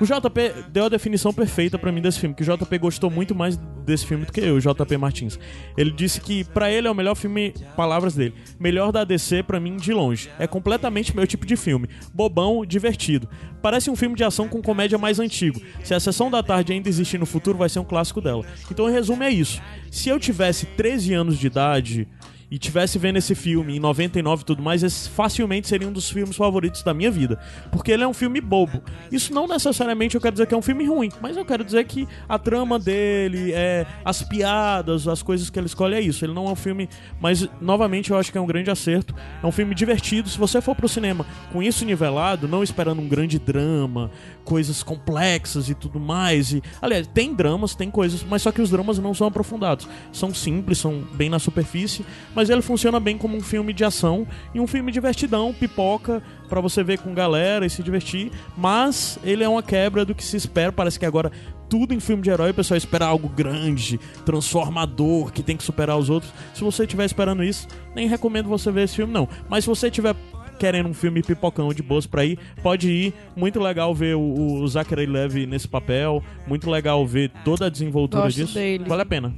[0.00, 3.34] O JP deu a definição perfeita pra mim desse filme, que o JP gostou muito
[3.34, 5.38] mais desse filme do que eu, o JP Martins.
[5.76, 9.60] Ele disse que pra ele é o melhor filme, palavras dele, melhor da DC pra
[9.60, 10.30] mim de longe.
[10.38, 13.28] É completamente meu tipo de filme, bobão, divertido.
[13.60, 15.60] Parece um filme de ação com comédia mais antigo.
[15.84, 18.46] Se a sessão da tarde ainda existir no futuro, vai ser um clássico dela.
[18.70, 19.60] Então, em resumo, é isso.
[19.90, 22.08] Se eu tivesse 13 anos de idade
[22.50, 26.10] e tivesse vendo esse filme em 99 e tudo mais, esse facilmente seria um dos
[26.10, 27.38] filmes favoritos da minha vida.
[27.70, 28.82] Porque ele é um filme bobo.
[29.12, 31.84] Isso não necessariamente eu quero dizer que é um filme ruim, mas eu quero dizer
[31.84, 36.24] que a trama dele, é, as piadas, as coisas que ele escolhe é isso.
[36.24, 36.88] Ele não é um filme.
[37.20, 39.14] Mas, novamente, eu acho que é um grande acerto.
[39.42, 40.28] É um filme divertido.
[40.28, 44.10] Se você for pro cinema com isso nivelado, não esperando um grande drama,
[44.44, 46.52] coisas complexas e tudo mais.
[46.52, 49.88] E, aliás, tem dramas, tem coisas, mas só que os dramas não são aprofundados.
[50.12, 54.26] São simples, são bem na superfície, mas ele funciona bem como um filme de ação
[54.54, 58.30] e um filme divertidão, pipoca, pra você ver com galera e se divertir.
[58.56, 60.72] Mas ele é uma quebra do que se espera.
[60.72, 61.30] Parece que agora
[61.68, 65.96] tudo em filme de herói o pessoal espera algo grande, transformador, que tem que superar
[65.96, 66.32] os outros.
[66.54, 69.28] Se você estiver esperando isso, nem recomendo você ver esse filme, não.
[69.48, 70.14] Mas se você tiver
[70.58, 73.14] querendo um filme pipocão de boas pra ir, pode ir.
[73.34, 76.22] Muito legal ver o, o Zachary Levi nesse papel.
[76.46, 78.54] Muito legal ver toda a desenvoltura Gosto disso.
[78.54, 78.84] dele.
[78.86, 79.34] Vale a pena.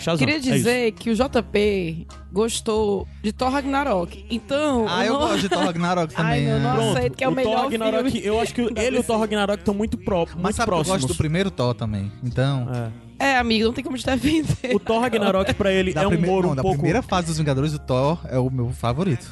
[0.00, 4.24] Shazam, Queria é dizer que o JP gostou de Thor Ragnarok.
[4.30, 4.86] Então.
[4.88, 6.32] Ah, eu não- gosto de Thor Ragnarok também.
[6.32, 6.90] Ai, meu, não né?
[6.98, 8.26] aceito que é o, o melhor Thor Ragnarok, filme.
[8.26, 10.70] eu acho que ele e o Thor Ragnarok estão muito, pró muito Mas sabe que
[10.72, 11.02] eu próximos.
[11.02, 12.10] gosto do primeiro Thor também.
[12.24, 13.10] Então, É.
[13.22, 14.74] É, amigo, não tem como te defender.
[14.74, 16.78] O Thor Ragnarok pra ele da, é um prime- humor não, um da pouco...
[16.78, 19.30] primeira fase dos Vingadores, o Thor é o meu favorito.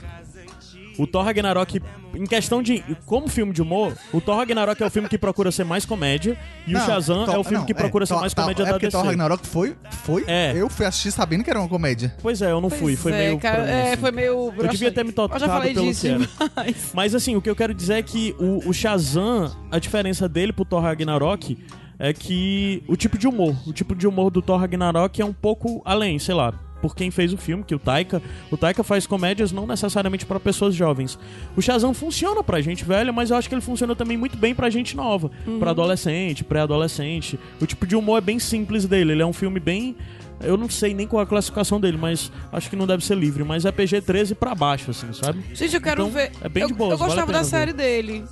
[0.98, 1.80] O Thor Ragnarok,
[2.14, 2.82] em questão de...
[3.06, 6.36] Como filme de humor, o Thor Ragnarok é o filme que procura ser mais comédia
[6.66, 8.62] e o Não, Shazam Thor- é o filme não, que procura ser Thor- mais comédia
[8.62, 8.96] é da porque DC.
[8.96, 10.52] Thor Ragnarok foi, foi É.
[10.56, 12.14] eu fui assistir sabendo que era uma comédia.
[12.20, 13.38] Pois é, eu não fui, foi é, meio...
[13.38, 13.96] cara, mim, é, assim.
[14.00, 14.52] foi meio.
[14.56, 16.76] Eu devia ter me Eu já tocado falei pelo disso que.
[16.92, 20.52] Mas assim, o que eu quero dizer é que o, o Shazam, a diferença dele
[20.52, 21.56] pro Thor Ragnarok
[21.98, 25.32] é que o tipo de humor, o tipo de humor do Thor Ragnarok é um
[25.32, 29.06] pouco além, sei lá, por quem fez o filme, que o Taika, o Taika faz
[29.06, 31.18] comédias não necessariamente pra pessoas jovens.
[31.56, 34.54] O Shazam funciona pra gente velha, mas eu acho que ele funciona também muito bem
[34.54, 37.38] pra gente nova, pra adolescente, pré-adolescente.
[37.60, 39.96] O tipo de humor é bem simples dele, ele é um filme bem
[40.40, 43.16] eu não sei nem qual é a classificação dele, mas acho que não deve ser
[43.16, 45.42] livre, mas é PG-13 pra baixo, assim, sabe?
[45.52, 46.30] Gente, eu quero Então, ver.
[46.40, 47.50] é bem eu, de boas, Eu vale gostava pena da ver.
[47.50, 48.24] série dele.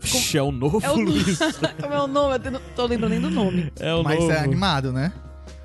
[0.00, 1.38] Vixe, é o novo É o Luiz.
[1.80, 2.38] Como é o nome?
[2.44, 3.72] Eu não tô lembrando nem do nome.
[3.78, 4.32] É o Mas novo.
[4.32, 5.12] é animado, né?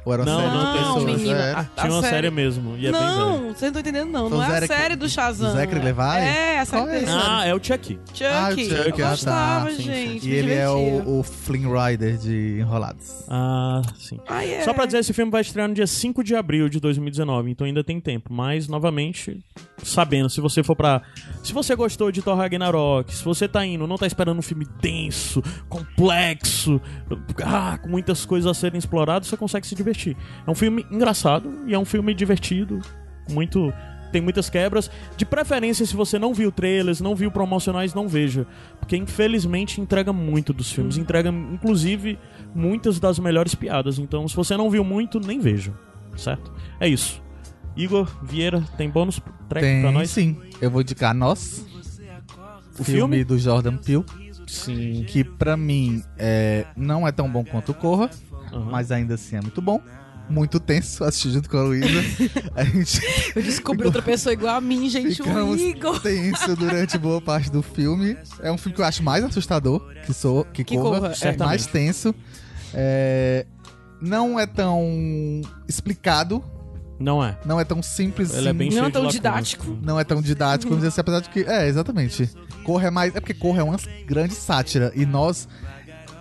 [0.10, 1.04] Ou era uma Não, série não, de tem pessoas?
[1.22, 1.40] menina.
[1.40, 1.60] Era?
[1.60, 4.30] A Tinha uma série- série mesmo, e é bem não, vocês não estão entendendo, não.
[4.30, 5.50] Não é a série do Shazam.
[5.50, 6.02] o Zachary Levi?
[6.02, 7.04] É, a série é dele.
[7.06, 7.14] esse?
[7.14, 8.00] Ah, é o Chucky.
[8.14, 8.26] Chuck.
[8.26, 9.10] Ah, o Chuck, eu ah, tá.
[9.12, 9.84] gostava, Sim, sim.
[9.84, 10.28] gente.
[10.30, 13.26] E ele é o, o Flynn Rider de Enrolados.
[13.30, 14.20] Ah, sim.
[14.28, 14.62] Ah, é.
[14.64, 17.68] Só pra dizer, esse filme vai estrear no dia 5 de abril de 2019, então
[17.68, 18.34] ainda tem tempo.
[18.34, 19.40] Mas, novamente,
[19.84, 21.02] sabendo, se você for pra.
[21.44, 24.68] Se você gostou de Thor Ragnarok, se você tá indo, não tá esperando um filme
[24.82, 26.82] denso, complexo,
[27.44, 30.16] ah, com muitas coisas a serem exploradas, você consegue se divertir.
[30.46, 32.80] É um filme engraçado e é um filme divertido,
[33.30, 33.74] muito
[34.12, 34.90] tem muitas quebras.
[35.16, 38.46] De preferência, se você não viu trailers, não viu promocionais, não veja.
[38.80, 40.98] Porque infelizmente entrega muito dos filmes.
[40.98, 42.18] Entrega, inclusive,
[42.54, 44.00] muitas das melhores piadas.
[44.00, 45.74] Então, se você não viu muito, nem veja.
[46.16, 46.52] Certo?
[46.80, 47.22] É isso.
[47.82, 50.10] Igor Vieira, tem bônus track Tem pra nós?
[50.10, 50.38] sim.
[50.62, 51.66] Eu vou indicar Nós,
[52.78, 53.24] O filme, filme?
[53.24, 54.04] do Jordan Peele,
[54.48, 55.06] Sim.
[55.08, 58.10] que pra mim é, não é tão bom quanto o Corra,
[58.52, 58.66] Aham.
[58.72, 59.82] mas ainda assim é muito bom.
[60.30, 61.88] Muito tenso assistir junto com a Luísa.
[62.56, 63.02] a gente
[63.36, 65.20] Eu descobri outra pessoa igual a mim, gente.
[65.24, 66.00] O Igor.
[66.02, 68.16] tenso durante boa parte do filme.
[68.40, 71.00] É um filme que eu acho mais assustador que, sou, que, Que Corra.
[71.00, 71.36] Corra, é.
[71.38, 72.14] mais tenso.
[72.76, 73.48] É,
[74.00, 76.44] não é tão explicado,
[77.00, 77.38] Não é.
[77.46, 78.58] não é tão simples Ele é assim.
[78.58, 79.78] bem Não é tão didático.
[79.82, 81.40] Não é tão didático, vamos dizer assim, apesar de que.
[81.50, 82.30] É, exatamente.
[82.64, 83.16] Corra é mais.
[83.16, 84.92] É porque Corra é uma grande sátira.
[84.96, 85.48] E nós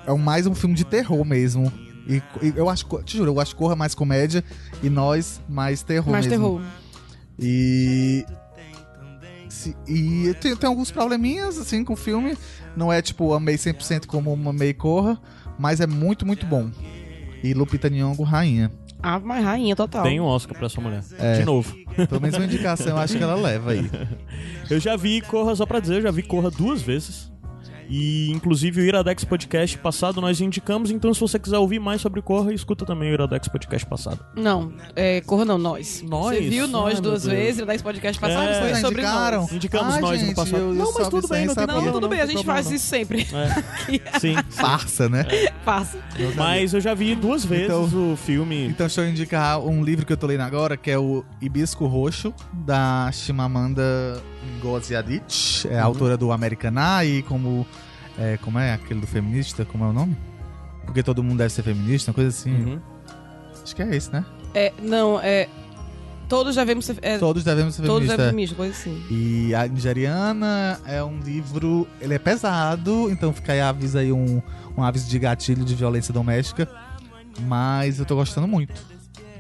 [0.07, 1.73] é mais um filme de terror mesmo.
[2.07, 2.87] E, e eu acho.
[3.03, 4.45] Te juro, eu acho Corra mais comédia
[4.83, 6.45] e nós mais terror Mais mesmo.
[6.61, 6.63] terror.
[7.41, 8.25] E.
[9.49, 12.37] se- e tem, tem alguns probleminhas, assim, com o filme.
[12.77, 15.21] Não é tipo, amei 100% como amei Corra,
[15.59, 16.71] mas é muito, muito bom.
[17.43, 18.71] E Lupita Nyong'o, rainha.
[19.03, 20.03] Ah, mas rainha total.
[20.03, 21.03] Tem um Oscar pra essa mulher.
[21.19, 21.39] É.
[21.39, 21.75] De novo.
[22.09, 23.89] Pelo menos uma indicação, eu acho que ela leva aí.
[24.71, 27.33] Eu já vi Corra, só pra dizer, eu já vi Corra duas vezes.
[27.89, 32.21] E inclusive o Iradex Podcast passado nós indicamos, então se você quiser ouvir mais sobre
[32.21, 34.21] Corra, escuta também o Iradex Podcast passado.
[34.37, 36.03] Não, é, Corra não, nós.
[36.07, 36.37] Nós?
[36.39, 37.45] Você viu nós Ai, duas meu Deus.
[37.47, 38.61] vezes, dez podcast passado É.
[38.61, 39.41] foi sobre indicaram?
[39.43, 39.53] nós.
[39.53, 40.57] Indicamos Ai, nós no gente, passado.
[40.61, 41.55] eu- eu não, mas tudo bem, não.
[41.55, 41.93] Não, problema.
[41.93, 42.75] tudo bem, a gente problema faz não.
[42.77, 43.27] isso sempre.
[43.33, 44.35] É, sim.
[44.51, 45.25] Farsa, né?
[45.65, 45.99] Passa.
[46.37, 48.67] Mas eu já vi duas vezes Então- o filme.
[48.67, 51.87] Então deixa eu indicar um livro que eu tô lendo agora, que é o Hibisco
[51.87, 54.23] Roxo, da Chimamanda
[54.63, 55.69] Ngozi Adichie.
[55.69, 57.67] É a autora do Americaná e como...
[58.19, 59.65] É, como é aquele do feminista?
[59.65, 60.17] Como é o nome?
[60.85, 62.53] Porque todo mundo deve ser feminista, uma coisa assim.
[62.53, 62.81] Uhum.
[63.63, 64.25] Acho que é esse, né?
[64.55, 65.49] É, não, é.
[66.29, 66.99] Todos devemos ser.
[67.01, 68.27] É, Todos devemos ser todos feministas.
[68.27, 69.05] devemos ser coisa assim.
[69.11, 71.87] E a Nigeriana é um livro.
[72.01, 74.43] Ele é pesado, então fica aí aviso aí um,
[74.77, 76.69] um aviso de gatilho de violência doméstica.
[77.41, 78.75] Mas eu tô gostando muito.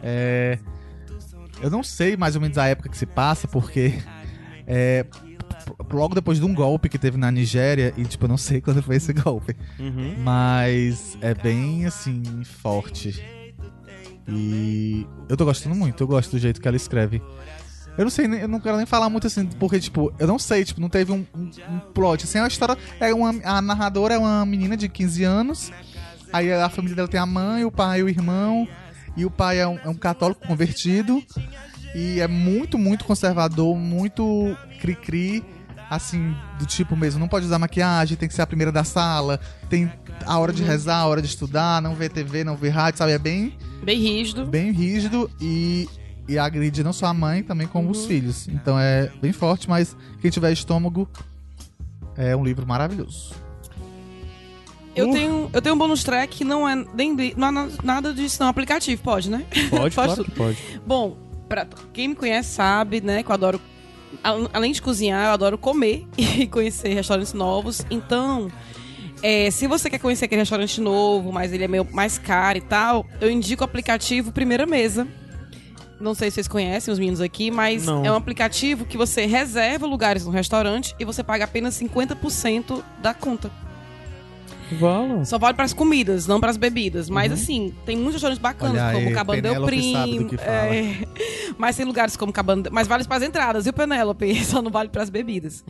[0.02, 0.58] É,
[1.60, 3.94] eu não sei mais ou menos a época que se passa, porque.
[4.66, 5.04] É,
[5.92, 8.82] logo depois de um golpe que teve na Nigéria, e tipo, eu não sei quando
[8.82, 9.54] foi esse golpe.
[9.78, 10.16] Uhum.
[10.18, 13.22] Mas é bem assim, forte.
[14.28, 17.22] E eu tô gostando muito, eu gosto do jeito que ela escreve.
[17.96, 20.64] Eu não sei, eu não quero nem falar muito assim, porque, tipo, eu não sei,
[20.64, 22.24] tipo, não teve um, um, um plot.
[22.24, 22.78] Assim, a história.
[23.00, 25.72] É uma, a narradora é uma menina de 15 anos.
[26.32, 28.68] Aí a família dela tem a mãe, o pai e o irmão.
[29.16, 31.20] E o pai é um, é um católico convertido.
[31.92, 35.42] E é muito, muito conservador, muito cri-cri.
[35.90, 39.40] Assim, do tipo mesmo, não pode usar maquiagem, tem que ser a primeira da sala.
[39.70, 39.90] Tem
[40.26, 43.12] a hora de rezar, a hora de estudar, não ver TV, não ver rádio, sabe?
[43.12, 44.44] É bem Bem rígido.
[44.44, 45.88] bem rígido e,
[46.28, 48.48] e agride não só a mãe, também como os filhos.
[48.48, 51.08] Então é bem forte, mas quem tiver estômago
[52.16, 53.32] é um livro maravilhoso.
[54.94, 55.12] Eu Uh.
[55.12, 58.38] tenho, eu tenho um bônus track que não é nem não é na- nada disso,
[58.42, 58.48] não.
[58.48, 59.44] Aplicativo, pode, né?
[59.70, 60.58] Pode, Pode claro pode.
[60.86, 61.16] Bom,
[61.48, 63.60] pra quem me conhece sabe, né, que eu adoro.
[64.22, 67.84] Além de cozinhar, eu adoro comer e conhecer restaurantes novos.
[67.90, 68.50] Então,
[69.22, 72.62] é, se você quer conhecer aquele restaurante novo, mas ele é meio mais caro e
[72.62, 75.06] tal, eu indico o aplicativo Primeira Mesa.
[76.00, 78.04] Não sei se vocês conhecem os meninos aqui, mas Não.
[78.04, 83.12] é um aplicativo que você reserva lugares no restaurante e você paga apenas 50% da
[83.12, 83.50] conta.
[84.72, 85.24] Vala.
[85.24, 87.08] Só vale pras comidas, não pras bebidas.
[87.08, 90.42] Mas assim, tem muitos restaurantes bacanas, Olha como aí, Cabana Del Penélope sabe do Primo.
[90.42, 90.94] é.
[91.56, 94.34] Mas tem lugares como Cabana Del- Mas vale pras entradas, viu, Penélope?
[94.44, 95.64] Só não vale pras bebidas.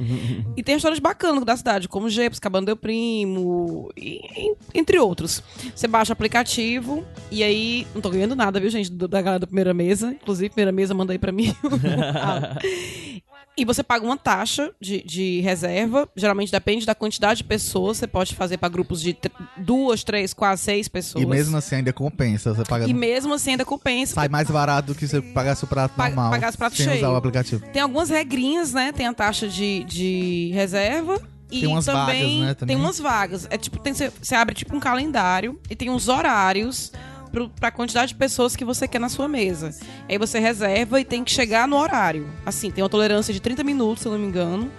[0.56, 4.20] e tem restaurantes bacanas da cidade, como Gepos, Cabana Del Primo, e,
[4.74, 5.42] entre outros.
[5.74, 7.86] Você baixa o aplicativo e aí.
[7.94, 8.90] Não tô ganhando nada, viu, gente?
[8.92, 10.10] Da galera da primeira mesa.
[10.20, 11.54] Inclusive, primeira mesa, manda aí pra mim.
[12.20, 12.56] Ah.
[13.60, 16.08] E você paga uma taxa de, de reserva.
[16.16, 17.96] Geralmente depende da quantidade de pessoas.
[17.98, 19.16] Você pode fazer para grupos de
[19.56, 21.24] duas, três, quase seis pessoas.
[21.24, 24.14] E mesmo assim ainda compensa, você paga E mesmo assim ainda compensa.
[24.14, 26.30] sai mais barato do que você pagasse o prato Pa- normal.
[26.30, 26.98] pagasse o prato sem cheio.
[26.98, 27.64] usar o aplicativo.
[27.72, 28.92] Tem algumas regrinhas, né?
[28.92, 31.20] Tem a taxa de, de reserva.
[31.50, 32.76] E Tem umas também, vagas, né, também.
[32.76, 33.46] Tem umas vagas.
[33.50, 36.92] É tipo, tem, você abre tipo um calendário e tem uns horários
[37.28, 39.74] pro, pra quantidade de pessoas que você quer na sua mesa.
[40.08, 42.26] Aí você reserva e tem que chegar no horário.
[42.44, 44.70] Assim, tem uma tolerância de 30 minutos, se eu não me engano.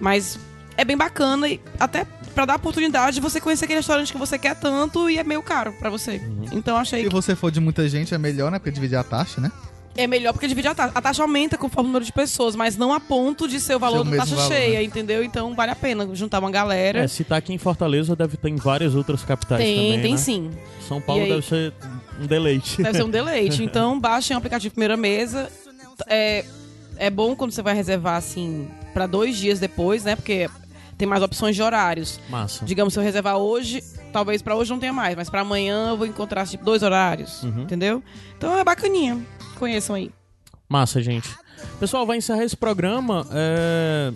[0.00, 0.38] Mas
[0.76, 4.18] é bem bacana e até pra dar a oportunidade de você conhecer aquele restaurante que
[4.18, 6.20] você quer tanto e é meio caro pra você.
[6.52, 8.58] Então achei Se que você for de muita gente, é melhor, né?
[8.58, 9.50] Porque dividir a taxa, né?
[9.96, 10.92] é melhor porque divide a taxa.
[10.94, 13.78] A taxa aumenta conforme o número de pessoas, mas não a ponto de ser o
[13.78, 14.84] valor da taxa valor, cheia, né?
[14.84, 15.24] entendeu?
[15.24, 17.00] Então vale a pena juntar uma galera.
[17.00, 20.12] É, se tá aqui em Fortaleza, deve ter em várias outras capitais tem, também, tem
[20.12, 20.18] né?
[20.18, 20.50] sim.
[20.86, 21.30] São Paulo E aí?
[21.30, 21.72] deve ser
[22.20, 22.82] um deleite.
[22.82, 23.62] Deve ser um deleite.
[23.62, 25.50] Então baixem o aplicativo Primeira Mesa.
[26.06, 26.44] É,
[26.96, 30.16] é bom quando você vai reservar assim pra dois dias depois, né?
[30.16, 30.48] Porque
[30.98, 32.18] tem mais opções de horários.
[32.28, 32.64] Massa.
[32.64, 33.82] Digamos, se eu reservar hoje,
[34.12, 37.42] talvez pra hoje não tenha mais, mas pra amanhã eu vou encontrar tipo dois horários,
[37.42, 37.62] Uhum.
[37.62, 38.02] entendeu?
[38.36, 39.18] Então é bacaninha.
[39.58, 40.10] Conheçam aí.
[40.68, 41.28] Massa, gente.
[41.78, 43.26] Pessoal, vai encerrar esse programa.
[43.32, 44.12] É...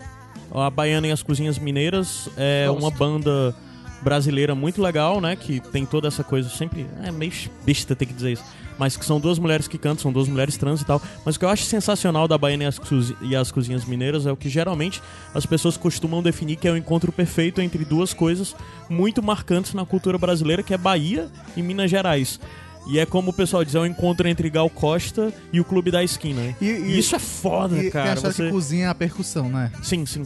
[0.52, 2.80] A Baiana e as Cozinhas Mineiras é Gosto.
[2.80, 3.54] uma banda
[4.02, 5.36] brasileira muito legal, né?
[5.36, 6.86] Que tem toda essa coisa sempre.
[7.02, 7.32] É meio
[7.64, 8.44] besta ter que dizer isso.
[8.78, 11.02] Mas que são duas mulheres que cantam, são duas mulheres trans e tal.
[11.24, 12.80] Mas o que eu acho sensacional da Baiana e as,
[13.20, 15.02] e as Cozinhas Mineiras é o que geralmente
[15.34, 18.56] as pessoas costumam definir que é o encontro perfeito entre duas coisas
[18.88, 22.40] muito marcantes na cultura brasileira, que é Bahia e Minas Gerais.
[22.86, 25.90] E é como o pessoal diz, é o encontro entre Gal Costa e o Clube
[25.90, 26.40] da Esquina.
[26.40, 26.56] né?
[26.60, 28.14] E, E isso é foda, e a cara.
[28.14, 28.44] história Você...
[28.46, 29.70] que cozinha a percussão, né?
[29.82, 30.22] Sim, sim.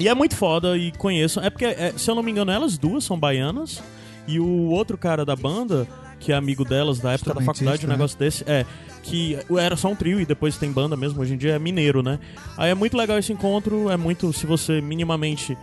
[0.00, 1.38] E é muito foda e conheço.
[1.40, 3.82] É porque, é, se eu não me engano, elas duas são baianas.
[4.26, 5.86] E o outro cara da banda,
[6.18, 7.94] que é amigo delas da época da faculdade, um né?
[7.94, 8.64] negócio desse, é.
[9.02, 12.02] Que era só um trio e depois tem banda mesmo, hoje em dia é mineiro,
[12.02, 12.18] né?
[12.56, 14.32] Aí é muito legal esse encontro, é muito.
[14.32, 15.56] Se você minimamente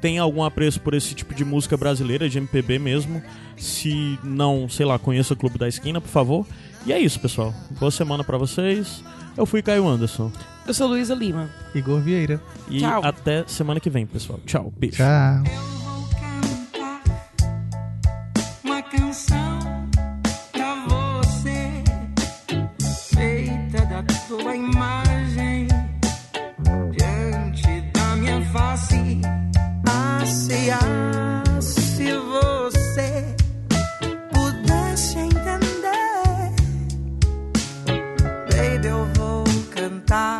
[0.00, 3.22] tem algum apreço por esse tipo de música brasileira, de MPB mesmo.
[3.56, 6.46] Se não, sei lá, conheça o Clube da Esquina, por favor.
[6.86, 7.54] E é isso, pessoal.
[7.78, 9.04] Boa semana pra vocês.
[9.36, 10.32] Eu fui Caio Anderson.
[10.70, 11.50] Eu sou Luísa Lima.
[11.74, 12.40] Igor Vieira.
[12.68, 13.04] E Tchau.
[13.04, 14.38] até semana que vem, pessoal.
[14.46, 14.72] Tchau.
[14.78, 14.98] Beijo.
[14.98, 15.42] Tchau.
[40.10, 40.39] uma